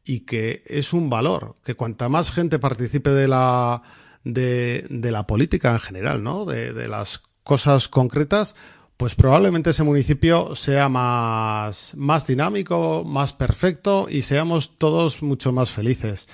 y 0.05 0.20
que 0.20 0.62
es 0.66 0.93
un 0.93 1.09
valor, 1.09 1.57
que 1.65 1.74
cuanta 1.74 2.09
más 2.09 2.31
gente 2.31 2.59
participe 2.59 3.11
de 3.11 3.28
la, 3.28 3.82
de, 4.24 4.86
de 4.90 5.11
la 5.11 5.27
política 5.27 5.73
en 5.73 5.81
general, 5.81 6.23
¿no? 6.23 6.44
De, 6.44 6.73
de 6.73 6.89
las 6.89 7.23
cosas 7.43 7.89
concretas, 7.89 8.55
pues 8.97 9.15
probablemente 9.15 9.70
ese 9.70 9.82
municipio 9.82 10.55
sea 10.55 10.89
más, 10.89 11.94
más 11.97 12.27
dinámico, 12.27 13.05
más 13.05 13.32
perfecto 13.32 14.07
y 14.09 14.23
seamos 14.23 14.78
todos 14.78 15.23
mucho 15.23 15.53
más 15.53 15.70
felices. 15.70 16.28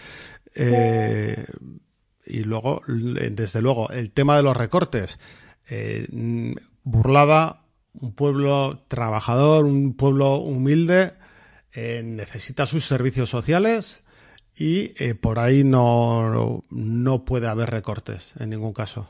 Eh, 0.54 1.46
y 2.28 2.44
luego, 2.44 2.82
desde 2.86 3.62
luego, 3.62 3.90
el 3.90 4.10
tema 4.10 4.36
de 4.36 4.42
los 4.42 4.56
recortes. 4.56 5.18
Eh, 5.68 6.06
Burlada, 6.84 7.64
un 7.94 8.12
pueblo 8.12 8.84
trabajador, 8.88 9.64
un 9.64 9.94
pueblo 9.94 10.36
humilde, 10.36 11.14
eh, 11.72 12.02
necesita 12.04 12.66
sus 12.66 12.84
servicios 12.84 13.30
sociales 13.30 14.02
y 14.56 14.92
eh, 15.02 15.14
por 15.14 15.38
ahí 15.38 15.64
no, 15.64 16.64
no 16.70 17.24
puede 17.24 17.48
haber 17.48 17.70
recortes 17.70 18.32
en 18.38 18.50
ningún 18.50 18.72
caso. 18.72 19.08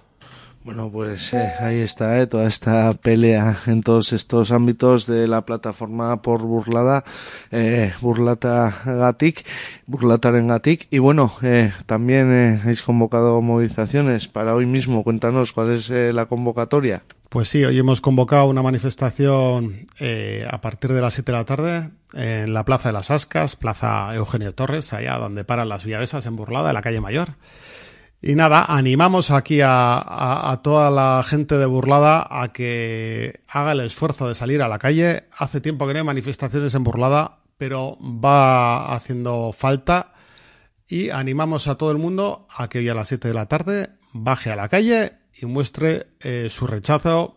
Bueno, 0.69 0.90
pues 0.93 1.32
eh, 1.32 1.51
ahí 1.61 1.81
está, 1.81 2.20
eh, 2.20 2.27
toda 2.27 2.47
esta 2.47 2.93
pelea 2.93 3.57
en 3.69 3.81
todos 3.81 4.12
estos 4.12 4.53
ámbitos 4.53 5.07
de 5.07 5.27
la 5.27 5.47
plataforma 5.47 6.20
por 6.20 6.43
burlada, 6.43 7.05
eh, 7.51 7.95
burlata 8.03 8.82
gatik, 8.85 9.47
burlataren 9.86 10.49
gatik. 10.49 10.86
Y 10.90 10.99
bueno, 10.99 11.32
eh, 11.40 11.73
también 11.86 12.31
eh, 12.31 12.61
habéis 12.62 12.82
convocado 12.82 13.40
movilizaciones 13.40 14.28
para 14.28 14.55
hoy 14.55 14.66
mismo. 14.66 15.05
Cuéntanos 15.05 15.55
cuál 15.55 15.70
es 15.70 15.89
eh, 15.89 16.12
la 16.12 16.27
convocatoria. 16.27 17.03
Pues 17.31 17.49
sí, 17.49 17.65
hoy 17.65 17.78
hemos 17.78 18.03
convocado 18.03 18.45
una 18.45 18.61
manifestación 18.61 19.86
eh, 19.99 20.47
a 20.51 20.61
partir 20.61 20.93
de 20.93 21.01
las 21.01 21.15
7 21.15 21.32
de 21.32 21.39
la 21.39 21.45
tarde 21.47 21.90
en 22.12 22.53
la 22.53 22.66
Plaza 22.66 22.90
de 22.90 22.93
las 22.93 23.11
Ascas, 23.11 23.57
Plaza 23.57 24.15
Eugenio 24.15 24.53
Torres, 24.53 24.93
allá 24.93 25.16
donde 25.16 25.45
paran 25.45 25.70
las 25.70 25.86
viavesas 25.86 26.27
en 26.27 26.36
Burlada, 26.36 26.69
en 26.69 26.74
la 26.74 26.82
calle 26.82 27.01
Mayor. 27.01 27.31
Y 28.20 28.35
nada, 28.35 28.65
animamos 28.65 29.31
aquí 29.31 29.61
a, 29.62 30.61
toda 30.65 30.90
la 30.90 31.23
gente 31.23 31.57
de 31.57 31.66
Burlada 31.66 32.27
a 32.28 32.53
que 32.53 33.40
haga 33.47 33.73
el 33.73 33.81
esfuerzo 33.81 34.27
de 34.27 34.35
salir 34.35 34.61
a 34.61 34.69
la 34.69 34.81
calle. 34.81 35.28
Hace 35.36 35.61
tiempo 35.61 35.86
que 35.86 35.93
no 35.93 36.01
hay 36.01 36.05
manifestaciones 36.05 36.74
en 36.74 36.82
Burlada, 36.82 37.39
pero 37.59 37.97
va 38.01 38.93
haciendo 38.93 39.53
falta. 39.53 40.15
Y 40.89 41.11
animamos 41.11 41.69
a 41.69 41.77
todo 41.77 41.93
el 41.93 41.99
mundo 41.99 42.49
a 42.51 42.69
que 42.69 42.78
hoy 42.78 42.89
a 42.89 42.95
las 42.95 43.09
7 43.09 43.28
de 43.28 43.35
la 43.35 43.47
tarde 43.47 43.90
baje 44.12 44.51
a 44.51 44.57
la 44.57 44.69
calle 44.69 45.12
y 45.32 45.47
muestre 45.47 46.09
eh, 46.20 46.49
su 46.51 46.66
rechazo 46.66 47.36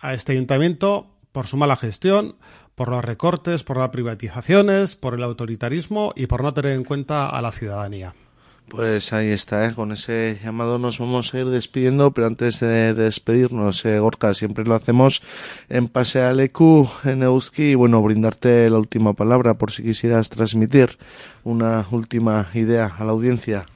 a 0.00 0.14
este 0.14 0.32
ayuntamiento 0.32 1.18
por 1.32 1.46
su 1.48 1.58
mala 1.58 1.76
gestión, 1.76 2.36
por 2.74 2.88
los 2.88 3.04
recortes, 3.04 3.62
por 3.62 3.76
las 3.76 3.90
privatizaciones, 3.90 4.96
por 4.96 5.14
el 5.14 5.22
autoritarismo 5.22 6.14
y 6.16 6.26
por 6.26 6.42
no 6.42 6.54
tener 6.54 6.72
en 6.72 6.84
cuenta 6.84 7.28
a 7.28 7.42
la 7.42 7.52
ciudadanía. 7.52 8.14
Pues 8.68 9.12
ahí 9.12 9.28
está, 9.28 9.66
¿eh? 9.66 9.74
con 9.74 9.92
ese 9.92 10.40
llamado 10.42 10.78
nos 10.78 10.98
vamos 10.98 11.32
a 11.32 11.38
ir 11.38 11.46
despidiendo, 11.46 12.12
pero 12.12 12.26
antes 12.26 12.60
de 12.60 12.94
despedirnos, 12.94 13.84
eh, 13.84 13.98
Gorka, 13.98 14.32
siempre 14.32 14.64
lo 14.64 14.74
hacemos 14.74 15.22
en 15.68 15.86
Pase 15.86 16.22
al 16.22 16.40
EQ, 16.40 16.88
en 17.04 17.22
Euski, 17.22 17.72
y 17.72 17.74
bueno, 17.74 18.02
brindarte 18.02 18.68
la 18.70 18.78
última 18.78 19.12
palabra 19.12 19.54
por 19.54 19.70
si 19.70 19.82
quisieras 19.82 20.30
transmitir 20.30 20.98
una 21.44 21.86
última 21.90 22.50
idea 22.54 22.86
a 22.98 23.04
la 23.04 23.12
audiencia. 23.12 23.66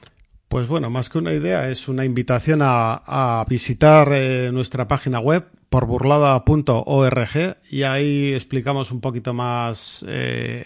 Pues 0.49 0.67
bueno, 0.67 0.89
más 0.89 1.09
que 1.09 1.19
una 1.19 1.31
idea, 1.31 1.69
es 1.69 1.87
una 1.87 2.05
invitación 2.05 2.61
a, 2.63 3.45
visitar 3.47 4.09
eh, 4.11 4.49
nuestra 4.51 4.87
página 4.87 5.19
web 5.19 5.45
por 5.69 5.85
burlada.org 5.85 7.57
y 7.69 7.83
ahí 7.83 8.33
explicamos 8.33 8.91
un 8.91 8.99
poquito 8.99 9.35
más 9.35 10.03
eh, 10.07 10.65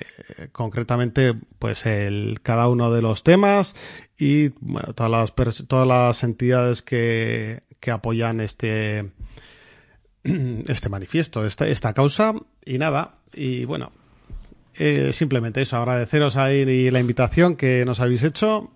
concretamente 0.54 1.34
pues 1.60 1.86
el 1.86 2.40
cada 2.42 2.70
uno 2.70 2.94
de 2.94 3.02
los 3.02 3.24
temas 3.24 3.76
y 4.18 4.50
bueno 4.62 4.94
todas 4.94 5.12
las 5.12 5.68
todas 5.68 5.86
las 5.86 6.24
entidades 6.24 6.82
que, 6.82 7.64
que 7.82 7.92
apoyan 7.92 8.40
este 8.40 9.12
este 10.24 10.88
manifiesto, 10.88 11.46
esta, 11.46 11.68
esta 11.68 11.94
causa 11.94 12.34
y 12.66 12.78
nada 12.78 13.16
y 13.34 13.66
bueno 13.66 13.92
eh, 14.76 15.12
simplemente 15.12 15.62
eso, 15.62 15.76
agradeceros 15.76 16.38
ahí 16.38 16.90
la 16.90 17.02
invitación 17.02 17.58
que 17.58 17.84
nos 17.86 18.00
habéis 18.00 18.24
hecho 18.24 18.72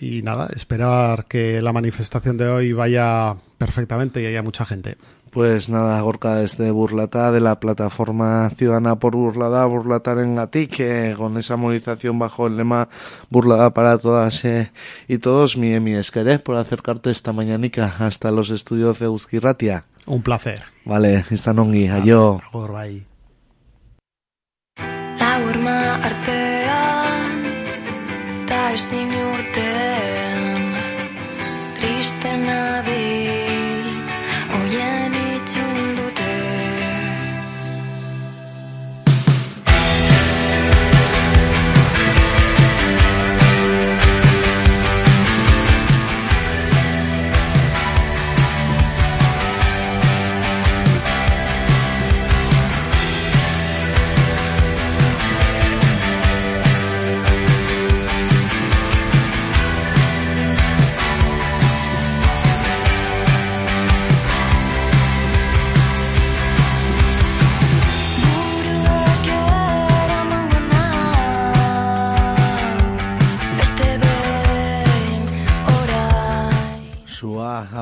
y 0.00 0.22
nada, 0.22 0.48
esperar 0.54 1.26
que 1.26 1.60
la 1.62 1.72
manifestación 1.72 2.36
de 2.36 2.48
hoy 2.48 2.72
vaya 2.72 3.36
perfectamente 3.58 4.22
y 4.22 4.26
haya 4.26 4.42
mucha 4.42 4.64
gente. 4.64 4.96
Pues 5.30 5.68
nada, 5.68 6.00
Gorka, 6.00 6.36
desde 6.36 6.70
Burlata, 6.70 7.30
de 7.30 7.40
la 7.40 7.60
plataforma 7.60 8.48
Ciudadana 8.50 8.98
por 8.98 9.14
Burlada, 9.14 9.64
Burlatar 9.66 10.18
en 10.18 10.36
Gatik, 10.36 10.76
que 10.76 11.14
con 11.16 11.36
esa 11.36 11.56
movilización 11.56 12.18
bajo 12.18 12.46
el 12.46 12.56
lema 12.56 12.88
Burlada 13.28 13.74
para 13.74 13.98
todas 13.98 14.44
eh, 14.44 14.72
y 15.06 15.18
todos, 15.18 15.56
mi, 15.56 15.78
mi 15.80 15.94
esqueré 15.94 16.38
por 16.38 16.56
acercarte 16.56 17.10
esta 17.10 17.32
mañanica 17.32 17.94
hasta 17.98 18.30
los 18.30 18.50
estudios 18.50 18.98
de 19.00 19.06
Euskirratia. 19.06 19.84
Un 20.06 20.22
placer. 20.22 20.62
Vale, 20.84 21.24
izan 21.30 21.58
ongi, 21.58 21.88
aio. 21.88 22.40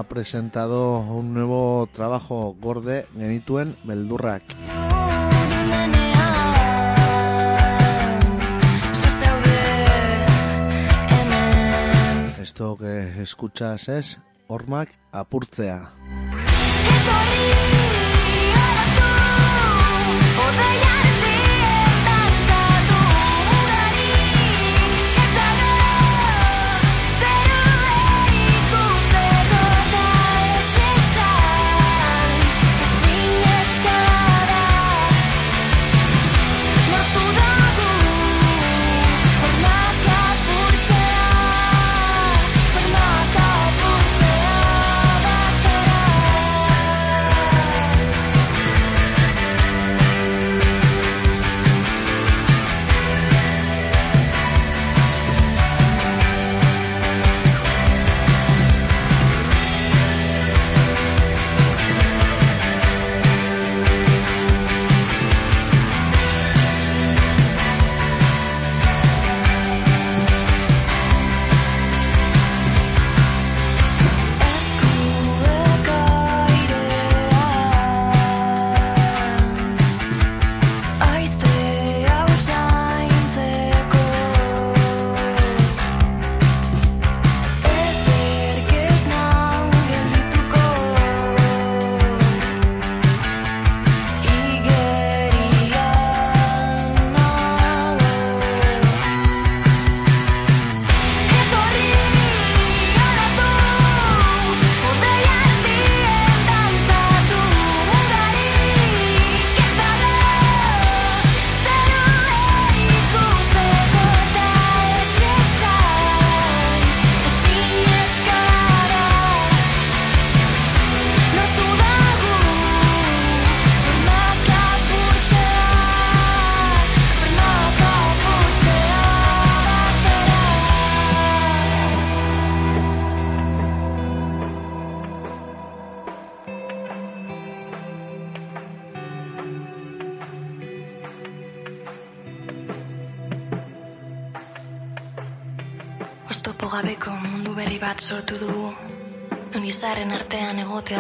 Presentado 0.06 0.98
un 0.98 1.34
nuevo 1.34 1.88
trabajo 1.92 2.56
gorde 2.60 3.06
genituen 3.16 3.76
beldurrak. 3.84 4.42
Esto 12.40 12.76
que 12.78 13.20
escuchas 13.20 13.88
es 13.88 14.18
Ormak 14.48 14.88
apurtzea. 15.12 15.92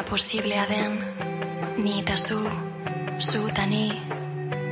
Posiblea 0.06 0.66
den. 0.66 0.98
Ni 1.82 2.00
eta 2.00 2.16
zu, 2.16 2.38
zu 3.18 3.42
eta 3.48 3.66
ni, 3.66 3.90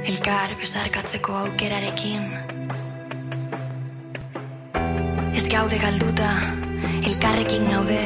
elkar 0.06 0.55
besarkatzeko 0.61 1.35
aukerarekin. 1.40 2.28
Ez 5.35 5.44
gaude 5.51 5.81
galduta, 5.82 6.31
elkarrekin 7.02 7.66
gaude, 7.73 8.01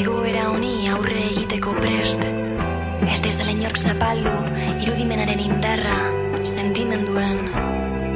egoera 0.00 0.48
honi 0.54 0.88
aurre 0.94 1.20
egiteko 1.28 1.76
prest. 1.82 2.24
Ez 3.06 3.20
dezala 3.28 3.52
inork 3.52 3.76
zapaldu, 3.76 4.34
irudimenaren 4.86 5.44
indarra, 5.50 6.00
sentimenduen 6.56 7.46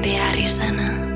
behar 0.01 0.43
izana. 0.49 1.10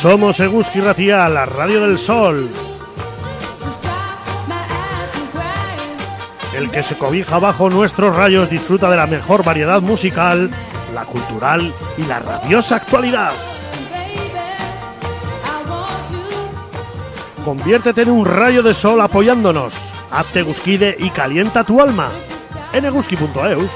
Somos 0.00 0.40
Eguski 0.40 0.80
Ratia, 0.80 1.28
la 1.28 1.44
radio 1.44 1.82
del 1.82 1.98
sol. 1.98 2.48
El 6.56 6.70
que 6.70 6.82
se 6.82 6.96
cobija 6.96 7.38
bajo 7.38 7.68
nuestros 7.68 8.16
rayos 8.16 8.48
disfruta 8.48 8.90
de 8.90 8.96
la 8.96 9.06
mejor 9.06 9.44
variedad 9.44 9.82
musical, 9.82 10.50
la 10.94 11.04
cultural 11.04 11.74
y 11.98 12.04
la 12.04 12.18
rabiosa 12.18 12.76
actualidad. 12.76 13.32
Conviértete 17.44 18.00
en 18.00 18.10
un 18.10 18.24
rayo 18.24 18.62
de 18.62 18.72
sol 18.72 19.02
apoyándonos. 19.02 19.74
Hazte 20.10 20.40
Gusquide 20.40 20.96
y 20.98 21.10
calienta 21.10 21.62
tu 21.62 21.78
alma. 21.78 22.08
En 22.72 22.86
eguski.eus. 22.86 23.70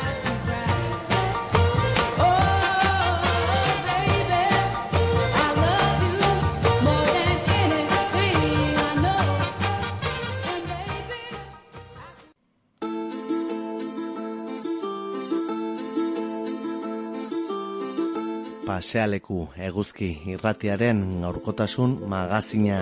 Pasealeku 18.95 19.49
eguzki 19.59 20.09
irratiaren 20.31 20.99
gaurkotasun 21.19 21.97
magazina. 22.07 22.77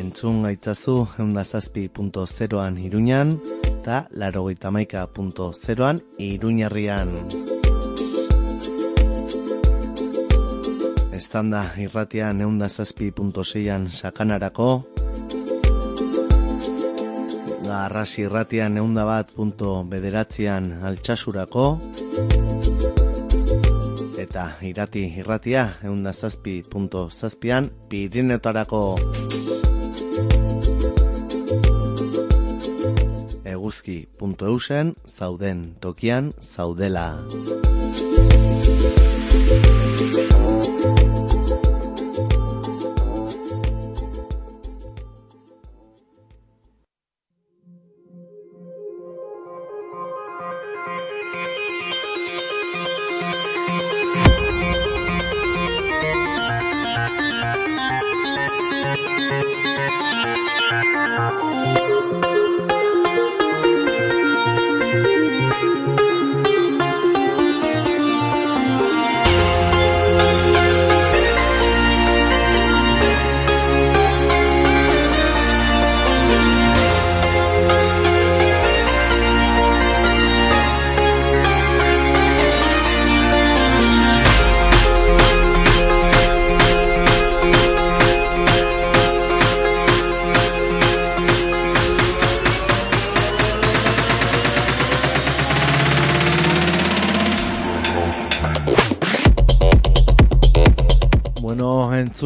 Entzun 0.00 0.40
gaitzazu 0.42 0.94
eundazazpi.zeroan 1.22 2.80
iruñan 2.88 3.30
eta 3.70 4.00
larogeita 4.18 4.72
maika.zeroan 4.74 6.02
iruñarrian. 6.18 7.14
Estanda 11.14 11.62
irratian 11.86 12.42
eundazazpi.seian 12.48 13.88
sakanarako, 13.94 14.70
Garrasi 17.62 18.26
irratian 18.26 18.82
eunda 18.82 19.06
bat 19.06 19.30
punto 19.38 19.84
bederatzean 19.86 20.72
altxasurako, 20.82 21.68
eta 24.24 24.44
irati 24.64 25.04
irratia 25.20 25.64
eunda 25.84 26.12
zazpi 26.12 26.62
punto 26.70 27.08
zazpian 27.12 27.68
pirinetarako 27.90 28.82
eguzki 33.54 33.98
punto 34.18 34.48
eusen 34.54 34.94
zauden 35.18 35.64
tokian 35.80 36.32
zaudela. 36.40 37.08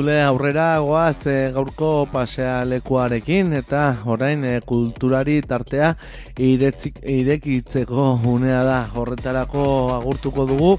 Entzule 0.09 0.23
aurrera 0.23 0.79
goaz 0.81 1.27
e, 1.27 1.51
gaurko 1.53 2.09
pasea 2.11 2.65
lekuarekin 2.65 3.53
eta 3.53 3.99
orain 4.07 4.45
e, 4.45 4.61
kulturari 4.65 5.43
tartea 5.43 5.95
iretzik, 6.39 7.03
irekitzeko 7.05 8.21
unea 8.25 8.63
da. 8.65 8.79
Horretarako 8.95 9.93
agurtuko 9.99 10.47
dugu 10.47 10.79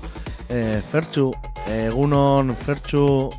e, 0.50 0.82
Fertxu, 0.82 1.32
egunon 1.70 2.56
Fertxu 2.56 3.30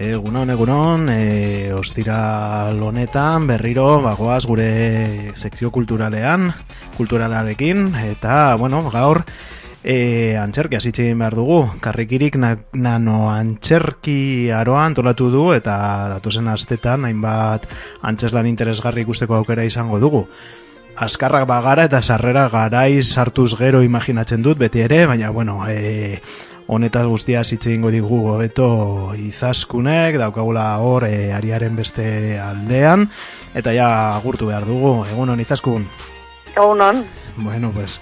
Egunon, 0.00 0.48
egunon, 0.48 1.08
e, 1.12 1.72
ostira 1.76 2.72
honetan 2.72 3.46
berriro 3.46 4.00
bagoaz 4.00 4.46
gure 4.48 5.34
sekzio 5.36 5.68
kulturalean, 5.70 6.54
kulturalarekin, 6.96 7.90
eta, 8.08 8.56
bueno, 8.56 8.80
gaur 8.88 9.20
e, 9.84 10.36
antxerki 10.36 10.76
hasitzein 10.76 11.18
behar 11.18 11.34
dugu. 11.34 11.60
Karrikirik 11.80 12.36
na, 12.36 12.56
nano 12.72 13.30
antxerki 13.30 14.50
aroa 14.54 14.84
antolatu 14.86 15.30
du 15.32 15.50
eta 15.56 15.76
datuzen 16.16 16.48
astetan 16.48 17.04
hainbat 17.08 17.66
antzeslan 18.02 18.48
interesgarri 18.50 19.06
ikusteko 19.06 19.40
aukera 19.40 19.64
izango 19.64 20.00
dugu. 20.00 20.26
askarrak 21.00 21.46
bagara 21.48 21.86
eta 21.88 22.02
sarrera 22.02 22.48
garaiz 22.52 23.06
sartuz 23.14 23.54
gero 23.56 23.80
imaginatzen 23.82 24.42
dut 24.42 24.58
beti 24.58 24.82
ere, 24.84 25.06
baina 25.06 25.30
bueno, 25.30 25.62
e, 25.66 26.20
honetaz 26.66 27.06
guztia 27.08 27.40
hitz 27.40 27.66
egingo 27.66 27.90
digu 27.90 28.18
hobeto 28.34 29.14
izaskunek, 29.16 30.18
daukagula 30.20 30.66
hor 30.78 31.06
e, 31.08 31.32
ariaren 31.32 31.74
beste 31.76 32.38
aldean, 32.38 33.08
eta 33.54 33.72
ja 33.72 33.88
agurtu 34.18 34.50
behar 34.52 34.68
dugu, 34.68 35.06
egunon 35.10 35.40
izaskun. 35.40 35.88
Egunon. 36.54 37.04
Bueno, 37.36 37.72
pues, 37.72 38.00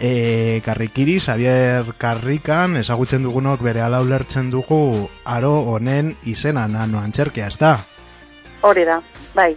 e, 0.00 0.60
karrikiri, 0.64 1.18
Xavier 1.20 1.94
Karrikan, 1.98 2.76
ezagutzen 2.76 3.22
dugunok 3.22 3.62
bere 3.62 3.82
ala 3.82 4.00
ulertzen 4.02 4.50
dugu 4.50 5.08
aro 5.24 5.52
honen 5.74 6.14
izena 6.24 6.66
nano 6.68 7.00
antxerkea, 7.00 7.46
ez 7.46 7.58
da? 7.58 7.76
Hori 8.62 8.84
da, 8.84 9.00
bai. 9.34 9.54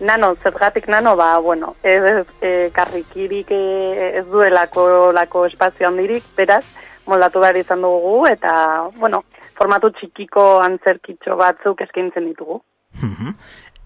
Nano, 0.00 0.32
zergatik 0.42 0.88
nano, 0.88 1.14
ba, 1.16 1.38
bueno, 1.38 1.74
ez, 1.82 2.02
ez 2.02 2.26
e, 2.40 2.52
karrikirik 2.72 3.50
e, 3.52 4.18
ez 4.18 4.26
duelako 4.30 5.12
lako 5.12 5.44
espazio 5.46 5.88
handirik, 5.88 6.24
beraz, 6.36 6.64
moldatu 7.06 7.42
behar 7.42 7.58
izan 7.60 7.82
dugu, 7.84 8.24
eta, 8.30 8.52
bueno, 8.96 9.24
formatu 9.58 9.90
txikiko 9.98 10.62
antzerkitxo 10.64 11.36
batzuk 11.36 11.82
eskaintzen 11.84 12.30
ditugu. 12.30 12.62
Mhm. 13.00 13.34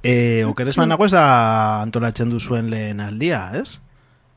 E, 0.04 0.44
okeres 0.44 0.76
ez 0.76 1.12
da 1.12 1.80
antolatzen 1.80 2.30
duzuen 2.30 2.68
lehen 2.70 3.00
aldia, 3.00 3.50
ez? 3.56 3.80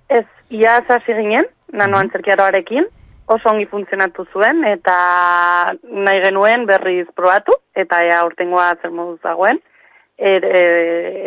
Ez, 0.08 0.26
ia 0.50 0.78
hasi 0.80 1.14
ginen, 1.14 1.46
nano 1.74 1.98
antzerkiaroarekin, 1.98 2.86
oso 3.28 3.50
ongi 3.50 3.66
funtzionatu 3.68 4.26
zuen, 4.32 4.64
eta 4.66 5.74
nahi 5.84 6.22
genuen 6.24 6.66
berriz 6.66 7.08
probatu, 7.16 7.52
eta 7.76 8.00
ea 8.06 8.22
urtengoa 8.26 8.70
zer 8.82 8.92
moduz 8.92 9.20
dagoen, 9.24 9.60
e, 10.18 10.38
e, 10.38 10.62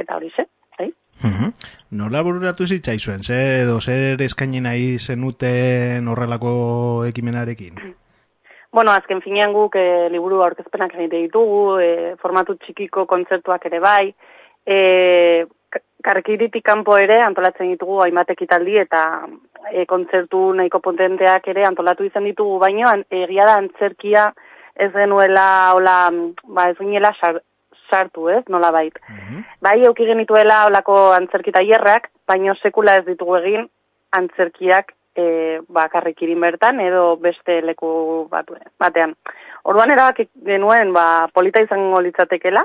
eta 0.01 0.17
hori 0.17 0.33
ze, 0.37 0.47
bai? 0.79 0.89
Mhm. 1.23 1.53
Nola 2.01 2.23
bururatu 2.23 2.67
zitzaizuen, 2.67 3.23
ze 3.23 3.63
edo 3.63 3.81
zer 3.81 4.23
eskaini 4.23 4.61
nahi 4.61 4.99
zenuten 4.99 6.09
horrelako 6.09 7.05
ekimenarekin? 7.09 7.81
Bueno, 8.73 8.93
azken 8.93 9.21
finean 9.21 9.53
guk 9.53 9.75
e, 9.77 10.09
liburu 10.11 10.43
aurkezpenak 10.47 10.95
egite 10.95 11.19
ditugu, 11.27 11.79
e, 11.83 12.15
formatu 12.23 12.55
txikiko 12.55 13.05
kontzertuak 13.11 13.67
ere 13.67 13.81
bai, 13.83 14.15
e, 14.65 15.45
ka- 15.69 15.83
karkiritik 16.03 16.63
kanpo 16.65 16.97
ere 16.97 17.21
antolatzen 17.21 17.69
ditugu 17.75 18.01
hainbat 18.05 18.31
ekitaldi 18.31 18.79
eta 18.79 19.27
e, 19.73 19.85
kontzertu 19.87 20.53
nahiko 20.55 20.81
potenteak 20.81 21.49
ere 21.49 21.65
antolatu 21.67 22.05
izan 22.05 22.25
ditugu, 22.25 22.59
baino 22.59 22.89
an- 22.89 23.05
egia 23.11 23.47
da 23.47 23.57
antzerkia 23.61 24.33
ez 24.75 24.93
genuela, 24.93 25.73
hola, 25.75 26.11
ba 26.45 26.69
ez 26.71 26.77
ginela 26.79 27.13
sar- 27.21 27.43
sartu, 27.91 28.29
ez, 28.31 28.45
nola 28.49 28.71
bait. 28.71 28.97
Bai, 29.61 29.81
euki 29.85 30.07
genituela 30.07 30.67
olako 30.67 31.13
antzerki 31.13 31.53
tailerrak, 31.53 32.09
baino 32.27 32.55
sekula 32.63 32.97
ez 33.01 33.05
ditugu 33.05 33.37
egin 33.41 33.69
antzerkiak 34.13 34.93
e, 35.17 35.59
bakarrikirin 35.69 36.41
bertan 36.41 36.81
edo 36.81 37.17
beste 37.17 37.61
leku 37.67 38.29
batu, 38.31 38.55
batean. 38.79 39.15
Orduan 39.65 39.91
erabaki 39.91 40.29
genuen 40.47 40.93
ba, 40.95 41.29
polita 41.35 41.63
izango 41.63 42.01
litzatekela, 42.01 42.63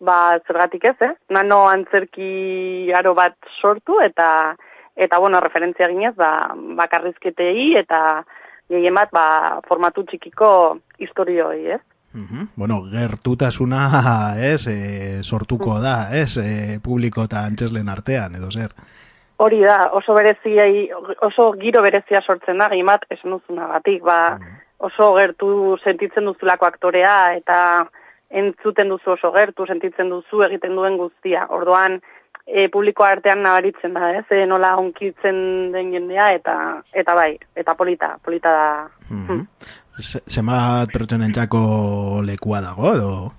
ba, 0.00 0.38
zergatik 0.46 0.84
ez, 0.84 0.96
eh? 1.02 1.12
Nano 1.30 1.66
antzerki 1.68 2.90
aro 2.96 3.14
bat 3.14 3.36
sortu 3.60 4.00
eta 4.00 4.56
eta 4.98 5.18
bueno, 5.22 5.40
referentzia 5.40 5.88
ginez, 5.88 6.14
ba, 6.18 6.32
bakarrizketei 6.78 7.76
eta 7.78 8.24
gehien 8.68 8.96
bat 8.98 9.12
ba, 9.14 9.26
formatu 9.68 10.04
txikiko 10.04 10.50
historioi, 10.98 11.60
ez? 11.78 11.80
Mhm. 12.18 12.48
Bueno, 12.56 12.82
gertutasuna, 12.90 13.82
ez, 14.52 14.66
e, 14.66 15.22
sortuko 15.22 15.78
da, 15.80 16.10
ez, 16.16 16.36
e, 16.42 16.78
publiko 16.84 17.28
eta 17.28 17.44
antzeslen 17.46 17.88
artean, 17.88 18.34
edo 18.40 18.50
zer. 18.50 18.74
Hori 19.38 19.60
da, 19.62 19.92
oso 19.94 20.16
bereziai, 20.16 20.88
oso 21.22 21.52
giro 21.60 21.82
berezia 21.84 22.20
sortzen 22.26 22.58
da, 22.58 22.66
gehimat 22.72 23.06
esan 23.14 23.36
duzunagatik, 23.36 24.02
ba, 24.02 24.18
oso 24.82 25.12
gertu 25.14 25.76
sentitzen 25.84 26.26
duzulako 26.26 26.66
aktorea, 26.66 27.34
eta 27.38 27.60
entzuten 28.28 28.90
duzu 28.90 29.14
oso 29.14 29.30
gertu, 29.32 29.66
sentitzen 29.66 30.10
duzu 30.10 30.42
egiten 30.48 30.74
duen 30.76 30.98
guztia. 30.98 31.46
Orduan, 31.54 32.00
e, 32.48 32.68
publiko 32.72 33.04
artean 33.04 33.42
nabaritzen 33.44 33.92
da, 33.94 34.10
ez, 34.18 34.24
e, 34.32 34.46
nola 34.48 34.72
onkitzen 34.80 35.70
den 35.72 35.92
jendea, 35.92 36.30
eta 36.34 36.54
eta 36.92 37.14
bai, 37.14 37.34
eta 37.54 37.74
polita, 37.76 38.14
polita 38.24 38.50
da. 38.50 38.88
Mhm. 39.10 39.46
Se- 39.98 40.22
Zenbat 40.26 40.90
pertsonentzako 40.92 42.22
lekua 42.24 42.60
dago, 42.60 42.94
edo? 42.94 43.32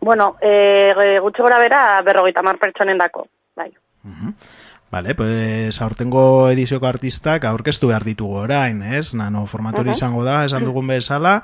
Bueno, 0.00 0.36
e, 0.40 1.18
gutxi 1.20 1.42
gora 1.42 1.58
bera, 1.58 2.02
berrogeita 2.02 2.42
mar 2.42 2.58
pertsonen 2.58 2.98
bai. 3.56 3.70
Vale, 4.92 5.14
pues 5.14 5.80
aurtengo 5.80 6.50
edizioko 6.52 6.84
artistak 6.86 7.46
aurkeztu 7.48 7.88
behar 7.88 8.04
ditugu 8.04 8.34
orain, 8.42 8.82
ez? 8.84 9.14
Nano 9.16 9.46
formatori 9.46 9.88
Mhm. 9.88 9.96
izango 9.96 10.22
da, 10.24 10.44
esan 10.44 10.66
dugun 10.66 10.86
bezala, 10.86 11.40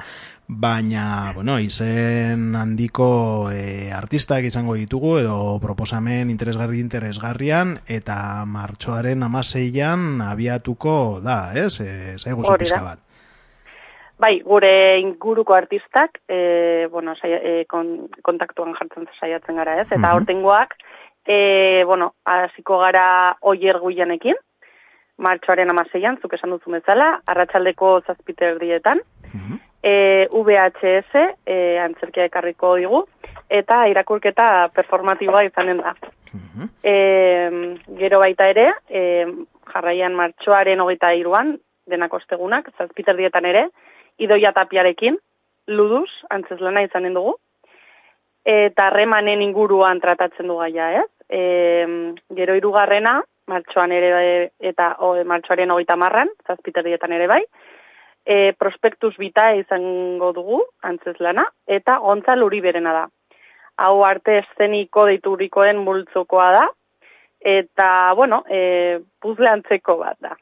baina, 0.47 1.33
bueno, 1.35 1.59
izen 1.59 2.55
handiko 2.55 3.49
e, 3.51 3.91
artistak 3.91 4.45
izango 4.45 4.75
ditugu, 4.75 5.17
edo 5.21 5.59
proposamen 5.63 6.29
interesgarri 6.29 6.79
interesgarrian, 6.81 7.81
eta 7.89 8.45
martxoaren 8.45 9.23
amaseian 9.23 10.21
abiatuko 10.21 11.21
da, 11.25 11.53
ez? 11.55 11.81
E, 11.81 12.19
Zaigu 12.19 12.43
Hori 12.45 12.51
da. 12.53 12.59
pizka 12.59 12.83
bat. 12.83 12.99
Bai, 14.19 14.41
gure 14.43 14.99
inguruko 15.01 15.55
artistak, 15.55 16.21
e, 16.29 16.87
bueno, 16.91 17.15
saia, 17.17 17.37
e, 17.39 17.65
kon, 17.67 18.11
kontaktuan 18.21 18.75
jartzen 18.75 19.07
saiatzen 19.19 19.57
gara, 19.57 19.81
ez? 19.81 19.87
Eta 19.87 19.97
Mhm. 19.99 20.05
aurtengoak, 20.05 20.75
e, 21.29 21.85
bueno, 21.85 22.15
hasiko 22.25 22.79
gara 22.81 23.37
oier 23.43 23.79
guianekin, 23.83 24.39
martxoaren 25.21 25.71
amaseian, 25.71 26.17
zuk 26.23 26.35
esan 26.39 26.55
duzu 26.55 26.73
bezala, 26.73 27.19
arratsaldeko 27.29 27.99
zazpiter 28.07 28.57
dietan, 28.63 29.03
e, 29.83 30.27
VHS, 30.33 31.25
e, 31.45 31.59
antzerkia 31.85 32.25
ekarriko 32.31 32.75
digu, 32.81 33.03
eta 33.51 33.83
irakurketa 33.93 34.71
performatiboa 34.75 35.45
izanen 35.45 35.83
da. 35.85 35.95
E, 36.83 36.95
gero 38.01 38.23
baita 38.25 38.49
ere, 38.49 38.71
e, 38.89 39.03
jarraian 39.69 40.17
martxoaren 40.17 40.81
hogeita 40.81 41.13
iruan, 41.19 41.59
denak 41.89 42.15
ostegunak, 42.15 42.73
zazpiter 42.79 43.17
dietan 43.21 43.45
ere, 43.49 43.69
idoia 44.19 44.55
tapiarekin, 44.57 45.21
luduz, 45.69 46.09
antzeslana 46.33 46.87
izanen 46.89 47.15
dugu, 47.21 47.37
eta 48.49 48.89
harremanen 48.89 49.43
inguruan 49.45 50.01
tratatzen 50.01 50.49
du 50.49 50.57
gaia, 50.63 51.03
ez? 51.03 51.09
E, 51.29 52.15
gero 52.37 52.55
hirugarrena 52.57 53.19
martxoan 53.49 53.93
ere 53.93 54.51
eta 54.61 54.93
o, 55.05 55.15
martxoaren 55.25 55.73
hogeita 55.73 55.97
marran, 55.97 56.31
zazpiterdietan 56.47 57.15
ere 57.17 57.29
bai, 57.31 57.43
e, 58.29 58.53
prospektus 58.61 59.15
bita 59.19 59.51
izango 59.57 60.33
dugu, 60.37 60.61
antzeslana, 60.85 61.47
eta 61.67 61.99
Gontzal 62.05 62.45
Uriberena 62.45 62.93
da. 62.95 63.07
Hau 63.79 64.03
arte 64.05 64.41
eszeniko 64.43 65.07
deiturikoen 65.09 65.81
multzokoa 65.81 66.51
da, 66.55 66.67
eta, 67.41 67.89
bueno, 68.19 68.43
e, 68.51 69.01
puzle 69.23 69.51
antzeko 69.51 69.99
bat 70.03 70.19
da. 70.21 70.37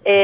E, 0.00 0.16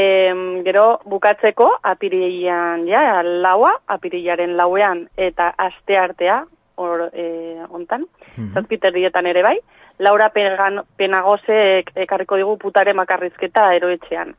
gero 0.65 0.87
bukatzeko 1.05 1.67
apirilean 1.85 2.87
ja, 2.89 3.23
laua, 3.23 3.75
apirilaren 3.93 4.57
lauean 4.57 5.05
eta 5.21 5.51
aste 5.67 5.99
artea, 6.01 6.45
hor, 6.81 7.11
e, 7.13 7.27
ontan, 7.69 8.07
zazpiterrietan 8.55 9.29
ere 9.29 9.43
bai, 9.45 9.59
Laura 9.99 10.29
Penagosek 10.31 11.93
ekarriko 11.95 12.37
digu 12.37 12.57
putare 12.61 12.93
makarrizketa 12.95 13.73
eroetxean. 13.77 14.35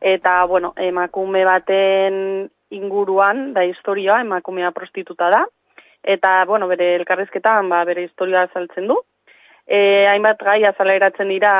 Eta, 0.00 0.44
bueno, 0.48 0.72
emakume 0.80 1.44
baten 1.44 2.48
inguruan, 2.70 3.52
da 3.52 3.64
historioa, 3.68 4.20
emakumea 4.24 4.70
prostituta 4.72 5.28
da, 5.30 5.44
eta, 6.02 6.44
bueno, 6.48 6.68
bere 6.70 6.94
elkarrizketan, 6.96 7.68
ba, 7.68 7.82
bere 7.84 8.06
historioa 8.08 8.46
azaltzen 8.48 8.88
du. 8.88 8.96
E, 9.70 10.06
hainbat 10.10 10.40
gai 10.42 10.64
azaleratzen 10.64 11.28
dira, 11.30 11.52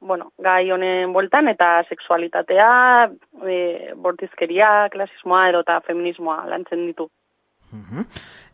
bueno, 0.00 0.32
gai 0.42 0.70
honen 0.74 1.14
bueltan, 1.14 1.48
eta 1.48 1.84
sexualitatea, 1.88 2.72
e, 3.46 3.60
bortizkeria, 3.96 4.88
klasismoa 4.92 5.46
edo 5.52 5.62
eta 5.64 5.78
feminismoa 5.86 6.42
lantzen 6.50 6.84
ditu. 6.90 7.08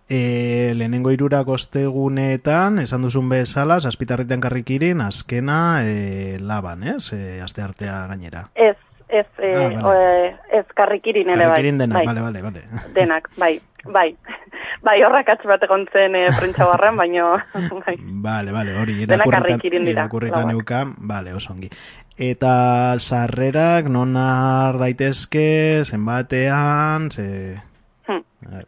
E, 0.09 0.73
lehenengo 0.77 1.11
irurak 1.15 1.49
ostegunetan, 1.49 2.79
esan 2.83 3.03
duzun 3.07 3.29
bezala, 3.31 3.79
zazpitarriten 3.81 4.41
karrikirin, 4.45 5.01
azkena 5.01 5.81
e, 5.85 6.37
laban, 6.41 6.83
ez? 6.85 7.13
E, 7.17 7.41
aste 7.41 7.63
artea 7.65 8.07
gainera. 8.11 8.49
Ez, 8.55 8.77
ez, 9.09 9.27
e, 9.39 9.55
Ah, 9.57 9.71
vale. 9.83 10.27
e, 10.29 10.59
ez 10.61 10.67
karrikirin 10.77 11.31
ere 11.31 11.47
bai. 11.47 11.55
Karrikirin 11.55 11.79
denak, 11.79 11.97
bai. 11.97 12.07
bale, 12.07 12.21
bale, 12.21 12.43
bale. 12.43 12.63
Denak, 12.95 13.31
bai, 13.39 13.61
bai. 13.85 14.11
Bai, 14.85 14.99
horrak 15.01 15.29
atz 15.33 15.47
bat 15.49 15.63
egon 15.65 15.87
zen 15.89 16.13
e, 16.15 16.27
prentsa 16.37 16.67
baino, 16.93 17.31
bai. 17.87 17.95
Bale, 17.99 18.53
bale, 18.53 18.75
hori 18.77 18.99
irakurritan, 19.07 19.87
irakurritan 19.89 20.41
lauak. 20.43 20.53
neukan, 20.53 20.95
bale, 20.99 21.33
oso 21.33 21.55
ongi. 21.55 21.71
Eta 22.19 22.97
sarrerak 22.99 23.89
non 23.89 24.15
har 24.17 24.77
daitezke, 24.77 25.85
zenbatean, 25.87 27.11
ze... 27.11 27.63
Hmm. 28.07 28.23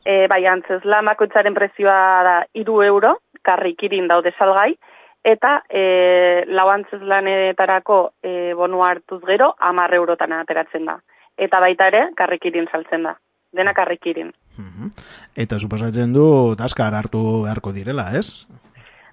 E, 0.05 0.27
bai, 0.29 0.43
antzes, 0.49 0.83
lamakoitzaren 0.85 1.55
prezioa 1.55 1.99
da 2.25 2.37
iru 2.55 2.81
euro, 2.83 3.17
karrikirin 3.45 4.09
daude 4.09 4.33
salgai, 4.39 4.73
eta 5.27 5.57
e, 5.69 6.45
lau 6.55 6.69
antzez 6.71 7.03
lanetarako 7.03 7.99
e, 8.23 8.55
bonua 8.55 8.93
hartuz 8.95 9.21
gero, 9.27 9.53
amar 9.59 9.95
eurotan 9.95 10.33
ateratzen 10.39 10.87
da. 10.87 10.97
Eta 11.37 11.61
baita 11.61 11.91
ere, 11.93 12.03
karrikirin 12.17 12.69
saltzen 12.73 13.05
da. 13.11 13.17
Dena 13.57 13.75
karrikirin. 13.77 14.33
Eta 15.37 15.59
suposatzen 15.61 16.13
du 16.15 16.27
taskar 16.59 16.95
hartu 16.95 17.23
beharko 17.45 17.73
direla, 17.77 18.09
ez? 18.17 18.47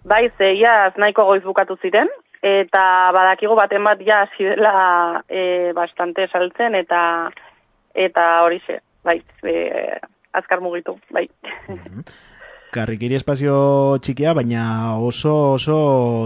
Bai, 0.08 0.28
ze 0.38 0.54
iaz 0.60 0.94
nahiko 1.00 1.26
goiz 1.28 1.44
bukatu 1.44 1.78
ziren, 1.82 2.10
eta 2.44 3.12
badakigu 3.16 3.56
baten 3.56 3.84
bat 3.88 4.02
ja 4.04 4.24
hasi 4.26 4.50
dela 4.50 5.24
e, 5.30 5.72
bastante 5.76 6.28
saltzen, 6.28 6.76
eta 6.76 7.02
eta 7.94 8.26
horixe, 8.44 8.80
bai, 9.06 9.22
e, 9.44 9.54
azkar 10.34 10.62
mugitu, 10.62 10.98
bai. 11.14 11.28
Karrikiri 12.74 13.14
espazio 13.14 13.56
txikia, 14.02 14.32
baina 14.34 14.64
oso 14.98 15.34
oso 15.54 15.76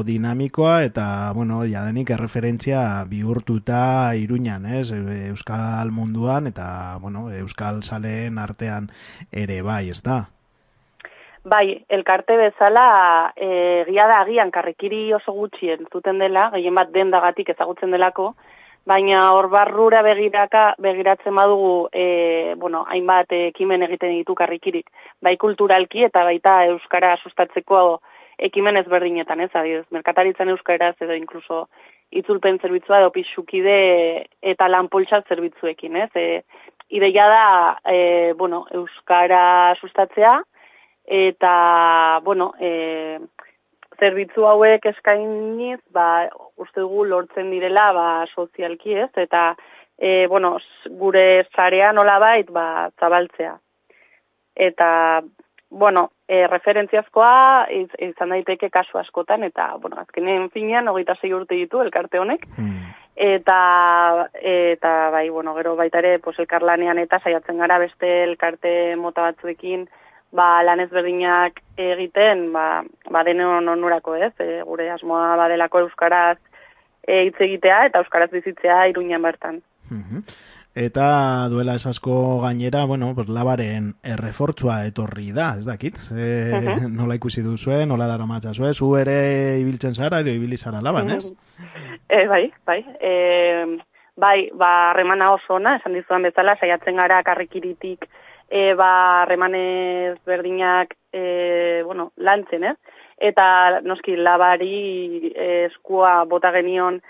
dinamikoa 0.07 0.77
eta, 0.85 1.07
bueno, 1.35 1.59
jadenik 1.67 2.13
erreferentzia 2.15 3.03
bihurtuta 3.09 4.15
iruñan, 4.15 4.63
ez? 4.79 4.93
E, 4.95 5.27
Euskal 5.33 5.91
munduan 5.91 6.47
eta, 6.47 6.69
bueno, 7.03 7.25
Euskal 7.35 7.83
saleen 7.83 8.39
artean 8.39 8.87
ere 9.43 9.59
bai, 9.61 9.89
ez 9.91 9.99
da? 10.05 10.21
Bai, 11.47 11.83
elkarte 11.99 12.35
bezala 12.39 12.87
e, 13.35 13.83
egia 13.83 14.07
da 14.07 14.21
agian 14.23 14.49
karrikiri 14.51 15.01
oso 15.19 15.35
gutxien 15.35 15.83
zuten 15.91 16.23
dela, 16.23 16.47
gehien 16.55 16.79
bat 16.79 16.95
dendagatik 16.95 17.51
ezagutzen 17.57 17.91
delako, 17.91 18.33
baina 18.87 19.31
hor 19.35 19.49
barrura 19.51 20.01
begiraka, 20.05 20.75
begiratzen 20.79 21.35
badugu, 21.35 21.89
e, 21.91 22.55
bueno, 22.57 22.85
hainbat 22.87 23.33
ekimen 23.35 23.83
egiten 23.87 24.13
ditu 24.15 24.35
karrikirik, 24.35 24.87
bai 25.21 25.35
kulturalki 25.41 26.05
eta 26.07 26.23
baita 26.27 26.61
euskara 26.69 27.17
sustatzeko 27.17 27.99
ekimen 28.47 28.77
ezberdinetan, 28.83 29.41
ez, 29.43 29.51
adibidez, 29.53 29.85
merkataritzan 29.91 30.53
euskaraz 30.53 30.95
edo 31.01 31.17
inkluso 31.17 31.65
itzulpen 32.15 32.61
zerbitzua 32.63 33.01
edo 33.01 33.11
pixukide 33.11 33.77
eta 34.53 34.69
lanpoltsa 34.71 35.23
zerbitzuekin, 35.27 35.97
ez? 36.05 36.11
E, 36.15 36.27
ideia 36.95 37.27
da, 37.27 37.47
e, 37.91 38.33
bueno, 38.39 38.63
euskara 38.71 39.75
sustatzea, 39.81 40.37
eta, 41.07 42.21
bueno, 42.23 42.53
e, 42.59 43.19
zerbitzu 43.99 44.45
hauek 44.45 44.85
eskainiz, 44.91 45.79
ba, 45.93 46.27
uste 46.57 46.81
dugu 46.81 47.05
lortzen 47.05 47.49
direla, 47.51 47.89
ba, 47.95 48.07
sozialki 48.33 48.95
ez, 49.05 49.11
eta, 49.17 49.49
e, 49.97 50.27
bueno, 50.27 50.57
gure 50.99 51.47
zarea 51.55 51.91
nolabait, 51.93 52.49
ba, 52.53 52.89
zabaltzea. 52.99 53.57
Eta, 54.67 54.89
bueno, 55.69 56.07
e, 56.27 56.45
referentziazkoa 56.47 57.67
iz, 57.73 57.89
izan 57.99 58.33
daiteke 58.35 58.69
kasu 58.73 59.01
askotan, 59.01 59.43
eta, 59.43 59.73
bueno, 59.81 59.99
azkenen 60.01 60.49
finean, 60.53 60.87
hogeita 60.87 61.17
sei 61.19 61.33
urte 61.33 61.57
ditu 61.57 61.81
elkarte 61.83 62.21
honek, 62.21 62.47
eta, 63.17 63.59
eta 64.37 64.95
bai, 65.13 65.27
bueno, 65.29 65.55
gero 65.57 65.75
baita 65.75 65.99
ere, 66.03 66.17
pues, 66.19 66.37
elkarlanean 66.39 67.01
eta 67.01 67.19
saiatzen 67.23 67.57
gara 67.57 67.79
beste 67.81 68.23
elkarte 68.23 68.95
mota 68.95 69.29
batzuekin, 69.31 69.87
ba, 70.31 70.63
lan 70.63 70.81
ezberdinak 70.83 71.61
egiten, 71.77 72.51
ba, 72.53 72.83
ba 73.09 73.23
denon 73.23 73.67
onurako 73.69 74.15
ez, 74.15 74.33
e, 74.43 74.61
gure 74.67 74.89
asmoa 74.91 75.35
badelako 75.39 75.85
euskaraz 75.85 76.37
e, 77.07 77.23
hitz 77.27 77.39
egitea 77.39 77.85
eta 77.89 78.03
euskaraz 78.03 78.29
bizitzea 78.31 78.87
iruñan 78.91 79.21
bertan. 79.21 79.61
Mhm. 79.89 80.23
Eta 80.77 81.47
duela 81.49 81.73
esasko 81.73 82.39
gainera, 82.43 82.83
bueno, 82.85 83.15
pues 83.15 83.29
labaren 83.33 83.95
errefortzua 84.05 84.83
etorri 84.85 85.31
da, 85.33 85.55
ez 85.57 85.65
dakit? 85.65 85.97
Ze, 85.97 86.53
Mhm. 86.53 86.95
Nola 86.95 87.15
ikusi 87.15 87.41
duzue, 87.41 87.85
nola 87.87 88.05
dara 88.05 88.27
matzazue, 88.27 88.73
zu 88.73 88.95
ere 88.97 89.57
ibiltzen 89.59 89.95
zara 89.95 90.19
edo 90.19 90.29
ibili 90.29 90.57
zara 90.57 90.81
laban, 90.81 91.09
ez? 91.09 91.33
E, 92.07 92.27
bai, 92.27 92.53
bai. 92.65 92.85
E, 93.01 93.79
bai, 94.15 94.51
ba, 94.53 94.91
harremana 94.91 95.31
oso 95.31 95.55
ona, 95.55 95.77
esan 95.77 95.93
dizudan 95.93 96.21
bezala, 96.29 96.55
saiatzen 96.59 96.95
gara 96.95 97.23
karrikiritik, 97.23 98.05
e, 98.49 98.73
ba, 98.73 99.23
harremanez 99.23 100.17
berdinak, 100.25 100.95
e, 101.11 101.83
bueno, 101.85 102.11
lantzen, 102.17 102.63
ez? 102.63 102.77
Eta, 103.17 103.81
noski, 103.83 104.15
labari 104.15 105.31
e, 105.33 105.65
eskua 105.67 106.23
bota 106.29 106.51
genion 106.53 107.01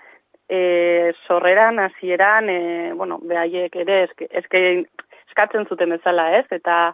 e, 0.50 1.14
sorreran, 1.28 1.80
hasieran, 1.80 2.50
e, 2.50 2.94
bueno, 2.94 3.20
behaiek 3.24 3.76
ere, 3.84 4.04
eske, 4.08 4.30
eske, 4.32 4.64
eskatzen 5.28 5.68
zuten 5.68 5.94
bezala, 5.98 6.32
ez? 6.40 6.46
Eta, 6.52 6.94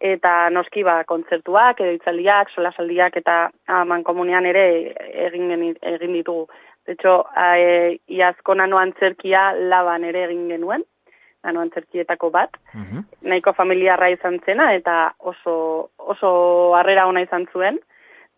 eta 0.00 0.32
noski 0.54 0.84
ba 0.86 1.02
kontzertuak 1.04 1.80
edo 1.82 1.92
hitzaldiak, 1.96 2.52
solasaldiak 2.54 3.16
eta 3.18 3.48
aman 3.80 4.04
komunean 4.06 4.46
ere 4.46 4.94
egin 5.26 5.50
egin 5.50 6.12
ditugu. 6.14 6.46
De 6.86 6.94
hecho, 6.94 7.26
e, 7.36 7.98
iazko 8.08 8.54
nano 8.54 8.78
antzerkia 8.80 9.52
laban 9.52 10.06
ere 10.08 10.24
egin 10.24 10.48
genuen, 10.48 10.84
nano 11.44 11.60
antzerkietako 11.60 12.30
bat, 12.30 12.56
nahiko 13.22 13.52
familiarra 13.54 14.10
izan 14.10 14.40
zena 14.46 14.72
eta 14.74 15.12
oso 15.18 15.90
oso 15.98 16.74
harrera 16.76 17.06
ona 17.06 17.22
izan 17.22 17.46
zuen. 17.52 17.78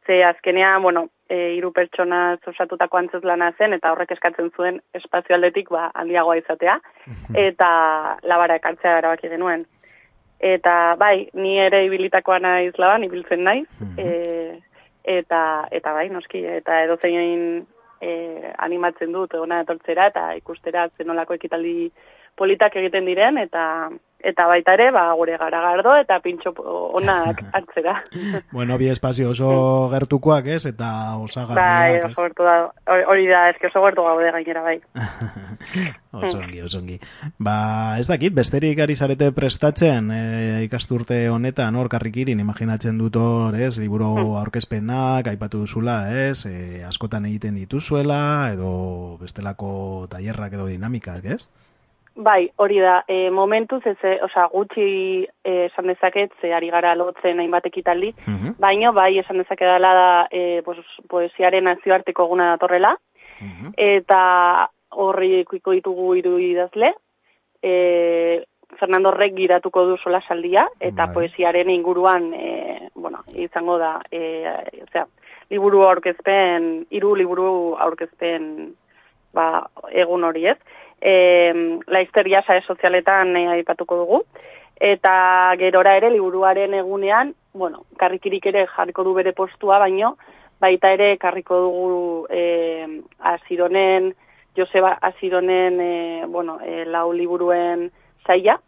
Ze 0.06 0.24
azkenean, 0.24 0.82
bueno, 0.82 1.08
e, 1.28 1.54
hiru 1.56 1.70
pertsona 1.72 2.36
osatutako 2.52 2.98
antzeslana 2.98 3.52
zen 3.58 3.76
eta 3.76 3.92
horrek 3.92 4.14
eskatzen 4.16 4.48
zuen 4.56 4.80
espazio 4.94 5.36
aldetik 5.36 5.68
ba 5.70 5.90
handiagoa 5.94 6.38
izatea. 6.40 6.78
Eta 7.34 7.68
labara 8.22 8.56
ekartzea 8.60 8.96
erabaki 8.98 9.28
genuen. 9.28 9.66
Eta 10.40 10.96
bai, 10.96 11.28
ni 11.34 11.58
ere 11.60 11.84
ibilitakoa 11.84 12.38
naiz 12.40 12.72
laban, 12.78 13.04
ibiltzen 13.04 13.44
naiz, 13.44 13.66
e, 14.00 14.56
eta, 15.04 15.42
eta 15.70 15.92
bai, 15.92 16.08
noski, 16.08 16.40
eta 16.48 16.78
edozein 16.86 17.66
e, 18.00 18.12
animatzen 18.58 19.12
dut 19.12 19.34
ona 19.36 19.60
etortzera 19.64 20.08
eta 20.10 20.30
ikustera 20.38 20.88
zenolako 20.96 21.36
ekitaldi 21.36 21.90
politak 22.40 22.76
egiten 22.80 23.04
diren, 23.08 23.38
eta 23.44 23.90
eta 24.20 24.44
baita 24.50 24.74
ere, 24.76 24.90
ba, 24.92 25.06
gure 25.16 25.36
garagardo 25.40 25.94
eta 25.96 26.18
pintxo 26.20 26.50
onak 26.98 27.38
hartzera. 27.56 27.94
Bueno, 28.52 28.76
bi 28.76 28.90
espazio 28.92 29.30
oso 29.32 29.88
gertukoak, 29.94 30.50
ez? 30.58 30.66
Eta 30.68 30.88
bai, 31.16 31.22
osagarriak, 31.24 32.10
oso 32.10 32.26
da, 32.44 32.56
hori- 33.08 33.30
da, 33.30 33.46
eske 33.48 33.70
oso 33.70 33.80
gertu 33.86 34.04
gaude 34.04 34.28
gainera, 34.36 34.64
bai. 34.66 34.76
Oso 36.10 36.40
ongi, 36.40 36.58
oso 36.64 36.80
ongi. 36.80 36.96
Ba, 37.38 37.54
ez 38.02 38.08
dakit, 38.10 38.32
besterik 38.34 38.80
ari 38.82 38.96
zarete 38.98 39.28
prestatzen 39.32 40.08
e, 40.10 40.20
ikasturte 40.64 41.20
honetan, 41.30 41.76
hor 41.78 41.86
karrikirin, 41.92 42.40
imaginatzen 42.42 42.98
dut 42.98 43.14
hor, 43.20 43.54
ez, 43.54 43.76
liburu 43.78 44.34
aurkezpenak, 44.40 45.30
aipatu 45.30 45.62
duzula, 45.62 46.00
ez, 46.26 46.42
e, 46.50 46.82
askotan 46.88 47.28
egiten 47.30 47.54
dituzuela, 47.60 48.50
edo 48.56 48.72
bestelako 49.22 50.08
tailerrak 50.10 50.58
edo 50.58 50.66
dinamikak, 50.66 51.30
ez? 51.36 51.44
Bai, 52.16 52.50
hori 52.56 52.78
da, 52.82 53.04
e, 53.06 53.30
momentuz, 53.30 53.80
ez, 53.86 53.96
e, 54.02 54.16
osea, 54.24 54.48
gutxi 54.52 55.26
e, 55.44 55.52
esan 55.66 55.86
dezaket, 55.86 56.32
ze 56.40 56.52
ari 56.52 56.68
gara 56.70 56.94
lotzen 56.98 57.38
hainbat 57.38 57.68
ekitaldi, 57.70 58.10
baino, 58.58 58.92
bai, 58.92 59.18
esan 59.18 59.38
dezake 59.38 59.64
dela 59.64 59.92
da, 59.94 60.10
e, 60.30 60.60
pues, 60.66 60.82
poesiaren 61.08 61.64
nazioarteko 61.64 62.26
eguna 62.26 62.50
datorrela, 62.56 62.96
eta 63.78 64.20
horri 64.90 65.40
ikuiko 65.40 65.72
ditugu 65.72 66.14
hiru 66.18 66.36
idazle, 66.42 66.92
e, 67.62 68.44
Fernando 68.78 69.10
Rek 69.14 69.34
giratuko 69.34 69.86
du 69.86 69.96
sola 69.98 70.20
saldia, 70.26 70.66
eta 70.80 71.08
poesiaren 71.14 71.70
inguruan, 71.70 72.32
e, 72.34 72.90
bueno, 72.94 73.22
izango 73.34 73.78
da, 73.78 73.94
e, 74.10 74.82
osea, 74.82 75.06
liburu 75.50 75.82
aurkezpen, 75.86 76.86
hiru 76.90 77.14
liburu 77.18 77.48
aurkezpen, 77.78 78.74
ba, 79.34 79.46
egun 79.90 80.24
hori 80.24 80.46
ez. 80.52 80.58
E, 81.00 81.12
laizteria 81.86 82.42
sare 82.46 82.62
sozialetan 82.66 83.36
e, 83.36 83.46
aipatuko 83.56 83.96
dugu, 84.02 84.22
eta 84.80 85.54
gerora 85.60 85.96
ere 85.96 86.10
liburuaren 86.10 86.74
egunean, 86.74 87.34
bueno, 87.52 87.84
karrikirik 87.98 88.46
ere 88.52 88.66
jarriko 88.74 89.04
du 89.04 89.14
bere 89.14 89.32
postua, 89.32 89.78
baino, 89.78 90.16
baita 90.60 90.92
ere 90.92 91.14
karriko 91.18 91.60
dugu 91.66 92.26
e, 92.30 93.02
Asironen, 93.32 94.12
Joseba 94.56 94.96
Asironen, 95.00 95.80
e, 95.80 96.26
bueno, 96.26 96.58
e, 96.60 96.84
lau 96.84 97.12
liburuen 97.12 97.90
saia, 98.26 98.58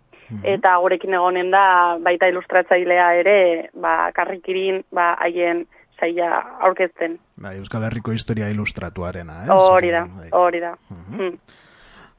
eta 0.49 0.77
gurekin 0.81 1.13
egonen 1.19 1.51
da 1.53 1.99
baita 2.01 2.29
ilustratzailea 2.31 3.09
ere, 3.21 3.39
ba, 3.77 4.11
karrikirin, 4.17 4.81
ba, 4.95 5.13
haien 5.21 5.67
saia 6.01 6.31
aurkezten. 6.65 7.19
Bai, 7.37 7.57
Euskal 7.61 7.85
Herriko 7.85 8.15
historia 8.17 8.49
ilustratuarena, 8.53 9.43
ez? 9.45 9.51
Hori 9.53 9.93
da, 9.93 10.07
hori 10.39 10.63
da. 10.63 10.73
Mm. 10.91 11.37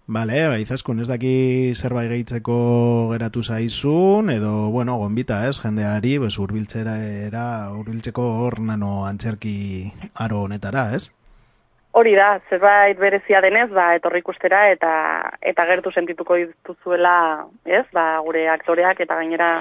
Bale, 0.06 0.50
ba, 0.52 0.58
izaskun, 0.60 1.00
ez 1.00 1.08
daki 1.08 1.72
zerbait 1.80 2.10
gehitzeko 2.12 2.56
geratu 3.14 3.40
zaizun, 3.40 4.30
edo, 4.34 4.68
bueno, 4.74 4.98
gonbita, 5.00 5.38
ez, 5.48 5.62
jendeari, 5.64 6.18
bez, 6.20 6.34
urbiltzera 6.44 6.98
era, 7.08 7.46
urbiltzeko 7.72 8.26
hor 8.42 8.60
nano 8.60 9.06
antzerki 9.08 9.94
aro 10.26 10.42
honetara, 10.44 10.90
ez? 10.98 11.08
Hori 11.96 12.18
da, 12.20 12.42
zerbait 12.50 13.00
berezia 13.00 13.40
denez, 13.40 13.70
ba, 13.72 13.94
etorri 13.96 14.20
ikustera 14.20 14.66
eta 14.74 14.92
eta 15.40 15.70
gertu 15.72 15.96
sentituko 15.96 16.36
dituzuela, 16.36 17.16
ez, 17.64 17.86
ba, 17.96 18.20
gure 18.28 18.50
aktoreak 18.52 19.00
eta 19.08 19.22
gainera 19.22 19.54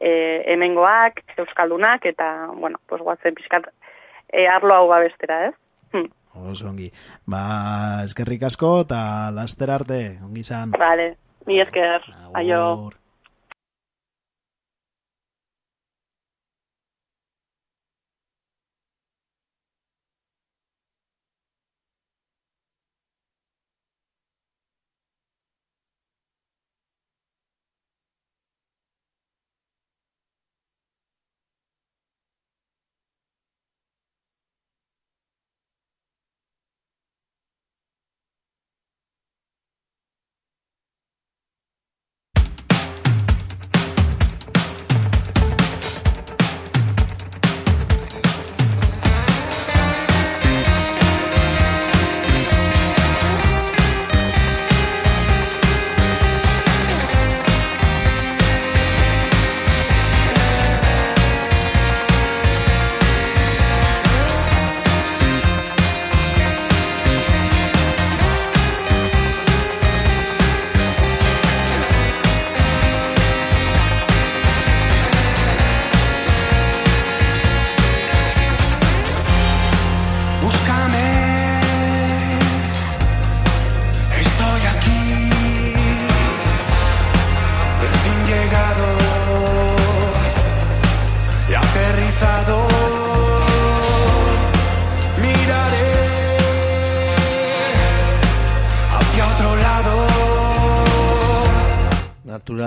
e, 0.00 0.42
hemengoak, 0.50 1.22
euskaldunak, 1.38 2.10
eta, 2.10 2.48
bueno, 2.58 2.82
pues, 2.90 3.04
guazen 3.06 3.38
pixkat 3.38 3.70
e, 4.32 4.48
arlo 4.50 4.74
hau 4.74 4.88
babestera, 4.90 5.44
ez? 5.52 5.54
Hmm. 5.94 6.10
Oso 6.36 6.68
ongi. 6.68 6.90
Ba, 7.26 8.04
eskerrik 8.04 8.42
asko 8.50 8.80
eta 8.84 9.00
laster 9.34 9.70
arte, 9.70 10.00
ongi 10.24 10.44
izan. 10.46 10.76
Vale, 10.78 11.14
mi 11.46 11.60
esker, 11.62 12.06
aio. 12.34 12.62
Agur. 12.72 12.94
Búscame, 12.94 13.05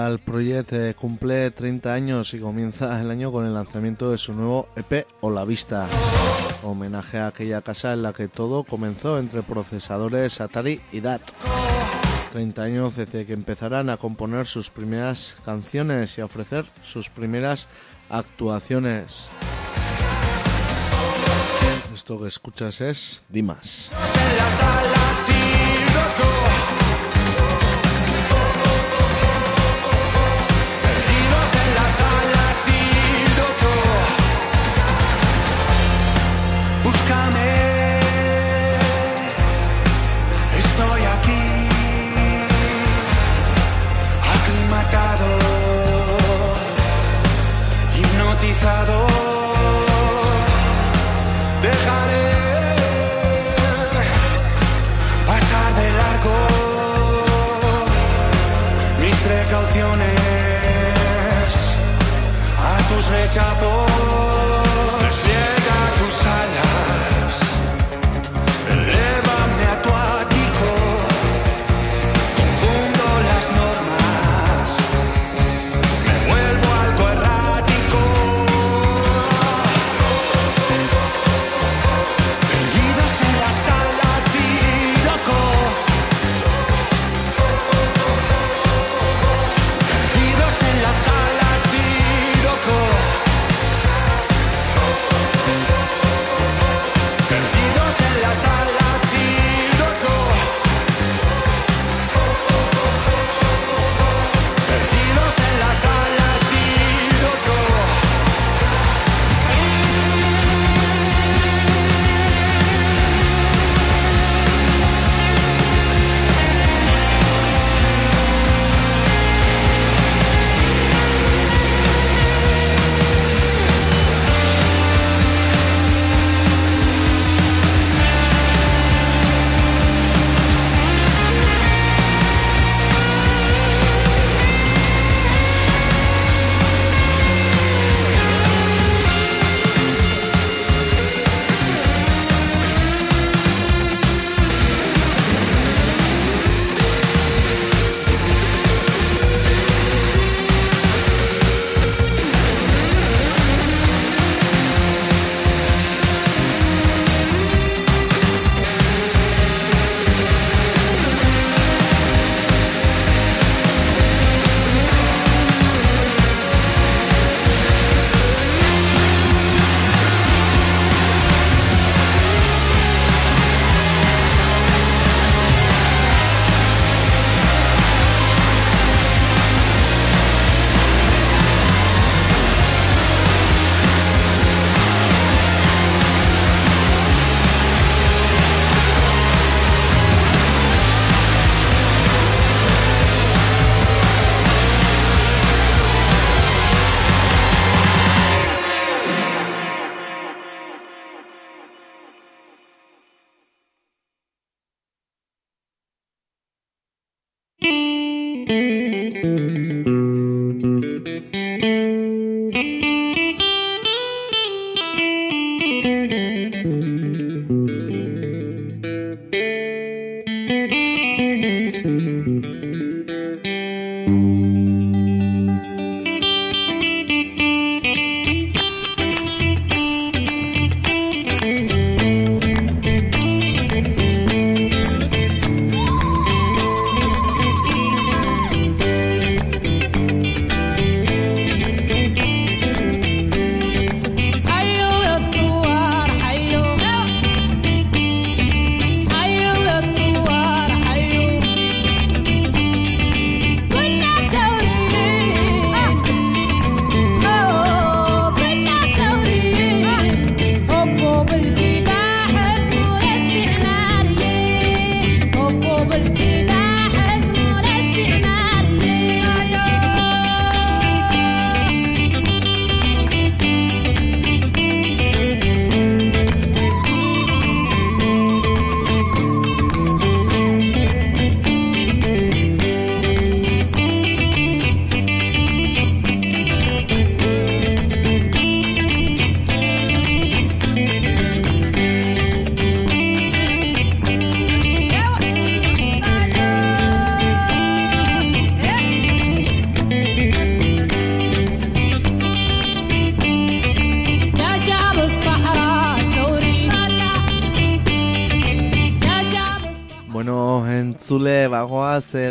Natural 0.09 0.19
Project 0.19 0.73
eh, 0.73 0.95
cumple 0.95 1.51
30 1.51 1.93
años 1.93 2.33
y 2.33 2.39
comienza 2.39 2.99
el 2.99 3.11
año 3.11 3.31
con 3.31 3.45
el 3.45 3.53
lanzamiento 3.53 4.09
de 4.09 4.17
su 4.17 4.33
nuevo 4.33 4.67
EP 4.75 5.05
O 5.21 5.29
La 5.29 5.45
Vista. 5.45 5.87
Homenaje 6.63 7.19
a 7.19 7.27
aquella 7.27 7.61
casa 7.61 7.93
en 7.93 8.01
la 8.01 8.13
que 8.13 8.27
todo 8.27 8.63
comenzó 8.63 9.19
entre 9.19 9.43
procesadores 9.43 10.41
Atari 10.41 10.81
y 10.91 11.01
DAT. 11.01 11.21
30 12.31 12.61
años 12.61 12.95
desde 12.95 13.27
que 13.27 13.33
empezarán 13.33 13.91
a 13.91 13.97
componer 13.97 14.47
sus 14.47 14.71
primeras 14.71 15.35
canciones 15.45 16.17
y 16.17 16.21
a 16.21 16.25
ofrecer 16.25 16.65
sus 16.81 17.09
primeras 17.09 17.67
actuaciones. 18.09 19.27
Esto 21.93 22.19
que 22.19 22.27
escuchas 22.27 22.81
es 22.81 23.23
Dimas. 23.29 23.91
come 37.09 37.38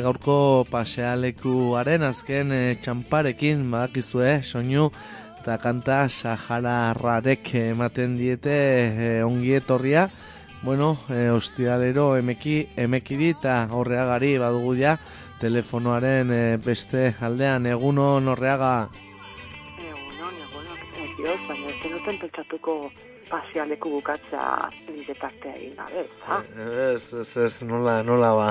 gaurko 0.09 0.65
pasealekuaren 0.71 2.05
azken 2.07 2.53
e, 2.55 2.61
txamparekin 2.81 3.67
badakizue 3.69 4.39
soinu 4.41 4.87
eta 5.43 5.59
kanta 5.61 5.99
sahararrarek 6.09 7.51
ematen 7.61 8.15
diete 8.17 8.55
e, 8.89 9.11
ongi 9.25 9.53
etorria. 9.59 10.07
Bueno, 10.63 10.95
e, 11.13 11.29
ostialero 11.31 12.07
emeki, 12.17 12.57
emekiri 12.77 13.35
eta 13.35 13.59
horreagari 13.71 14.33
badugu 14.41 14.73
ja 14.81 14.95
telefonoaren 15.43 16.33
e, 16.33 16.41
beste 16.65 17.13
aldean 17.21 17.69
egunon 17.69 18.33
horreaga. 18.33 18.73
Egunon, 19.91 20.41
egunon, 20.47 20.81
ekioz, 21.05 21.39
baina 21.51 21.69
ez 21.75 21.77
zenuten 21.83 22.23
pentsatuko 22.25 22.79
pasealeku 23.29 23.93
bukatza 23.99 24.49
nire 24.89 25.21
tartea 25.21 25.55
egin 25.61 25.77
gabe? 25.77 26.09
Ez, 26.95 27.13
ez, 27.13 27.31
ez, 27.45 27.55
nola, 27.69 28.01
nola 28.03 28.35
ba. 28.41 28.51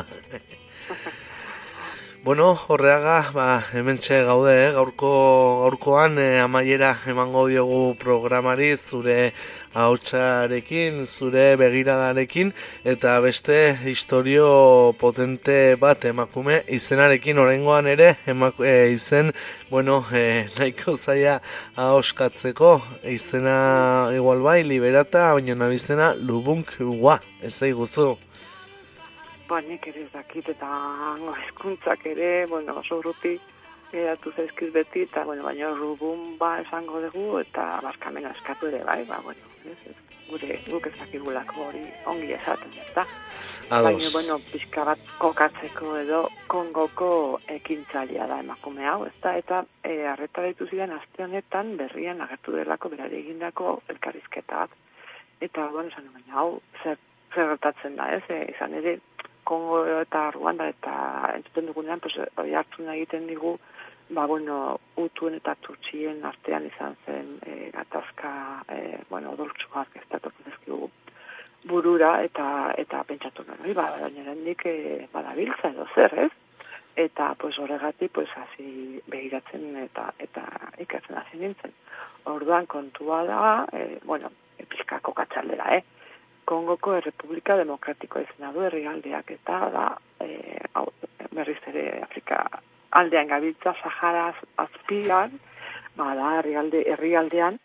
Bueno, 2.28 2.60
horreaga, 2.68 3.32
ba, 3.32 3.64
hemen 3.72 3.99
gaude, 4.04 4.52
eh? 4.52 4.72
gaurko, 4.74 5.62
gaurkoan 5.62 6.18
eh, 6.20 6.41
amaiera 6.41 6.98
emango 7.08 7.48
diogu 7.48 7.95
programari 7.95 8.76
zure 8.76 9.32
hautsarekin, 9.74 11.06
zure 11.08 11.56
begiradarekin, 11.56 12.52
eta 12.84 13.22
beste 13.24 13.80
historio 13.88 14.91
potente 14.99 15.78
bat 15.80 16.04
emakume 16.04 16.66
izenarekin 16.68 17.40
oraingoan 17.40 17.88
ere 17.88 18.18
emaku, 18.28 18.66
eh, 18.66 18.91
izen, 18.91 19.32
bueno, 19.72 20.04
eh, 20.12 20.49
nahiko 20.60 20.98
zaia 20.98 21.40
ahoskatzeko 21.78 22.82
izena 23.06 24.12
igual 24.12 24.44
bai, 24.44 24.64
liberata, 24.68 25.32
baina 25.32 25.56
nabizena 25.56 26.14
lubunk 26.14 26.76
ua, 26.82 27.22
ez 27.41 27.56
zaiguzu. 27.56 28.18
Ba, 29.48 29.61
nik 29.64 29.88
ere 29.88 30.02
ez 30.03 30.11
dakit 30.11 30.49
eta 30.52 30.69
hezkuntzak 31.41 32.06
ere, 32.06 32.32
bueno, 32.52 32.80
oso 32.82 32.99
urruti 32.99 33.38
geratu 33.91 34.34
zaizkiz 34.36 34.74
beti, 34.74 35.06
eta, 35.07 35.24
bueno, 35.24 35.45
baina 35.48 35.69
rubun 35.76 36.36
ba 36.38 36.57
esango 36.60 36.99
dugu, 37.06 37.40
eta 37.40 37.78
barkamena 37.84 38.34
eskatu 38.36 38.68
ere, 38.68 38.84
bai, 38.84 39.03
ba, 39.07 39.22
bueno, 39.24 39.53
ez, 39.64 39.78
ez, 39.91 39.95
gure, 40.28 40.60
guk 40.68 40.90
ez 40.90 40.94
dakigulako 40.98 41.69
hori 41.69 41.86
ongi 42.11 42.34
esaten, 42.36 42.74
ez 42.76 42.90
da? 42.95 43.06
Baina, 43.69 44.10
bueno, 44.11 44.38
pixka 44.52 44.84
bat 44.88 45.10
kokatzeko 45.22 45.95
edo 46.02 46.22
kongoko 46.52 47.10
ekintzailea 47.56 48.28
da 48.28 48.41
emakume 48.44 48.88
hau, 48.88 49.06
ez 49.07 49.15
da? 49.24 49.36
Eta 49.40 49.64
e, 49.84 49.98
arreta 50.11 50.44
ditu 50.45 50.68
ziren 50.68 50.95
aste 50.95 51.24
honetan 51.24 51.76
berrian 51.80 52.22
agertu 52.26 52.56
delako 52.56 52.91
berari 52.95 53.22
egindako 53.24 53.82
elkarrizketa 53.94 54.65
bat. 54.65 54.78
Eta, 55.40 55.68
bueno, 55.72 55.91
esan 55.91 56.34
hau, 56.36 56.49
zer, 56.84 56.99
zer 57.36 57.56
da, 57.61 58.10
ez? 58.15 58.24
E, 58.28 58.44
izan 58.56 58.76
ere, 58.82 58.98
Kongo 59.48 59.82
eta 60.02 60.28
Ruanda 60.36 60.68
eta 60.68 60.94
entzuten 61.36 61.69
dugunean, 61.72 62.02
pues, 62.03 62.18
hori 62.36 62.56
hartzen 62.60 62.90
egiten 62.94 63.28
digu, 63.32 63.56
ba, 64.10 64.26
bueno, 64.26 64.80
utuen 64.95 65.36
eta 65.40 65.56
tutxien 65.64 66.24
artean 66.26 66.68
izan 66.68 66.95
zen 67.06 67.34
e, 67.45 67.69
gatazka, 67.76 68.32
e, 68.72 68.80
bueno, 69.10 69.34
odoltsuak 69.36 69.95
ez 69.99 70.06
da 70.11 70.19
dizkigu 70.45 70.90
burura 71.68 72.11
eta 72.24 72.74
eta 72.78 73.03
pentsatu 73.07 73.44
nuen, 73.48 73.74
ba, 73.76 73.90
baina 74.02 74.32
hendik 74.32 74.65
e, 74.65 75.07
badabiltza 75.14 75.74
edo 75.74 75.88
zer, 75.95 76.14
ez? 76.28 76.32
Eta, 76.98 77.34
pues, 77.38 77.57
horregatik, 77.60 78.11
pues, 78.11 78.30
hasi 78.36 79.02
behiratzen 79.07 79.76
eta 79.84 80.11
eta 80.19 80.45
ikatzen 80.82 81.19
hasi 81.19 81.38
nintzen. 81.44 81.76
Orduan 82.26 82.65
kontua 82.65 83.24
da, 83.28 83.44
e, 83.74 83.99
bueno, 84.03 84.32
e, 84.57 84.65
pizkako 84.65 85.14
katzaldera, 85.14 85.76
eh? 85.78 85.84
Kongoko 86.48 86.95
Errepublika 86.95 87.57
Demokratiko 87.60 88.22
izena 88.24 88.53
du 88.56 88.64
herrialdeak 88.64 89.32
eta 89.36 89.60
da 89.74 89.86
e, 90.24 90.57
hau, 90.74 90.86
berriz 91.36 91.60
ere 91.72 91.86
Afrika 92.06 92.41
aldean 92.98 93.28
gabiltza 93.28 93.74
Sahara 93.82 94.30
azpian, 94.64 95.40
bada 95.99 96.38
herrialde 96.40 96.84
herrialdean 96.94 97.60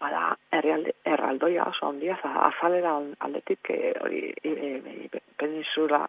bada 0.00 0.34
herrialde 0.52 0.94
erraldoia 1.04 1.68
oso 1.70 1.90
handia 1.90 2.16
za- 2.22 2.48
azalera 2.48 2.96
aldetik 3.26 3.70
e, 3.70 3.92
hori 4.00 4.22
e, 4.42 4.50
e, 4.50 5.20
peninsula 5.38 6.06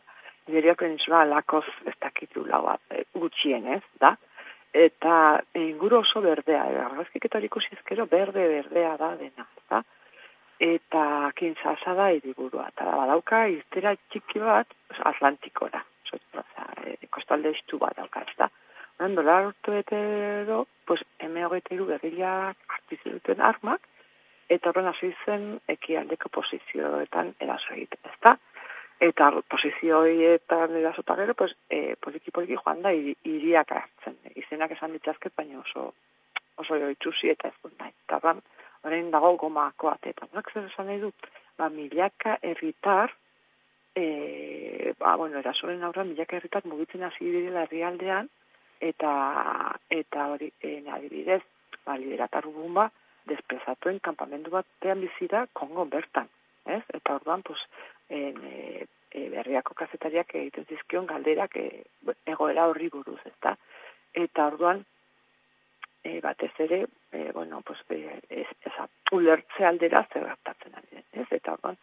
Iberia 0.48 0.76
peninsula 0.78 1.24
lakoz 1.26 1.66
ez 1.90 1.96
dakitu 2.02 2.44
lau 2.46 2.64
e, 2.94 3.04
gutxienez, 3.18 3.82
da? 4.00 4.12
Eta 4.76 5.42
inguru 5.58 6.04
oso 6.04 6.22
berdea, 6.22 6.68
e, 6.70 6.82
argazkik 6.84 7.26
eta 7.26 7.40
hori 7.40 7.50
ikusi 7.50 7.74
ezkero 7.74 8.06
berde 8.12 8.44
berdea 8.52 8.92
da 9.02 9.16
dena, 9.18 9.48
da? 9.72 9.82
Eta 10.60 11.32
kintzasa 11.36 11.94
da 11.98 12.12
hiriburua, 12.16 12.70
eta 12.72 12.86
badauka 12.88 13.42
iztera 13.52 13.96
txiki 14.12 14.40
bat 14.40 14.70
Atlantikora, 15.04 15.82
osea, 16.08 16.68
e, 16.86 16.96
kostalde 17.12 17.52
estu 17.52 17.78
bat 17.82 17.98
dauka, 17.98 18.22
ez 18.24 18.38
da? 18.40 18.48
Oran, 19.00 19.18
dola 19.18 19.42
urte 19.50 19.72
bete 19.72 20.00
edo, 20.44 20.66
pues, 20.88 21.02
M 21.20 21.44
hogeita 21.44 21.76
iru 21.76 21.90
berriak 21.90 22.56
hartu 22.72 22.96
zituen 23.04 23.42
armak, 23.42 23.82
eta 24.48 24.70
horren 24.70 24.88
hasi 24.88 25.12
zen 25.26 25.60
ekialdeko 25.68 26.30
posizioetan 26.30 27.34
eraso 27.42 27.74
egiten, 27.74 28.00
ez 28.08 28.20
da? 28.24 28.38
Eta 29.04 29.32
posizio 29.52 30.00
horietan 30.00 30.76
erasota 30.80 31.18
gero, 31.20 31.34
pues, 31.34 31.52
e, 31.70 31.96
poliki 32.00 32.32
poliki 32.32 32.56
joan 32.56 32.82
da 32.82 32.94
hiri- 32.96 33.18
hiriak 33.28 33.76
hartzen. 33.76 34.16
Izenak 34.36 34.72
esan 34.72 34.96
ditzazket, 34.96 35.36
baina 35.36 35.60
oso 35.60 35.92
oso 36.58 36.78
itxusi 36.90 37.30
eta 37.30 37.50
ez 37.50 37.56
dut 37.62 37.74
nahi. 37.80 37.92
Eta 38.08 38.36
orain 38.86 39.12
dago 39.12 39.36
gomako 39.42 39.90
atetan. 39.92 40.30
Horak 40.34 40.52
zer 40.54 40.68
esan 40.70 40.90
nahi 40.90 41.02
du? 41.02 41.12
Ba, 41.58 41.70
milaka 41.74 42.38
herritar, 42.42 43.14
e, 43.96 44.94
ba, 45.00 45.16
bueno, 45.16 45.40
erasoren 45.40 45.84
aurrean 45.84 46.12
milaka 46.12 46.38
herritar 46.38 46.66
mugitzen 46.70 47.04
hasi 47.08 47.26
direla 47.26 47.66
herrialdean, 47.66 48.30
eta 48.84 49.12
eta 49.90 50.30
hori 50.34 50.52
e, 50.62 50.78
adibidez, 50.98 51.42
ba, 51.86 51.98
lideratar 51.98 52.46
ba, 52.78 52.90
desprezatuen 53.26 54.00
kanpamendu 54.00 54.52
batean 54.52 55.02
bizira 55.02 55.48
Kongo 55.54 55.86
bertan, 55.86 56.30
ez? 56.66 56.84
Eta 56.94 57.16
orduan, 57.16 57.42
pues, 57.42 57.62
en, 58.10 58.38
e, 58.44 58.86
e, 59.12 59.30
berriako 59.30 59.74
kazetariak 59.74 60.36
egiten 60.36 60.66
zizkion 60.70 61.08
galderak 61.10 61.56
e, 61.58 61.70
egoera 62.26 62.68
horri 62.70 62.90
buruz, 62.90 63.20
ezta? 63.26 63.56
Eta 64.14 64.48
orduan, 64.52 64.86
e, 66.06 66.22
batez 66.22 66.54
ere, 66.60 66.86
e, 67.12 67.32
bueno, 67.32 67.62
pues, 67.62 67.80
e, 67.90 68.22
ez, 68.30 68.48
eza, 68.70 68.86
ulertze 69.12 69.66
aldera 69.66 70.04
zer 70.14 70.28
gertatzen 70.30 70.78
ari 70.78 70.92
den, 70.92 71.06
ez? 71.24 71.26
Eta 71.34 71.56
orduan, 71.58 71.80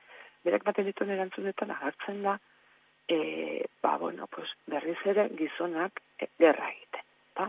berak 0.47 0.65
baten 0.69 0.87
dituen 0.87 1.11
erantzunetan 1.17 1.75
agertzen 1.75 2.23
da, 2.23 2.37
e, 3.09 3.19
ba, 3.83 3.97
bueno, 3.99 4.29
pues, 4.31 4.55
berriz 4.71 5.01
ere 5.15 5.27
gizonak 5.41 6.01
e, 6.19 6.31
gerra 6.39 6.71
egiten, 6.71 7.09
eta? 7.33 7.49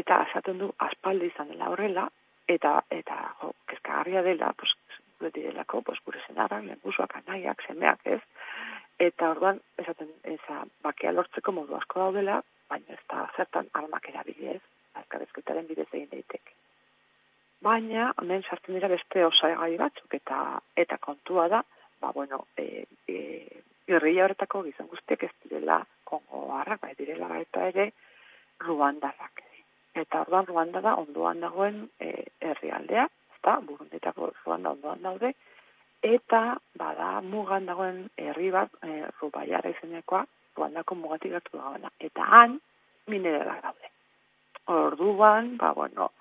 Eta 0.00 0.22
esaten 0.30 0.64
du 0.64 0.72
aspaldi 0.88 1.28
izan 1.28 1.52
dela 1.52 1.68
horrela, 1.74 2.08
eta, 2.48 2.78
eta 3.02 3.20
jo, 3.42 3.52
kezkagarria 3.68 4.24
dela, 4.24 4.54
pues, 4.56 4.72
gure 5.20 5.34
direlako, 5.36 5.84
pues, 5.90 6.00
gure 6.06 6.24
senarrak, 6.26 6.64
lehengusuak, 6.70 7.20
anaiak, 7.20 7.68
semeak, 7.68 8.00
ez? 8.16 8.22
Eta 9.12 9.34
orduan, 9.36 9.60
esaten, 9.76 10.08
eza, 10.38 10.64
bakea 10.80 11.12
lortzeko 11.12 11.52
modu 11.52 11.76
asko 11.76 12.00
daudela, 12.06 12.40
baina 12.72 12.96
ez 12.96 13.04
da 13.12 13.26
zertan 13.36 13.68
armak 13.76 14.08
erabili 14.08 14.54
ez, 14.56 14.62
azkabezketaren 15.00 15.66
bidez 15.66 15.88
egin 15.92 16.10
daiteke. 16.10 16.54
Baina, 17.62 18.08
hemen 18.18 18.42
sartzen 18.42 18.74
dira 18.74 18.88
beste 18.90 19.24
osagai 19.24 19.76
batzuk, 19.78 20.14
eta 20.18 20.38
eta 20.76 20.98
kontua 20.98 21.46
da, 21.48 21.62
ba, 22.02 22.10
bueno, 22.12 22.46
e, 22.58 22.84
e, 23.06 23.18
irria 23.86 24.24
horretako 24.24 24.64
gizon 24.66 24.90
guztiek 24.90 25.22
ez 25.28 25.30
direla 25.44 25.78
kongoarrak, 26.10 26.82
bai 26.82 26.94
direla 26.98 27.28
baita 27.30 27.68
ere 27.70 27.92
ruandarrak. 28.66 29.44
Eta 30.02 30.22
orduan 30.24 30.46
Ruanda 30.48 30.80
da 30.80 30.96
ondoan 30.96 31.40
dagoen 31.44 31.82
e, 32.00 32.10
herrialdea, 32.40 33.06
ezta, 33.36 33.58
burundetako 33.68 34.32
Ruanda 34.44 34.72
ondoan 34.72 35.02
daude, 35.06 35.32
eta 36.02 36.42
bada 36.78 37.20
mugan 37.22 37.66
dagoen 37.68 38.06
herri 38.16 38.50
bat, 38.50 38.72
e, 38.82 39.04
Rubaiara 39.20 39.70
izenekoa, 39.76 40.24
Ruandako 40.56 40.98
mugatik 40.98 41.36
gertu 41.36 41.58
dagoena. 41.58 41.92
Eta 42.00 42.26
han, 42.38 42.58
mineralak 43.06 43.62
daude. 43.62 43.92
Orduan, 44.66 45.56
ba, 45.56 45.72
bueno, 45.72 46.12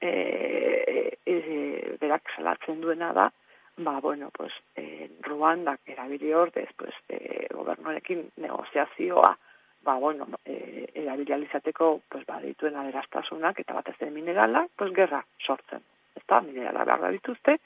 e, 0.00 1.18
e, 1.24 1.96
berak 2.00 2.30
salatzen 2.36 2.80
duena 2.80 3.12
da, 3.12 3.32
ba, 3.78 4.00
bueno, 4.00 4.30
pues, 4.30 4.52
e, 4.76 5.10
Ruandak 5.22 5.80
erabili 5.86 6.32
ordez, 6.34 6.68
pues, 6.76 6.94
e, 7.08 7.46
gobernuarekin 7.50 8.30
negoziazioa, 8.36 9.36
ba, 9.82 9.94
bueno, 9.94 10.26
e, 10.44 10.90
erabili 10.94 11.32
alizateko, 11.32 12.02
pues, 12.08 12.26
ba, 12.26 12.40
dituen 12.40 12.76
aderastasunak, 12.76 13.60
eta 13.60 13.74
batez 13.74 13.96
ere 14.00 14.10
mineralak, 14.10 14.70
pues, 14.76 14.92
gerra 14.94 15.24
sortzen. 15.38 15.82
Ezta, 16.16 16.40
minerala 16.40 16.84
behar 16.84 17.00
da 17.00 17.10
dituzte, 17.14 17.58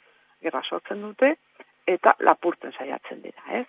gerra 0.42 0.62
sortzen 0.62 1.02
dute, 1.02 1.36
eta 1.86 2.14
lapurtzen 2.20 2.72
saiatzen 2.72 3.22
dira, 3.22 3.42
ez? 3.58 3.66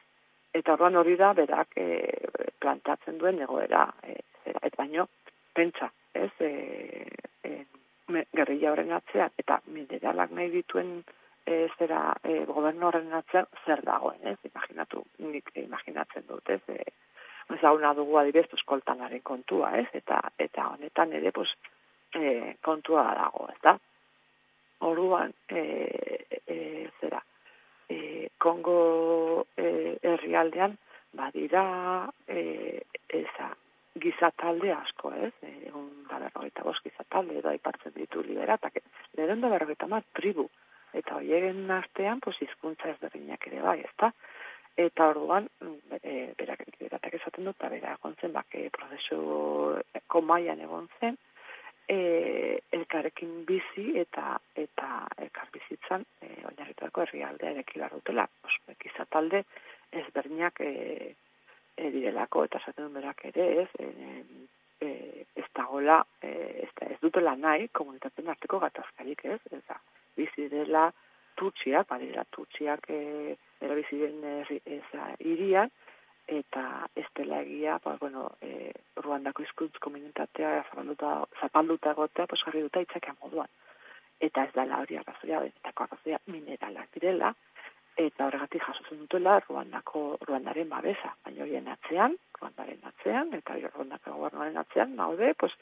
Eta 0.53 0.75
orduan 0.75 0.95
hori 0.99 1.15
da, 1.17 1.33
berak 1.33 1.77
e, 1.77 1.87
plantatzen 2.61 3.17
duen 3.17 3.41
egoera, 3.41 3.87
e, 4.03 4.19
zera, 4.43 4.59
et 4.61 4.75
baino, 4.77 5.07
pentsa, 5.53 5.91
ez, 6.13 6.31
e, 6.39 7.07
e, 7.43 7.65
me- 8.07 8.25
gerrilla 8.35 8.71
horren 8.71 8.91
atzean, 8.91 9.31
eta 9.37 9.59
mineralak 9.67 10.31
nahi 10.31 10.49
dituen 10.53 11.03
e, 11.45 11.67
zera 11.77 12.15
e, 12.23 12.43
gobernu 12.49 12.87
horren 12.87 13.13
atzean 13.13 13.47
zer 13.65 13.83
dagoen, 13.85 14.19
ez? 14.33 14.37
Imaginatu, 14.49 15.03
nik 15.19 15.51
imaginatzen 15.63 16.27
dut, 16.27 16.49
ez? 16.49 16.61
E, 16.67 16.83
ezauna 17.57 17.93
dugu 17.93 18.17
adibidez, 18.17 18.47
pues, 18.51 18.63
koltanaren 18.65 19.21
kontua, 19.21 19.73
ez? 19.79 19.87
Eta, 19.93 20.21
eta 20.37 20.69
honetan 20.75 21.13
ere, 21.19 21.31
pues, 21.31 21.51
e, 22.15 22.55
kontua 22.61 23.09
dago, 23.17 23.47
ez 23.51 23.59
da? 23.63 23.77
Orduan, 24.83 25.33
e, 25.49 25.63
e, 26.47 26.57
zera, 26.99 27.21
e, 27.89 28.29
Kongo 28.37 29.45
e, 29.55 29.97
herrialdean, 30.01 30.77
badira, 31.13 31.65
e, 32.27 32.81
eza, 33.07 33.53
gizatalde 33.99 34.73
asko, 34.73 35.11
ez? 35.13 35.33
E, 35.41 35.51
Egun 35.69 35.89
da 36.09 36.19
berrogeita 36.19 36.63
bost 36.65 36.83
gizatalde 36.85 37.39
edo 37.39 37.49
aipartzen 37.49 37.93
ditu 37.95 38.23
liberatak. 38.25 38.79
Lehen 39.17 39.41
da 39.41 39.51
berrogeita 39.53 39.87
mar 39.87 40.05
tribu. 40.19 40.49
Eta 40.93 41.17
hoiegen 41.17 41.69
artean, 41.73 42.19
pues, 42.21 42.37
hizkuntza 42.41 42.89
ezberdinak 42.93 43.47
ere 43.49 43.61
bai, 43.61 43.79
ezta? 43.81 44.11
Eta 44.77 45.07
orduan, 45.13 45.47
e, 46.01 46.33
berak, 46.37 46.65
liberatak 46.79 47.19
esaten 47.19 47.45
dut, 47.45 47.57
eta 47.59 47.69
bera 47.69 47.93
egon 47.97 48.15
zen, 48.21 48.33
bake 48.33 48.69
prozesu 48.73 49.19
komaian 50.07 50.61
egon 50.61 50.89
zen, 50.99 51.17
e, 51.87 52.59
elkarrekin 52.71 53.43
bizi 53.45 53.93
eta 53.99 54.37
eta 54.55 54.89
elkar 55.17 55.49
bizitzan 55.53 56.05
e, 56.21 56.29
oinarritutako 56.49 57.05
herrialdea 57.05 57.51
ereki 57.55 57.81
behar 57.81 57.97
dutela. 57.97 58.27
Gizatalde 58.83 59.43
ezberdinak 60.03 60.61
e, 60.61 60.71
e, 61.77 61.89
direlako 61.91 62.45
eta 62.47 62.61
esaten 62.61 62.93
berak 62.93 63.25
ere 63.31 63.47
ez, 63.63 63.69
e, 63.79 63.87
e, 64.81 64.89
ez 65.35 65.47
dagoela, 65.55 66.01
e, 66.21 66.31
ez, 66.65 66.69
da, 66.79 66.89
ez 66.93 66.99
dutela 67.01 67.35
nahi 67.35 67.69
komunitateen 67.71 68.29
arteko 68.33 68.59
gatazkarik 68.63 69.25
ez, 69.25 69.39
ez 69.51 69.63
da, 69.67 69.79
bizi 70.17 70.49
dela 70.51 70.89
tutxiak, 71.39 71.87
badira 71.89 72.25
tutxiak 72.35 72.89
e, 72.89 73.35
erabizi 73.63 73.99
den 74.03 74.21
irian, 75.19 75.71
eta 76.27 76.87
ez 76.95 77.07
dela 77.15 77.41
egia, 77.43 77.79
ba, 77.83 77.97
bueno, 77.99 78.29
e, 78.41 78.71
Ruandako 79.03 79.43
hizkuntz 79.43 79.79
komunitatea 79.83 80.63
zapalduta, 80.69 81.15
zapalduta 81.41 81.91
egotea, 81.91 82.27
pues 82.27 82.41
jarri 82.45 82.61
dute 82.63 82.83
itxakean 82.85 83.17
moduan. 83.21 83.49
Eta 84.23 84.45
ez 84.45 84.53
dela 84.55 84.79
hori 84.79 84.95
arrazoia, 84.99 85.41
benetako 85.43 85.83
arrazoia 85.83 86.19
mineralak 86.31 86.93
direla, 86.95 87.33
eta 87.97 88.27
horregatik 88.27 88.63
jasotzen 88.65 89.03
dutela 89.03 89.39
Ruandako, 89.47 90.17
Ruandaren 90.27 90.69
babesa, 90.69 91.13
baina 91.25 91.43
horien 91.43 91.67
atzean, 91.67 92.15
Ruandaren 92.39 92.81
atzean, 92.89 93.33
eta 93.37 93.57
Ruandako 93.67 94.15
gobernuaren 94.17 94.57
atzean, 94.57 94.95
naude, 94.95 95.33
pues, 95.39 95.53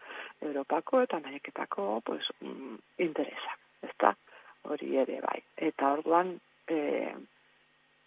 Europako 0.42 1.02
eta 1.02 1.18
Ameriketako, 1.18 2.02
pues, 2.06 2.24
mm, 2.40 2.76
interesak, 2.98 3.60
ezta? 3.90 4.16
Hori 4.64 4.96
ere 4.98 5.20
bai. 5.22 5.42
Eta 5.58 5.94
orduan, 5.94 6.40
eh, 6.68 7.16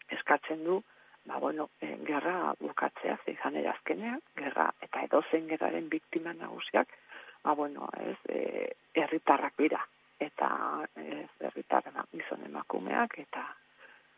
eskatzen 0.09 0.65
du, 0.65 0.83
ba, 1.25 1.39
bueno, 1.39 1.71
e, 1.81 1.97
gerra 2.07 2.55
bukatzea, 2.61 3.19
ze 3.25 3.33
izan 3.33 3.57
ere 3.57 3.69
azkenean, 3.69 4.21
gerra, 4.37 4.71
eta 4.81 5.03
edozen 5.09 5.49
gerraren 5.49 5.89
biktima 5.89 6.33
nagusiak, 6.33 6.89
ba, 7.43 7.55
bueno, 7.55 7.89
ez, 7.99 8.17
e, 8.29 8.71
herritarrak 8.95 9.57
dira, 9.59 9.81
eta 10.21 10.49
ez, 10.97 11.29
herritarren 11.41 12.01
gizon 12.13 12.45
emakumeak, 12.47 13.19
eta, 13.27 13.47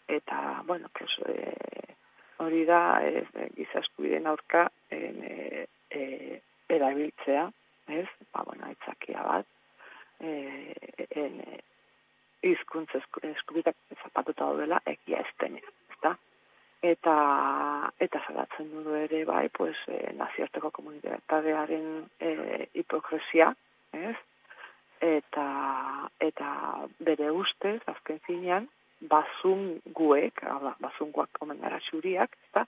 eta, 0.09 0.63
bueno, 0.67 0.89
pues, 0.97 1.11
e, 1.27 1.97
hori 2.39 2.65
da, 2.65 3.03
ez, 3.05 3.27
e, 3.35 3.51
giza 3.57 3.81
eskubideen 3.81 4.27
aurka, 4.27 4.71
en, 4.91 5.23
e, 5.25 5.67
e, 5.91 6.41
erabiltzea, 6.69 7.47
ez, 7.89 8.09
ba, 8.33 8.43
bueno, 8.45 8.67
aitzakia 8.67 9.23
bat, 9.23 9.47
e, 10.21 10.75
en, 11.11 11.41
e, 11.41 11.61
hizkuntza 12.43 12.99
esku- 12.99 13.25
eskubideak 13.27 13.77
zapatuta 14.03 14.45
daudela 14.45 14.81
egia 14.87 15.23
estenean, 15.25 15.73
ezta? 15.91 16.15
Eta 16.87 17.17
eta 18.07 18.21
salatzen 18.27 18.69
du 18.85 18.95
ere 18.95 19.25
bai, 19.25 19.49
pues 19.49 19.77
eh, 19.89 20.13
nazioarteko 20.15 20.71
komunitatearen 20.71 21.87
eh, 22.21 22.69
hipokresia, 22.75 23.53
ez? 23.93 24.17
Eta 25.01 25.47
eta 26.21 26.51
bere 27.09 27.31
ustez 27.31 27.81
azken 27.87 28.21
bazun 29.01 29.81
guek, 29.95 30.43
bazunguak 30.81 31.41
omen 31.41 31.61
gara 31.61 31.81
xuriak, 31.91 32.37
ezta? 32.49 32.67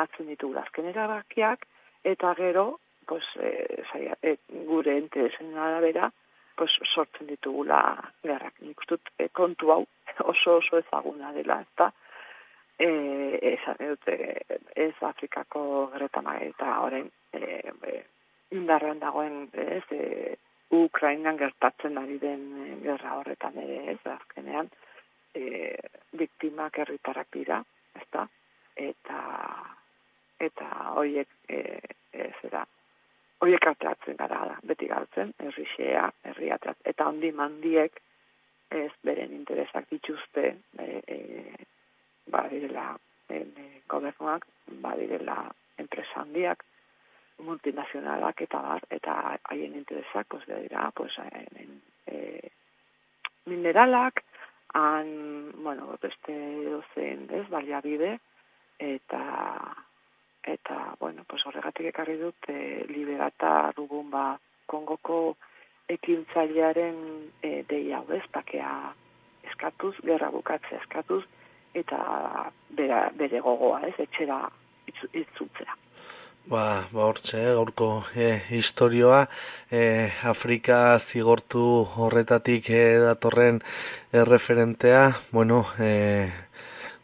Atzen 0.00 0.28
ditugu 0.30 0.58
azken 0.58 0.86
erabakiak 0.92 1.66
eta 2.04 2.34
gero 2.38 2.78
pues, 3.06 3.24
eh, 3.42 3.82
saia, 3.90 4.14
eh, 4.22 4.36
gure 4.66 4.96
interesen 4.98 5.56
arabera 5.58 6.12
pues, 6.56 6.70
sortzen 6.94 7.26
ditugula 7.26 7.80
gerrak. 8.22 8.60
Nik 8.60 8.78
uste 8.78 8.98
dut 8.98 9.10
eh, 9.18 9.28
kontu 9.32 9.72
hau 9.74 9.82
oso 10.32 10.60
oso 10.60 10.78
ezaguna 10.78 11.32
dela, 11.32 11.60
ezta? 11.66 11.90
Eh, 12.80 13.38
esan 13.54 13.76
dute 13.80 14.14
ez 14.76 14.94
Afrikako 15.04 15.90
gretama 15.94 16.38
eta 16.40 16.78
orain 16.80 17.10
eh, 17.36 17.72
eh, 17.90 18.04
indarrean 18.56 19.02
dagoen 19.02 19.42
ez 19.52 19.82
eh, 19.92 20.36
Ukrainan 20.70 21.36
gertatzen 21.36 21.98
ari 22.00 22.16
den 22.22 22.46
eh, 22.62 22.76
gerra 22.86 23.18
horretan 23.18 23.58
ere 23.60 23.82
ez 23.92 23.98
azkenean 24.14 24.70
eh, 25.34 25.78
biktimak 26.12 26.78
herritarrak 26.78 27.32
dira, 27.32 27.62
ezta? 28.00 28.26
Eta 28.76 29.22
eta 30.40 30.68
hoiek 30.96 31.28
eh, 31.48 31.96
ez 32.12 32.36
era 32.48 32.64
hoiek 33.40 33.66
ateratzen 33.66 34.16
gara 34.20 34.44
da, 34.50 34.56
beti 34.62 34.86
galtzen, 34.88 35.32
herrixea, 35.40 36.06
herri 36.28 36.50
eta 36.52 37.06
handi 37.06 37.32
mandiek 37.32 38.00
ez 38.70 38.92
beren 39.02 39.32
interesak 39.34 39.88
dituzte, 39.90 40.54
e, 40.78 41.02
e, 41.06 41.18
badirela 42.30 42.92
e, 43.28 43.40
e, 43.40 43.64
gobernuak, 43.90 44.46
badirela 44.84 45.50
enpresa 45.78 46.22
handiak, 46.22 46.62
multinazionalak 47.42 48.42
eta 48.46 48.60
bar, 48.62 48.84
eta 48.90 49.16
haien 49.50 49.74
interesak, 49.74 50.28
pues, 50.28 50.44
dira, 50.46 50.90
pues, 50.94 51.16
en, 51.18 51.80
e, 52.06 52.50
mineralak, 53.46 54.22
han, 54.74 55.52
bueno, 55.62 55.96
beste 56.02 56.34
dozen, 56.64 57.26
ez, 57.30 57.48
baliabide, 57.48 58.18
eta 58.78 59.76
eta, 60.42 60.96
bueno, 60.98 61.24
pues 61.28 61.44
horregatik 61.46 61.90
ekarri 61.90 62.16
dut 62.16 62.48
e, 62.48 62.86
liberata 62.88 63.72
dugun 63.76 64.08
ba 64.10 64.38
Kongoko 64.66 65.36
ekintzailearen 65.90 66.96
e, 67.42 67.62
dei 67.68 67.92
hau 67.92 68.06
ez, 68.14 68.22
bakea 68.32 68.94
eskatuz, 69.50 69.94
gerra 70.06 70.30
bukatzea 70.30 70.80
eskatuz, 70.80 71.24
eta 71.74 72.50
bera, 72.70 73.02
bere 73.14 73.40
gogoa 73.44 73.82
ez, 73.88 73.94
etxera 73.98 74.40
itzu- 74.90 75.10
itzultzea. 75.12 75.76
Ba, 76.48 76.88
ba 76.92 77.04
hortxe, 77.04 77.40
gaurko 77.54 78.04
e, 78.16 78.40
historioa, 78.50 79.28
e, 79.70 80.10
Afrika 80.24 80.98
zigortu 80.98 81.62
horretatik 81.96 82.70
e, 82.70 82.98
datorren 82.98 83.60
erreferentea, 84.12 85.20
bueno, 85.30 85.66
e, 85.78 86.32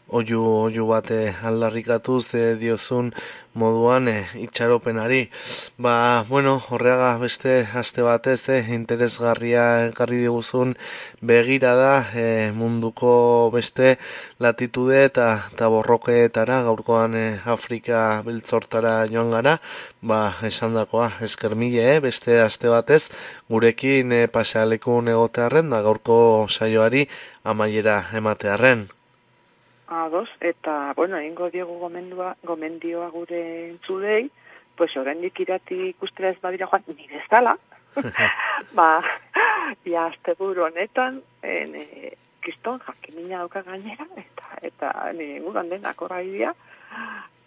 oiu, 0.08 0.42
oiu 0.68 0.86
bate 0.86 1.34
aldarrikatuz 1.42 2.34
e, 2.34 2.54
diozun 2.60 3.10
moduan 3.56 4.08
e, 4.08 4.16
itxaropenari. 4.38 5.30
Ba, 5.82 6.24
bueno, 6.28 6.60
horreaga 6.70 7.16
beste 7.18 7.66
aste 7.74 8.04
batez, 8.06 8.48
e, 8.48 8.60
interesgarria 8.76 9.88
ekarri 9.88 10.20
diguzun 10.22 10.76
begira 11.20 11.74
da 11.74 11.92
e, 12.14 12.52
munduko 12.54 13.50
beste 13.54 13.96
latitude 14.38 15.04
eta, 15.08 15.28
eta 15.52 15.70
borrokeetara, 15.72 16.62
gaurkoan 16.68 17.16
e, 17.18 17.26
Afrika 17.44 18.22
biltzortara 18.26 18.98
joan 19.10 19.32
gara, 19.34 19.58
ba, 20.02 20.20
esan 20.46 20.76
dakoa, 20.78 21.10
esker 21.26 21.56
mile, 21.58 21.82
eh? 21.96 22.00
beste 22.04 22.38
aste 22.44 22.70
batez, 22.70 23.08
gurekin 23.50 24.12
e, 24.12 24.26
pasealekun 24.30 25.10
egotearren, 25.16 25.72
da 25.72 25.82
gaurko 25.82 26.46
saioari 26.52 27.08
amaiera 27.42 28.04
ematearren. 28.14 28.86
Ados, 29.88 30.28
eta, 30.40 30.92
bueno, 30.96 31.16
egingo 31.16 31.48
diegu 31.50 31.78
gomendua, 31.78 32.34
gomendioa 32.42 33.06
gure 33.14 33.40
entzulei, 33.68 34.30
pues 34.76 34.96
oraindik 34.98 35.38
irati 35.40 35.78
ikustera 35.92 36.32
ez 36.34 36.40
badira 36.42 36.66
joan, 36.66 36.82
ni 36.88 37.06
bezala, 37.06 37.54
ba, 38.78 38.88
ja, 39.86 40.08
asteburu 40.08 40.66
honetan, 40.66 41.20
en, 41.42 41.76
e, 41.78 42.12
kiston 42.42 42.82
jakimina 42.82 43.44
dauka 43.44 43.62
gainera, 43.62 44.08
eta, 44.24 44.58
eta 44.70 44.92
nire 45.14 45.38
inguruan 45.38 45.70
denak 45.70 46.02
horra 46.02 46.18
idia, 46.26 46.52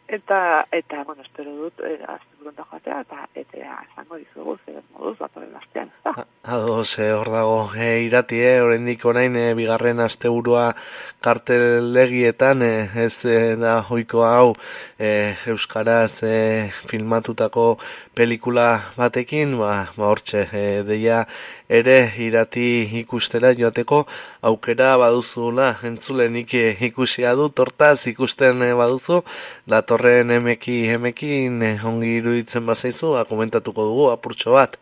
eta, 0.07 0.39
eta, 0.71 1.03
bueno, 1.03 1.27
espero 1.27 1.57
dut, 1.59 1.83
e, 1.83 1.99
honetan 2.41 2.65
joatea, 2.71 2.99
eta, 3.01 3.25
eta, 3.35 3.75
esango 3.91 4.17
dizugu, 4.19 4.55
zer 4.65 4.81
moduz, 4.93 5.15
batoren 5.19 5.55
astean, 5.59 5.89
ez 5.89 6.03
da? 6.07 6.25
Eh, 6.49 7.11
hor 7.13 7.31
dago, 7.33 7.57
e, 7.75 7.89
irati, 8.05 8.39
eh, 8.41 8.61
oraindik 8.63 9.05
orain 9.05 9.35
e, 9.35 9.53
bigarren 9.57 9.99
asteburua 9.99 10.73
karteldegietan, 11.21 12.63
e, 12.63 12.73
ez 13.05 13.25
e, 13.25 13.55
da 13.59 13.79
hoiko 13.89 14.23
hau 14.23 14.55
e, 14.97 15.35
euskaraz 15.51 16.23
e, 16.23 16.71
filmatutako 16.87 17.77
pelikula 18.15 18.69
batekin, 18.97 19.57
ba, 19.59 19.91
ba 19.97 20.11
hortxe, 20.11 20.47
e, 20.51 20.65
deia 20.87 21.25
ere 21.69 22.11
irati 22.17 22.89
ikustera 22.99 23.51
joateko 23.53 24.05
aukera 24.49 24.95
baduzula 24.97 25.69
entzulenik 25.85 26.53
e, 26.57 26.65
ikusia 26.87 27.35
du, 27.37 27.49
tortaz 27.53 28.07
ikusten 28.09 28.63
e, 28.65 28.71
baduzu, 28.73 29.21
datorren 29.69 30.33
emeki 30.39 30.79
emekin 30.95 31.61
e, 31.61 31.71
ongi 31.85 32.15
iruditzen 32.29 32.65
bazaizu, 32.69 33.15
ba, 33.17 33.25
komentatuko 33.25 33.85
dugu 33.89 34.05
apurtxo 34.13 34.53
bat. 34.53 34.77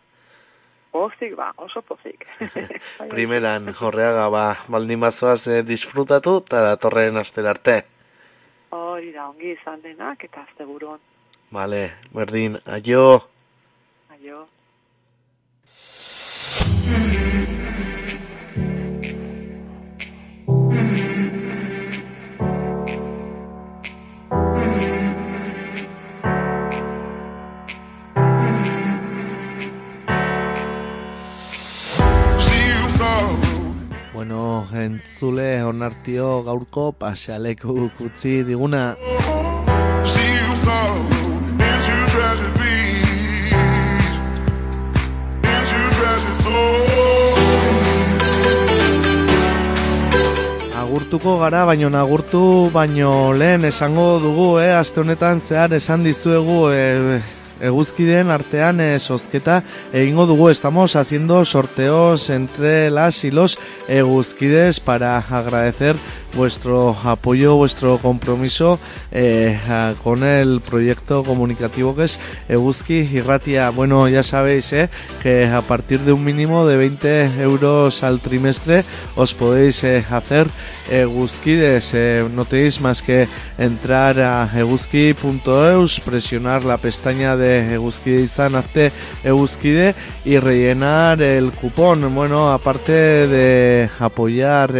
Pozik, 0.91 1.35
ba, 1.37 1.51
oso 1.61 1.81
pozik. 1.85 2.25
Primeran, 3.13 3.71
horreaga, 3.79 4.27
ba, 4.33 4.45
baldin 4.67 5.03
bazoaz 5.03 5.43
eh, 5.47 5.61
disfrutatu, 5.63 6.39
eta 6.45 6.63
datorren 6.71 7.19
astera 7.21 7.53
arte. 7.55 7.77
Hori 8.75 9.13
da, 9.15 9.29
ongi 9.29 9.53
izan 9.53 9.81
denak, 9.83 10.27
eta 10.27 10.43
asteburu 10.47 10.95
on. 10.95 11.01
Vale, 11.55 11.83
berdin, 12.11 12.59
aio. 12.65 13.07
Aio. 14.11 14.45
Bueno, 34.17 34.65
entzule 34.73 35.61
onartio 35.61 36.41
gaurko 36.41 36.87
pasealeku 36.91 37.91
kutzi 37.99 38.31
diguna. 38.47 38.95
Agurtuko 50.81 51.37
gara, 51.37 51.63
baino 51.69 51.93
agurtu 52.01 52.71
baino 52.73 53.33
lehen 53.37 53.69
esango 53.69 54.17
dugu, 54.25 54.49
eh, 54.65 54.73
aste 54.81 55.05
honetan 55.05 55.45
zehar 55.45 55.77
esan 55.77 56.01
dizuegu 56.09 56.63
eh, 56.73 57.21
eguzkideen 57.61 58.29
artean 58.29 58.79
eh, 58.81 58.99
sozketa 58.99 59.63
egingo 59.93 60.25
dugu. 60.25 60.49
Estamos 60.49 60.95
haciendo 60.95 61.43
sorteos 61.45 62.29
entre 62.29 62.89
las 62.91 63.23
y 63.23 63.31
los 63.31 63.59
eguzkides 63.87 64.79
para 64.79 65.17
agradecer 65.17 65.95
vuestro 66.37 66.95
apoyo, 67.03 67.55
vuestro 67.55 67.97
compromiso 67.97 68.79
eh, 69.11 69.57
con 70.03 70.23
el 70.23 70.61
proyecto 70.61 71.23
comunicativo 71.23 71.95
que 71.95 72.03
es 72.03 72.19
Eguzki 72.47 73.09
y 73.11 73.21
Ratia. 73.21 73.71
Bueno, 73.71 74.07
ya 74.07 74.21
sabéis 74.21 74.71
eh, 74.71 74.89
que 75.21 75.47
a 75.47 75.61
partir 75.63 76.01
de 76.01 76.13
un 76.13 76.23
mínimo 76.23 76.67
de 76.67 76.77
20 76.77 77.41
euros 77.41 78.03
al 78.03 78.19
trimestre 78.19 78.85
os 79.15 79.33
podéis 79.33 79.83
eh, 79.83 80.05
hacer 80.09 80.47
Eguzkides. 80.89 81.95
No 82.33 82.45
tenéis 82.45 82.79
más 82.79 83.01
que 83.01 83.27
entrar 83.57 84.19
a 84.19 84.49
eguzki.eus, 84.55 85.99
presionar 86.01 86.63
la 86.63 86.77
pestaña 86.77 87.35
de 87.35 87.73
Eguzkide 87.73 88.27
Eguzkide 89.23 89.95
y 90.23 90.37
rellenar 90.37 91.21
el 91.21 91.51
cupón. 91.51 92.13
Bueno, 92.13 92.53
aparte 92.53 92.93
de 92.93 93.89
apoyar 93.99 94.71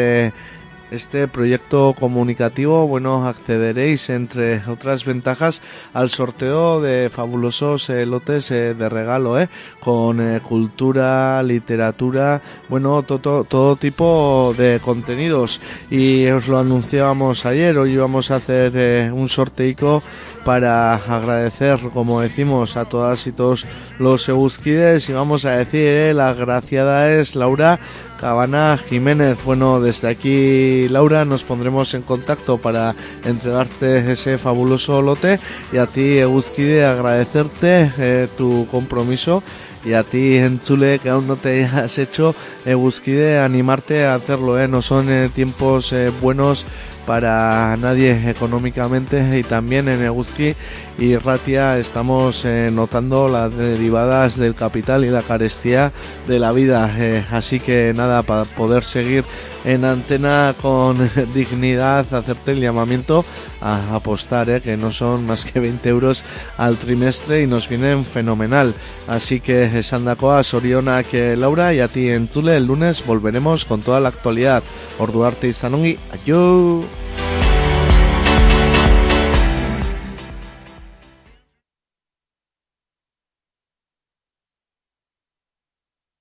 este 0.92 1.28
proyecto 1.28 1.94
comunicativo, 2.00 2.88
bueno, 2.88 3.28
accederéis 3.28 4.10
entre 4.10 4.62
otras 4.68 5.06
ventajas 5.06 5.62
al 5.94 6.10
sorteo 6.10 6.82
de 6.82 7.10
fabulosos 7.12 7.90
eh, 7.90 8.06
lotes 8.06 8.52
eh, 8.52 8.74
de 8.74 8.90
regalo, 8.90 9.40
¿eh? 9.40 9.50
Con 9.80 10.22
eh, 10.22 10.40
cultura, 10.42 11.42
literatura, 11.44 12.42
bueno, 12.70 13.04
todo, 13.04 13.44
todo 13.44 13.76
tipo 13.76 14.54
de 14.58 14.80
contenidos. 14.84 15.62
Y 15.90 16.28
os 16.28 16.48
lo 16.48 16.60
anunciábamos 16.60 17.46
ayer, 17.46 17.78
hoy 17.78 17.98
vamos 17.98 18.32
a 18.32 18.36
hacer 18.36 19.12
un 19.12 19.30
sorteico 19.30 20.02
para 20.46 20.94
agradecer, 20.96 21.80
como 21.94 22.22
decimos, 22.22 22.78
a 22.78 22.86
todas 22.86 23.28
y 23.28 23.34
todos 23.34 23.66
los 24.00 24.30
euskides 24.30 25.10
y 25.10 25.14
vamos 25.14 25.44
a 25.44 25.58
decir, 25.58 26.16
la 26.16 26.34
graciada 26.34 27.12
es 27.12 27.36
Laura 27.36 27.80
Cabana 28.20 28.78
Jiménez. 28.78 29.38
Bueno, 29.46 29.80
desde 29.80 30.10
aquí, 30.10 30.88
Laura, 30.90 31.26
nos 31.26 31.44
pondremos 31.44 31.94
en 31.94 32.02
contacto 32.02 32.58
para 32.58 32.96
entregarte 33.24 34.12
ese 34.12 34.38
fabuloso 34.38 35.02
lote 35.02 35.40
y 35.72 35.78
a 35.78 35.86
ti, 35.86 36.18
Euskide, 36.18 36.86
agradecerte 36.86 37.92
eh, 37.98 38.28
tu 38.38 38.68
compromiso 38.70 39.44
y 39.86 39.94
a 39.94 40.04
ti, 40.04 40.38
Entzule, 40.38 41.00
que 41.00 41.10
aún 41.10 41.28
no 41.28 41.36
te 41.38 41.64
has 41.64 41.98
hecho, 41.98 42.36
Euskide, 42.66 43.40
animarte 43.40 44.06
a 44.06 44.16
hacerlo, 44.16 44.60
¿eh? 44.60 44.68
No 44.68 44.82
son 44.82 45.10
eh, 45.10 45.30
tiempos 45.34 45.94
eh, 45.94 46.12
buenos 46.22 46.66
para 47.06 47.78
nadie 47.78 48.30
económicamente 48.30 49.40
y 49.40 49.44
también 49.44 49.88
en 49.88 50.04
Eguzki 50.04 50.56
y 50.98 51.16
Ratia 51.16 51.78
estamos 51.78 52.44
eh, 52.44 52.70
notando 52.74 53.28
las 53.28 53.56
derivadas 53.56 54.36
del 54.36 54.56
capital 54.56 55.06
y 55.06 55.10
la 55.10 55.22
carestía 55.22 55.92
de 56.28 56.40
la 56.40 56.52
vida. 56.52 56.94
eh, 56.98 57.24
así 57.32 57.60
que 57.60 57.94
nada, 57.96 58.24
para 58.24 58.46
poder 58.46 58.84
seguir 58.84 59.24
en 59.64 59.86
antena 59.86 60.56
con 60.60 60.98
dignidad, 61.34 62.12
hacerte 62.14 62.54
el 62.54 62.62
llamamiento 62.62 63.26
a 63.62 63.96
apostar, 63.96 64.50
eh, 64.50 64.62
que 64.62 64.76
no 64.76 64.92
son 64.92 65.28
más 65.28 65.46
que 65.46 65.60
20 65.60 65.88
euros 65.90 66.24
al 66.58 66.78
trimestre 66.78 67.44
y 67.44 67.48
nos 67.48 67.70
vienen 67.70 68.04
fenomenal. 68.04 68.74
Así 69.08 69.40
que 69.40 69.84
Sandakoa, 69.84 70.44
Soriona, 70.44 71.04
que 71.04 71.36
Laura 71.36 71.74
y 71.74 71.80
a 71.80 71.88
ti 71.88 72.10
en 72.10 72.28
Tule 72.28 72.58
el 72.58 72.66
lunes 72.66 73.06
volveremos 73.06 73.66
con 73.66 73.82
toda 73.82 74.00
la 74.00 74.10
actualidad. 74.10 74.64
Orduarte 74.98 75.48
y 75.48 75.54
Zanongi, 75.54 75.98
adiós. 76.12 77.07